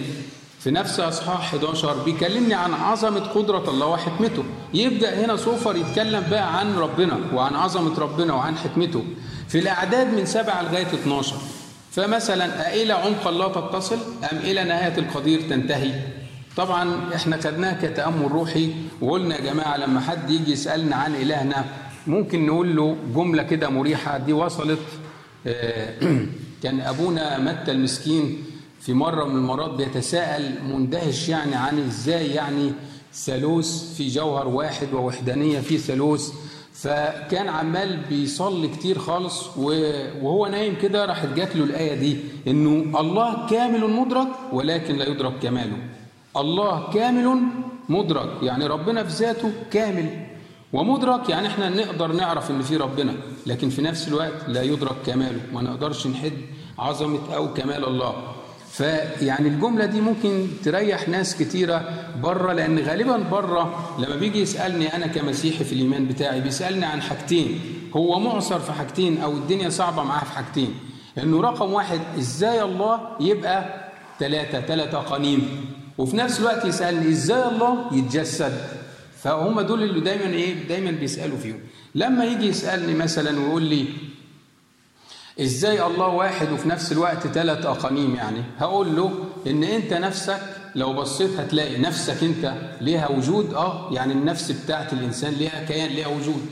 في 0.59 0.71
نفس 0.71 0.99
إصحاح 0.99 1.39
11 1.39 2.03
بيكلمني 2.03 2.53
عن 2.53 2.73
عظمة 2.73 3.19
قدرة 3.19 3.69
الله 3.69 3.87
وحكمته. 3.87 4.43
يبدأ 4.73 5.25
هنا 5.25 5.35
صوفر 5.35 5.75
يتكلم 5.75 6.23
بقى 6.29 6.59
عن 6.59 6.75
ربنا 6.75 7.17
وعن 7.33 7.55
عظمة 7.55 7.99
ربنا 7.99 8.33
وعن 8.33 8.57
حكمته. 8.57 9.03
في 9.47 9.59
الأعداد 9.59 10.13
من 10.13 10.25
7 10.25 10.61
لغاية 10.61 10.87
12 10.87 11.35
فمثلا 11.91 12.71
أإلى 12.73 12.93
عمق 12.93 13.27
الله 13.27 13.47
تتصل؟ 13.47 13.97
أم 14.31 14.37
إلى 14.37 14.63
نهاية 14.63 14.97
القدير 14.97 15.41
تنتهي؟ 15.41 15.91
طبعا 16.57 16.99
إحنا 17.15 17.37
خدناها 17.37 17.77
كتأمل 17.87 18.31
روحي 18.31 18.73
وقلنا 19.01 19.35
يا 19.35 19.41
جماعة 19.53 19.77
لما 19.77 19.99
حد 19.99 20.29
يجي 20.29 20.51
يسألنا 20.51 20.95
عن 20.95 21.15
إلهنا 21.15 21.65
ممكن 22.07 22.45
نقول 22.45 22.75
له 22.75 22.97
جملة 23.15 23.43
كده 23.43 23.69
مريحة. 23.69 24.17
دي 24.17 24.33
وصلت 24.33 24.79
آه، 25.47 25.93
كان 26.63 26.79
أبونا 26.81 27.39
متى 27.39 27.71
المسكين 27.71 28.43
في 28.81 28.93
مرة 28.93 29.25
من 29.25 29.35
المرات 29.35 29.69
بيتساءل 29.69 30.55
مندهش 30.63 31.29
يعني 31.29 31.55
عن 31.55 31.79
إزاي 31.79 32.27
يعني 32.27 32.71
ثالوث 33.13 33.95
في 33.97 34.07
جوهر 34.07 34.47
واحد 34.47 34.93
ووحدانية 34.93 35.59
في 35.59 35.77
ثالوث. 35.77 36.31
فكان 36.73 37.47
عمال 37.49 37.99
بيصلي 38.09 38.67
كتير 38.67 38.99
خالص 38.99 39.57
وهو 39.57 40.47
نايم 40.47 40.75
كده 40.81 41.05
راحت 41.05 41.27
جات 41.35 41.55
له 41.55 41.63
الآية 41.63 41.95
دي 41.95 42.17
إنه 42.47 42.99
الله 42.99 43.47
كامل 43.49 43.89
مدرك 43.89 44.27
ولكن 44.53 44.95
لا 44.95 45.09
يدرك 45.09 45.39
كماله. 45.39 45.77
الله 46.37 46.89
كامل 46.93 47.41
مدرك 47.89 48.29
يعني 48.43 48.67
ربنا 48.67 49.03
في 49.03 49.23
ذاته 49.23 49.51
كامل. 49.71 50.34
ومدرك 50.73 51.29
يعني 51.29 51.47
إحنا 51.47 51.69
نقدر 51.69 52.11
نعرف 52.11 52.51
إن 52.51 52.61
في 52.61 52.77
ربنا 52.77 53.13
لكن 53.45 53.69
في 53.69 53.81
نفس 53.81 54.07
الوقت 54.07 54.33
لا 54.47 54.61
يدرك 54.61 54.95
كماله 55.05 55.39
ما 55.53 55.61
نقدرش 55.61 56.07
نحد 56.07 56.33
عظمة 56.79 57.35
أو 57.35 57.53
كمال 57.53 57.85
الله. 57.87 58.13
فيعني 58.71 59.47
الجملة 59.47 59.85
دي 59.85 60.01
ممكن 60.01 60.47
تريح 60.63 61.09
ناس 61.09 61.35
كتيرة 61.37 61.89
بره 62.23 62.53
لأن 62.53 62.79
غالبا 62.79 63.17
بره 63.17 63.89
لما 63.99 64.15
بيجي 64.15 64.41
يسألني 64.41 64.95
أنا 64.95 65.07
كمسيحي 65.07 65.63
في 65.63 65.73
الإيمان 65.73 66.05
بتاعي 66.07 66.41
بيسألني 66.41 66.85
عن 66.85 67.01
حاجتين. 67.01 67.59
هو 67.95 68.19
معصر 68.19 68.59
في 68.59 68.71
حاجتين 68.71 69.21
أو 69.21 69.31
الدنيا 69.31 69.69
صعبة 69.69 70.03
معاه 70.03 70.23
في 70.23 70.31
حاجتين؟ 70.31 70.73
إنه 71.17 71.41
رقم 71.41 71.73
واحد 71.73 71.99
إزاي 72.17 72.61
الله 72.61 72.99
يبقى 73.19 73.89
ثلاثة 74.19 74.61
ثلاثة 74.61 74.97
قنيم؟ 74.97 75.65
وفي 75.97 76.17
نفس 76.17 76.39
الوقت 76.39 76.65
يسألني 76.65 77.09
إزاي 77.09 77.47
الله 77.47 77.77
يتجسد؟ 77.91 78.57
فهم 79.25 79.61
دول 79.61 79.83
اللي 79.83 79.99
دايما 79.99 80.25
إيه؟ 80.25 80.67
دايما 80.67 80.91
بيسألوا 80.91 81.37
فيهم. 81.37 81.59
لما 81.95 82.25
يجي 82.25 82.47
يسألني 82.47 82.93
مثلا 82.93 83.39
ويقول 83.39 83.63
لي 83.63 83.85
إزاي 85.41 85.85
الله 85.85 86.07
واحد 86.07 86.51
وفي 86.51 86.69
نفس 86.69 86.91
الوقت 86.91 87.27
ثلاث 87.27 87.65
اقانيم 87.65 88.15
يعني؟ 88.15 88.43
هقول 88.59 88.95
له 88.95 89.11
إن 89.47 89.63
أنت 89.63 89.93
نفسك 89.93 90.39
لو 90.75 90.93
بصيت 90.93 91.39
هتلاقي 91.39 91.77
نفسك 91.77 92.23
أنت 92.23 92.53
ليها 92.81 93.09
وجود 93.11 93.53
آه 93.53 93.89
يعني 93.93 94.13
النفس 94.13 94.51
بتاعت 94.51 94.93
الإنسان 94.93 95.33
ليها 95.33 95.65
كيان 95.67 95.89
ليها 95.89 96.07
وجود. 96.07 96.45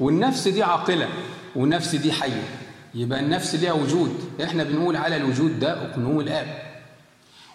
والنفس 0.00 0.48
دي 0.48 0.62
عاقلة 0.62 1.08
والنفس 1.56 1.94
دي 1.94 2.12
حية. 2.12 2.42
يبقى 2.94 3.20
النفس 3.20 3.54
ليها 3.54 3.72
وجود. 3.72 4.14
إحنا 4.44 4.64
بنقول 4.64 4.96
على 4.96 5.16
الوجود 5.16 5.60
ده 5.60 5.82
أقنوم 5.90 6.20
الآب. 6.20 6.73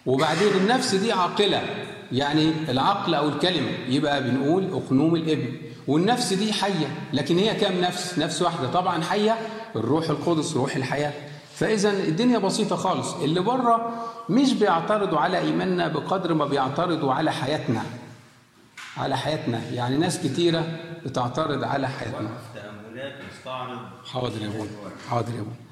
وبعدين 0.10 0.47
النفس 0.55 0.95
دي 0.95 1.12
عاقلة. 1.12 1.62
يعني 2.12 2.51
العقل 2.70 3.14
أو 3.14 3.30
الكلمة 3.30 3.72
يبقى 3.88 4.24
بنقول 4.24 4.74
أقنوم 4.74 5.16
الابن 5.16 5.53
والنفس 5.88 6.34
دي 6.34 6.53
حية. 6.53 6.88
لكن 7.14 7.38
هي 7.38 7.55
كام 7.55 7.82
نفس؟ 7.82 8.20
نفس 8.20 8.41
واحدة. 8.41 8.68
طبعا 8.68 9.03
حية 9.03 9.38
الروح 9.76 10.10
القدس 10.10 10.53
روح 10.53 10.76
الحياة. 10.76 11.14
فإذا 11.55 11.91
الدنيا 11.91 12.38
بسيطة 12.38 12.76
خالص. 12.76 13.14
اللي 13.14 13.39
بره 13.39 14.05
مش 14.30 14.53
بيعترضوا 14.53 15.20
على 15.20 15.39
إيماننا 15.39 15.88
بقدر 15.88 16.34
ما 16.34 16.45
بيعترضوا 16.45 17.14
على 17.14 17.32
حياتنا. 17.32 17.84
على 18.97 19.18
حياتنا. 19.18 19.62
يعني 19.74 19.97
ناس 19.97 20.20
كتيرة 20.20 20.64
بتعترض 21.05 21.64
على 21.64 21.88
حياتنا. 21.88 22.30
حاضر 24.14 24.41
يا 24.41 24.47
ابونا 24.47 24.70
حاضر 25.10 25.34
يا 25.36 25.39
ابونا 25.39 25.68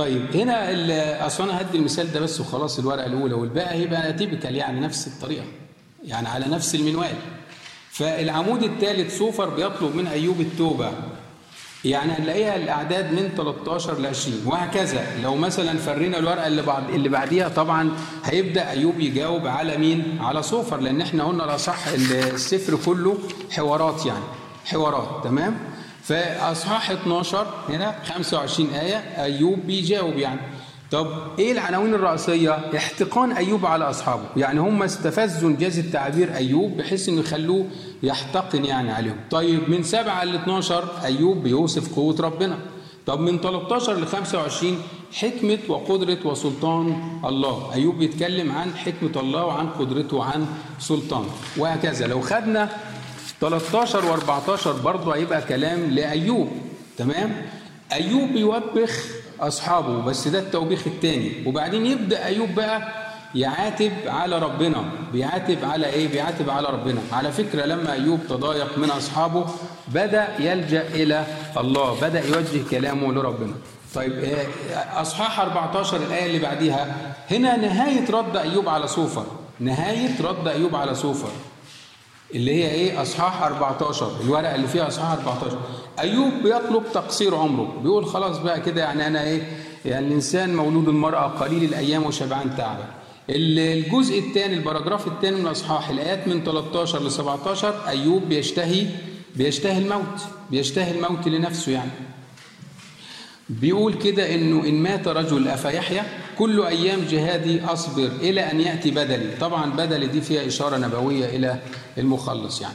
طيب 0.00 0.36
هنا 0.36 1.26
أصل 1.26 1.44
أنا 1.44 1.60
هدي 1.60 1.78
المثال 1.78 2.12
ده 2.12 2.20
بس 2.20 2.40
وخلاص 2.40 2.78
الورقة 2.78 3.06
الأولى 3.06 3.34
والباقي 3.34 3.74
هيبقى 3.74 4.12
تيبيكال 4.12 4.56
يعني 4.56 4.80
نفس 4.80 5.06
الطريقة 5.06 5.44
يعني 6.04 6.28
على 6.28 6.46
نفس 6.46 6.74
المنوال 6.74 7.12
فالعمود 7.90 8.62
الثالث 8.62 9.18
سوفر 9.18 9.48
بيطلب 9.48 9.96
من 9.96 10.06
أيوب 10.06 10.40
التوبة 10.40 10.90
يعني 11.84 12.12
هنلاقيها 12.12 12.56
الأعداد 12.56 13.12
من 13.12 13.30
13 13.36 13.98
ل 14.00 14.06
20 14.06 14.42
وهكذا 14.46 15.06
لو 15.22 15.36
مثلا 15.36 15.78
فرينا 15.78 16.18
الورقة 16.18 16.46
اللي 16.46 16.62
بعد 16.62 16.90
اللي 16.90 17.08
بعديها 17.08 17.48
طبعا 17.48 17.90
هيبدأ 18.24 18.70
أيوب 18.70 19.00
يجاوب 19.00 19.46
على 19.46 19.76
مين؟ 19.78 20.18
على 20.20 20.42
سوفر 20.42 20.80
لأن 20.80 21.00
إحنا 21.00 21.24
قلنا 21.24 21.44
الاصح 21.44 21.86
السفر 22.12 22.78
كله 22.86 23.18
حوارات 23.50 24.06
يعني 24.06 24.24
حوارات 24.64 25.24
تمام؟ 25.24 25.58
فاصحاح 26.02 26.90
12 26.90 27.46
هنا 27.68 27.94
25 28.04 28.70
آية 28.70 28.96
أيوب 29.22 29.58
بيجاوب 29.66 30.16
يعني 30.16 30.40
طب 30.90 31.06
إيه 31.38 31.52
العناوين 31.52 31.94
الرئيسيه؟ 31.94 32.58
احتقان 32.76 33.32
أيوب 33.32 33.66
على 33.66 33.90
أصحابه، 33.90 34.22
يعني 34.36 34.60
هم 34.60 34.82
استفزوا 34.82 35.50
انجاز 35.50 35.78
التعبير 35.78 36.34
أيوب 36.34 36.76
بحيث 36.76 37.08
إنه 37.08 37.20
يخلوه 37.20 37.66
يحتقن 38.02 38.64
يعني 38.64 38.92
عليهم. 38.92 39.16
طيب 39.30 39.70
من 39.70 39.82
7 39.82 40.24
ل 40.24 40.34
12 40.34 40.84
أيوب 41.04 41.42
بيوصف 41.42 41.94
قوة 41.94 42.16
ربنا. 42.20 42.58
طب 43.06 43.20
من 43.20 43.38
13 43.40 43.94
ل 44.00 44.06
25 44.06 44.78
حكمة 45.12 45.58
وقدرة 45.68 46.18
وسلطان 46.24 47.02
الله 47.24 47.70
أيوب 47.74 47.98
بيتكلم 47.98 48.52
عن 48.52 48.74
حكمة 48.76 49.20
الله 49.20 49.44
وعن 49.44 49.68
قدرته 49.68 50.16
وعن 50.16 50.46
سلطانه 50.78 51.28
وهكذا 51.56 52.06
لو 52.06 52.20
خدنا 52.20 52.68
13 53.40 54.02
و14 54.02 54.68
برضه 54.68 55.14
هيبقى 55.14 55.42
كلام 55.42 55.90
لأيوب 55.90 56.48
تمام؟ 56.98 57.36
أيوب 57.92 58.28
بيوبخ 58.28 59.04
أصحابه 59.40 60.02
بس 60.02 60.28
ده 60.28 60.38
التوبيخ 60.38 60.86
الثاني 60.86 61.32
وبعدين 61.46 61.86
يبدأ 61.86 62.24
أيوب 62.26 62.54
بقى 62.54 62.92
يعاتب 63.34 63.92
على 64.06 64.38
ربنا. 64.38 64.84
بيعاتب 65.12 65.58
على 65.64 65.86
إيه؟ 65.86 66.08
بيعاتب 66.08 66.50
على 66.50 66.68
ربنا. 66.68 67.00
على 67.12 67.32
فكرة 67.32 67.64
لما 67.66 67.92
أيوب 67.92 68.20
تضايق 68.28 68.78
من 68.78 68.90
أصحابه 68.90 69.46
بدأ 69.88 70.28
يلجأ 70.38 70.82
إلى 70.88 71.24
الله 71.56 72.00
بدأ 72.00 72.22
يوجه 72.26 72.68
كلامه 72.70 73.12
لربنا. 73.12 73.52
طيب 73.94 74.12
آه، 74.24 74.46
أصحاح 75.02 75.40
14 75.40 75.96
الآية 75.96 76.26
اللي 76.26 76.38
بعديها 76.38 76.96
هنا 77.30 77.56
نهاية 77.56 78.10
رد 78.10 78.36
أيوب 78.36 78.68
على 78.68 78.88
سوفر. 78.88 79.26
نهاية 79.60 80.22
رد 80.22 80.48
أيوب 80.48 80.76
على 80.76 80.94
سوفر. 80.94 81.28
اللي 82.34 82.54
هي 82.54 82.70
إيه؟ 82.70 83.02
أصحاح 83.02 83.42
14 83.42 84.10
الورقه 84.24 84.54
اللي 84.54 84.68
فيها 84.68 84.88
أصحاح 84.88 85.12
14 85.12 85.58
أيوب 86.00 86.32
بيطلب 86.42 86.82
تقصير 86.94 87.34
عمره. 87.34 87.76
بيقول 87.82 88.06
خلاص 88.06 88.38
بقى 88.38 88.60
كده 88.60 88.80
يعني 88.82 89.06
أنا 89.06 89.24
إيه؟ 89.24 89.42
يعني 89.84 90.06
الإنسان 90.06 90.56
مولود 90.56 90.88
المرأة 90.88 91.26
قليل 91.26 91.64
الأيام 91.64 92.02
وشبعان 92.06 92.56
تعبا 92.56 92.84
ال- 93.30 93.58
الجزء 93.58 94.18
الثاني 94.18 94.54
البراجراف 94.54 95.06
الثاني 95.06 95.36
من 95.36 95.46
الأصحاح 95.46 95.88
الآيات 95.88 96.28
من 96.28 96.44
13 96.44 97.02
ل 97.02 97.10
17 97.10 97.74
أيوب 97.88 98.22
بيشتهي 98.28 98.86
بيشتهي 99.36 99.78
الموت 99.78 100.20
بيشتهي 100.50 100.90
الموت 100.90 101.28
لنفسه 101.28 101.72
يعني. 101.72 101.90
بيقول 103.48 103.94
كده 103.94 104.34
إنه 104.34 104.64
إن 104.68 104.74
مات 104.74 105.08
رجل 105.08 105.48
أفيحيا؟ 105.48 106.04
كل 106.40 106.62
أيام 106.62 107.00
جهادي 107.10 107.64
أصبر 107.64 108.06
إلى 108.20 108.40
أن 108.52 108.60
يأتي 108.60 108.90
بدلي. 108.90 109.36
طبعا 109.40 109.70
بدلي 109.72 110.06
دي 110.06 110.20
فيها 110.20 110.46
إشارة 110.46 110.76
نبوية 110.76 111.26
إلى 111.36 111.58
المخلص 111.98 112.60
يعني. 112.60 112.74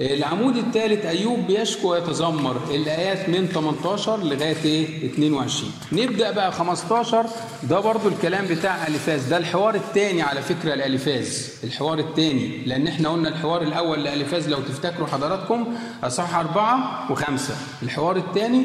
العمود 0.00 0.56
الثالث 0.56 1.06
أيوب 1.06 1.38
بيشكو 1.46 1.92
ويتذمر. 1.92 2.56
الآيات 2.70 3.28
من 3.28 3.46
18 3.46 4.16
لغاية 4.24 4.56
إيه؟ 4.64 5.06
22 5.06 5.72
نبدأ 5.92 6.30
بقى 6.30 6.52
15 6.52 7.26
ده 7.62 7.80
برضو 7.80 8.08
الكلام 8.08 8.46
بتاع 8.46 8.86
اليفاز 8.86 9.26
ده 9.28 9.36
الحوار 9.36 9.74
الثاني 9.74 10.22
على 10.22 10.42
فكرة 10.42 10.74
الاليفاز 10.74 11.52
الحوار 11.64 11.98
الثاني 11.98 12.58
لأن 12.66 12.86
إحنا 12.86 13.08
قلنا 13.08 13.28
الحوار 13.28 13.62
الأول 13.62 14.04
لاليفاز 14.04 14.48
لو 14.48 14.58
تفتكروا 14.60 15.06
حضراتكم 15.06 15.66
اصح 16.04 16.34
أربعة 16.34 17.06
وخمسة. 17.12 17.54
الحوار 17.82 18.16
الثاني 18.16 18.64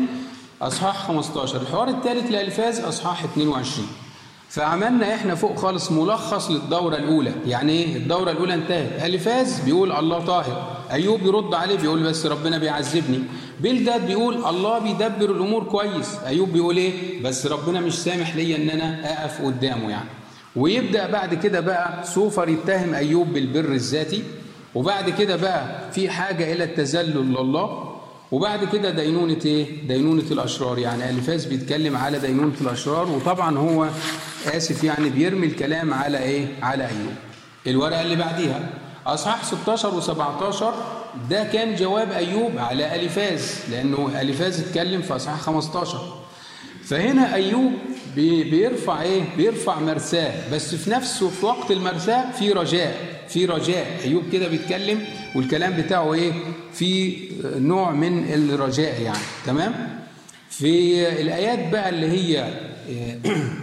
أصحاح 0.62 1.08
15 1.08 1.62
الحوار 1.62 1.88
الثالث 1.88 2.32
لألفاز 2.32 2.80
أصحاح 2.80 3.24
22 3.24 3.88
فعملنا 4.50 5.16
إحنا 5.16 5.36
فوق 5.36 5.56
خالص 5.60 5.92
ملخص 5.92 6.52
للدورة 6.52 6.96
الأولى. 6.96 7.32
يعني 7.48 7.72
إيه؟ 7.72 7.96
الدورة 7.96 8.32
الأولى 8.32 8.54
انتهت. 8.54 9.06
الفاز 9.06 9.60
بيقول 9.60 9.92
الله 9.92 10.20
طاهر. 10.26 10.78
أيوب 10.92 11.22
يرد 11.22 11.54
عليه 11.54 11.78
بيقول 11.78 12.04
بس 12.04 12.26
ربنا 12.26 12.58
بيعذبني. 12.58 13.20
بلداد 13.60 14.08
بيقول 14.08 14.46
الله 14.46 14.80
بيدبر 14.80 15.32
الأمور 15.32 15.64
كويس. 15.64 16.16
أيوب 16.26 16.54
بيقول 16.54 16.78
إيه؟ 16.78 17.24
بس 17.24 17.48
ربنا 17.48 17.80
مش 17.80 17.94
سامح 17.94 18.36
ليا 18.36 18.56
إن 18.58 18.70
أنا 18.70 19.22
أقف 19.22 19.42
قدامه 19.46 19.90
يعني. 19.90 20.10
ويبدأ 20.56 21.12
بعد 21.12 21.34
كده 21.34 21.60
بقى 21.60 22.04
سوفر 22.04 22.50
يتهم 22.50 22.94
أيوب 22.94 23.28
بالبر 23.34 23.72
الذاتي. 23.72 24.24
وبعد 24.76 25.10
كده 25.10 25.36
بقى 25.36 25.92
في 25.92 26.10
حاجة 26.10 26.54
إلى 26.54 26.64
التذلل 26.64 27.34
لله. 27.34 27.99
وبعد 28.32 28.66
كده 28.74 28.90
دينونة 28.90 29.40
إيه؟ 29.46 29.88
دينونة 29.88 30.24
الأشرار 30.32 30.78
يعني 30.80 31.10
ألفاس 31.10 31.46
بيتكلم 31.46 31.98
على 31.98 32.20
دينونة 32.20 32.54
الأشرار 32.62 33.10
وطبعا 33.10 33.58
هو 33.58 33.90
آسف 34.48 34.84
يعني 34.84 35.10
بيرمي 35.10 35.48
الكلام 35.48 35.94
على 35.94 36.18
إيه؟ 36.24 36.48
على 36.62 36.84
أيوب. 36.84 37.14
الورقة 37.68 38.02
اللي 38.02 38.16
بعديها 38.16 38.70
أصحاح 39.08 39.44
16 39.46 40.02
و17 40.02 40.64
ده 41.30 41.44
كان 41.44 41.76
جواب 41.76 42.12
أيوب 42.12 42.52
على 42.58 42.96
أليفاز 42.96 43.54
لأنه 43.72 44.12
أليفاز 44.22 44.60
اتكلم 44.60 45.02
في 45.02 45.16
أصحاح 45.16 45.40
15 45.42 46.00
فهنا 46.84 47.34
أيوب 47.36 47.72
بيرفع 48.44 49.02
إيه؟ 49.02 49.22
بيرفع 49.38 49.80
مرساه 49.80 50.54
بس 50.54 50.76
في 50.76 50.90
نفسه 50.90 51.30
في 51.30 51.46
وقت 51.46 51.72
المرساه 51.72 52.32
في 52.32 52.52
رجاء 52.52 53.24
في 53.30 53.46
رجاء 53.46 54.00
أيوب 54.04 54.24
كده 54.32 54.48
بيتكلم 54.48 55.06
والكلام 55.36 55.82
بتاعه 55.82 56.14
إيه؟ 56.14 56.34
في 56.74 57.18
نوع 57.44 57.92
من 57.92 58.34
الرجاء 58.34 59.02
يعني 59.02 59.24
تمام؟ 59.46 60.00
في 60.50 61.08
الآيات 61.22 61.72
بقى 61.72 61.90
اللي 61.90 62.08
هي 62.08 62.54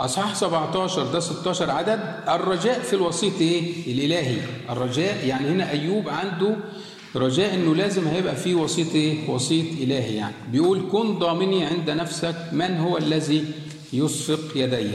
أصحاح 0.00 0.34
17 0.34 1.12
ده 1.12 1.20
16 1.20 1.70
عدد 1.70 2.00
الرجاء 2.28 2.80
في 2.80 2.92
الوسيط 2.92 3.40
إيه؟ 3.40 3.92
الإلهي 3.92 4.36
الرجاء 4.70 5.26
يعني 5.26 5.48
هنا 5.48 5.70
أيوب 5.70 6.08
عنده 6.08 6.56
رجاء 7.16 7.54
إنه 7.54 7.74
لازم 7.74 8.08
هيبقى 8.08 8.36
فيه 8.36 8.54
وسيط 8.54 8.94
إيه؟ 8.94 9.30
وسيط 9.30 9.66
إلهي 9.80 10.14
يعني 10.16 10.34
بيقول 10.52 10.88
كن 10.92 11.18
ضامني 11.18 11.64
عند 11.64 11.90
نفسك 11.90 12.36
من 12.52 12.76
هو 12.78 12.98
الذي 12.98 13.44
يصفق 13.92 14.56
يدي 14.56 14.90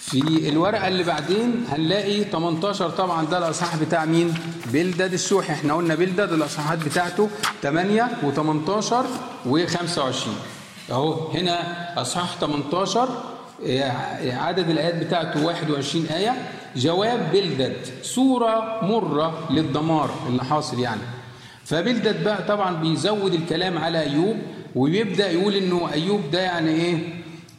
في 0.00 0.48
الورقة 0.48 0.88
اللي 0.88 1.02
بعدين 1.02 1.64
هنلاقي 1.68 2.24
18 2.24 2.90
طبعا 2.90 3.24
ده 3.26 3.38
الأصحاح 3.38 3.76
بتاع 3.76 4.04
مين؟ 4.04 4.34
بلدد 4.72 5.12
الشوحي 5.12 5.52
إحنا 5.52 5.74
قلنا 5.74 5.94
بلدد 5.94 6.32
الأصحاحات 6.32 6.78
بتاعته 6.84 7.28
8 7.62 8.08
و18 8.22 8.92
و25 9.50 10.00
أهو 10.90 11.28
هنا 11.30 11.60
أصحاح 12.02 12.36
18 12.40 13.00
آه، 13.00 13.08
عدد 14.26 14.70
الآيات 14.70 14.94
بتاعته 15.04 15.44
21 15.46 16.06
آية. 16.06 16.32
جواب 16.76 17.32
بلدد. 17.32 17.76
صورة 18.02 18.78
مرة 18.84 19.48
للدمار 19.50 20.10
اللي 20.28 20.44
حاصل 20.44 20.80
يعني. 20.80 21.00
فبلدد 21.64 22.24
بقى 22.24 22.42
طبعا 22.48 22.76
بيزود 22.76 23.34
الكلام 23.34 23.78
على 23.78 24.00
أيوب 24.00 24.36
وبيبدأ 24.74 25.30
يقول 25.30 25.54
إنه 25.54 25.88
أيوب 25.92 26.20
ده 26.32 26.40
يعني 26.40 26.70
إيه 26.70 26.98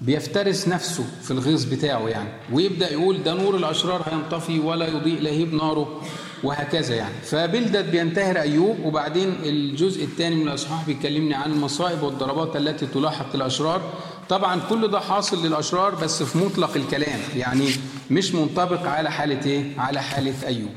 بيفترس 0.01 0.67
نفسه 0.67 1.03
في 1.23 1.31
الغيظ 1.31 1.63
بتاعه 1.65 2.07
يعني. 2.07 2.29
ويبدأ 2.53 2.91
يقول 2.93 3.23
ده 3.23 3.33
نور 3.33 3.55
الأشرار 3.57 4.01
هينطفي 4.11 4.59
ولا 4.59 4.87
يضيء 4.87 5.21
لهيب 5.21 5.53
ناره 5.53 6.01
وهكذا 6.43 6.95
يعني. 6.95 7.13
فبلدد 7.23 7.91
بينتهر 7.91 8.39
أيوب 8.41 8.77
وبعدين 8.85 9.35
الجزء 9.43 10.03
الثاني 10.03 10.35
من 10.35 10.47
الأصحاح 10.47 10.85
بيكلمني 10.85 11.33
عن 11.35 11.51
المصائب 11.51 12.03
والضربات 12.03 12.55
التي 12.55 12.85
تلاحق 12.87 13.35
الأشرار. 13.35 13.81
طبعا 14.30 14.61
كل 14.69 14.88
ده 14.88 14.99
حاصل 14.99 15.45
للأشرار 15.45 15.95
بس 15.95 16.23
في 16.23 16.38
مطلق 16.38 16.75
الكلام 16.75 17.19
يعني 17.36 17.69
مش 18.11 18.34
منطبق 18.36 18.88
على 18.88 19.11
حالة 19.11 19.45
إيه؟ 19.45 19.80
على 19.80 20.01
حالة 20.01 20.47
أيوب. 20.47 20.69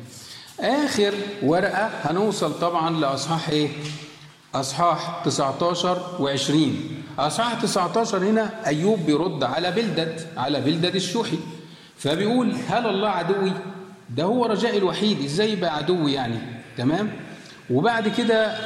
آخر 0.61 1.14
ورقة 1.42 1.90
هنوصل 2.03 2.61
طبعا 2.61 2.90
لأصحاح 2.90 3.48
إيه؟ 3.48 3.68
أصحاح 4.55 5.22
19 5.24 6.03
و20 6.18 6.53
أصحاح 7.18 7.55
19 7.62 8.18
هنا 8.18 8.66
أيوب 8.66 8.98
بيرد 9.07 9.44
على 9.44 9.70
بلدد 9.70 10.26
على 10.36 10.61
بلدد 10.61 10.94
الشوحي. 10.94 11.38
فبيقول 11.98 12.53
هل 12.68 12.86
الله 12.86 13.09
عدوي؟ 13.09 13.53
ده 14.11 14.24
هو 14.24 14.46
رجائي 14.46 14.78
الوحيد. 14.78 15.24
إزاي 15.24 15.53
يبقى 15.53 15.76
عدوي 15.76 16.12
يعني؟ 16.12 16.38
تمام؟ 16.76 17.12
وبعد 17.70 18.09
كده 18.09 18.57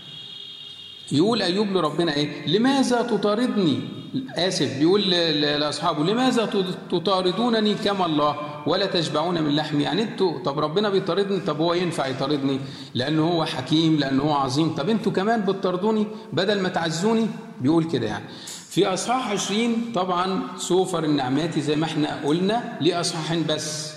يقول 1.12 1.42
أيوب 1.42 1.68
لربنا 1.68 2.14
إيه؟ 2.14 2.46
لماذا 2.46 3.02
تطاردني؟ 3.02 3.95
آسف 4.36 4.78
بيقول 4.78 5.00
ل- 5.02 5.40
ل- 5.40 5.60
لأصحابه 5.60 6.04
لماذا 6.04 6.48
تطاردونني 6.90 7.74
كما 7.74 8.06
الله 8.06 8.36
ولا 8.66 8.86
تشبعون 8.86 9.42
من 9.42 9.56
لحمي؟ 9.56 9.82
يعني 9.82 10.02
أنتوا 10.02 10.38
طب 10.44 10.58
ربنا 10.58 10.88
بيطاردني 10.90 11.40
طب 11.40 11.60
هو 11.60 11.74
ينفع 11.74 12.06
يطاردني؟ 12.06 12.60
لأنه 12.94 13.28
هو 13.28 13.44
حكيم 13.44 13.96
لأنه 13.96 14.22
هو 14.22 14.32
عظيم. 14.32 14.74
طب 14.74 14.88
أنتوا 14.88 15.12
كمان 15.12 15.40
بتطاردوني 15.40 16.06
بدل 16.32 16.60
ما 16.60 16.68
تعزوني؟ 16.68 17.26
بيقول 17.60 17.84
كده 17.84 18.06
يعني. 18.06 18.24
في 18.70 18.86
أصحاح 18.86 19.30
20 19.30 19.76
طبعا 19.94 20.42
سوفر 20.58 21.04
النعماتي 21.04 21.60
زي 21.60 21.76
ما 21.76 21.84
إحنا 21.84 22.20
قلنا 22.24 22.78
ليه 22.80 23.00
اصحاحين 23.00 23.44
بس 23.48 23.92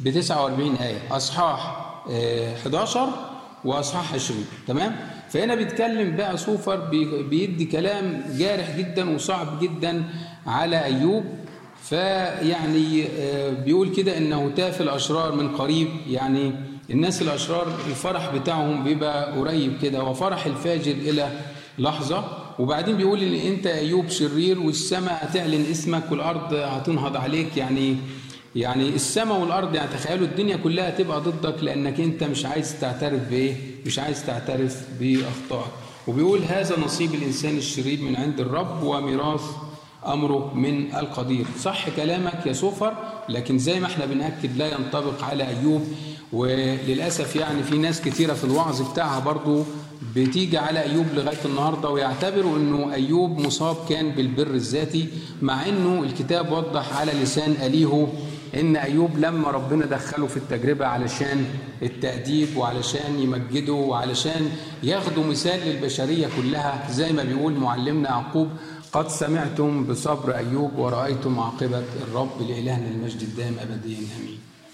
ب 0.00 0.10
49 0.10 0.74
آية. 0.76 0.98
أصحاح 1.10 1.84
آه، 2.10 2.54
11 2.56 3.08
وأصحاح 3.64 4.14
20 4.14 4.46
تمام؟ 4.66 4.96
فهنا 5.30 5.54
بيتكلم 5.54 6.16
بقى 6.16 6.36
سوفر 6.36 6.76
بي- 6.76 7.22
بيدي 7.22 7.64
كلام 7.64 8.22
جارح 8.38 8.76
جدا 8.78 9.14
وصعب 9.14 9.60
جدا 9.60 10.04
على 10.46 10.84
أيوب. 10.84 11.24
فيعني 11.82 13.04
آه، 13.20 13.50
بيقول 13.50 13.88
كده 13.94 14.18
إنه 14.18 14.50
تاف 14.56 14.80
الأشرار 14.80 15.32
من 15.34 15.48
قريب. 15.48 15.88
يعني 16.10 16.52
الناس 16.90 17.22
الأشرار 17.22 17.66
الفرح 17.90 18.34
بتاعهم 18.36 18.84
بيبقى 18.84 19.38
قريب 19.38 19.72
كده 19.82 20.02
وفرح 20.04 20.46
الفاجر 20.46 20.92
إلى 20.92 21.28
لحظة. 21.78 22.24
وبعدين 22.58 22.96
بيقول 22.96 23.22
إن 23.22 23.34
أنت 23.52 23.66
أيوب 23.66 24.08
شرير 24.08 24.60
والسماء 24.60 25.18
هتعلن 25.24 25.64
اسمك 25.70 26.02
والأرض 26.10 26.54
هتنهض 26.54 27.16
عليك. 27.16 27.56
يعني 27.56 27.96
يعني 28.56 28.88
السماء 28.88 29.40
والأرض 29.40 29.74
يعني 29.74 29.88
تخيلوا 29.88 30.26
الدنيا 30.26 30.56
كلها 30.56 30.90
تبقى 30.90 31.20
ضدك 31.20 31.62
لأنك 31.64 32.00
أنت 32.00 32.24
مش 32.24 32.46
عايز 32.46 32.80
تعترف 32.80 33.28
بإيه؟ 33.30 33.54
مش 33.88 33.98
عايز 33.98 34.26
تعترف 34.26 34.82
بأخطائك. 35.00 35.72
وبيقول 36.08 36.40
هذا 36.48 36.80
نصيب 36.80 37.14
الإنسان 37.14 37.56
الشرير 37.56 38.00
من 38.02 38.16
عند 38.16 38.40
الرب 38.40 38.82
وميراث 38.82 39.42
أمره 40.06 40.54
من 40.54 40.94
القدير. 40.96 41.46
صح 41.62 41.88
كلامك 41.96 42.46
يا 42.46 42.52
سفر 42.52 42.92
لكن 43.28 43.58
زي 43.58 43.80
ما 43.80 43.86
إحنا 43.86 44.06
بنأكد 44.06 44.56
لا 44.56 44.66
ينطبق 44.72 45.24
على 45.24 45.48
أيوب 45.48 45.84
وللأسف 46.32 47.36
يعني 47.36 47.62
في 47.62 47.78
ناس 47.78 48.00
كتيرة 48.00 48.34
في 48.34 48.44
الوعظ 48.44 48.82
بتاعها 48.90 49.18
برضو 49.20 49.64
بتيجي 50.16 50.58
على 50.58 50.82
أيوب 50.82 51.06
لغاية 51.14 51.44
النهارده 51.44 51.88
ويعتبروا 51.90 52.56
إنه 52.56 52.94
أيوب 52.94 53.38
مصاب 53.40 53.76
كان 53.88 54.10
بالبر 54.10 54.46
الذاتي 54.54 55.08
مع 55.42 55.66
إنه 55.68 56.02
الكتاب 56.02 56.52
وضح 56.52 56.96
على 57.00 57.12
لسان 57.12 57.50
أليهو 57.62 58.06
إن 58.54 58.76
أيوب 58.76 59.18
لما 59.18 59.50
ربنا 59.50 59.86
دخله 59.86 60.26
في 60.26 60.36
التجربة 60.36 60.86
علشان 60.86 61.44
التأديب 61.82 62.56
وعلشان 62.56 63.18
يمجده 63.18 63.72
وعلشان 63.72 64.50
ياخدوا 64.82 65.24
مثال 65.24 65.60
للبشرية 65.60 66.28
كلها 66.36 66.90
زي 66.90 67.12
ما 67.12 67.22
بيقول 67.22 67.52
معلمنا 67.52 68.08
يعقوب 68.08 68.48
قد 68.92 69.08
سمعتم 69.08 69.84
بصبر 69.84 70.36
أيوب 70.36 70.78
ورأيتم 70.78 71.40
عاقبة 71.40 71.82
الرب 72.08 72.42
لالهنا 72.48 72.88
المجد 72.88 73.20
الدائم 73.22 73.56
ابديا. 73.58 73.98
آمين. 73.98 74.38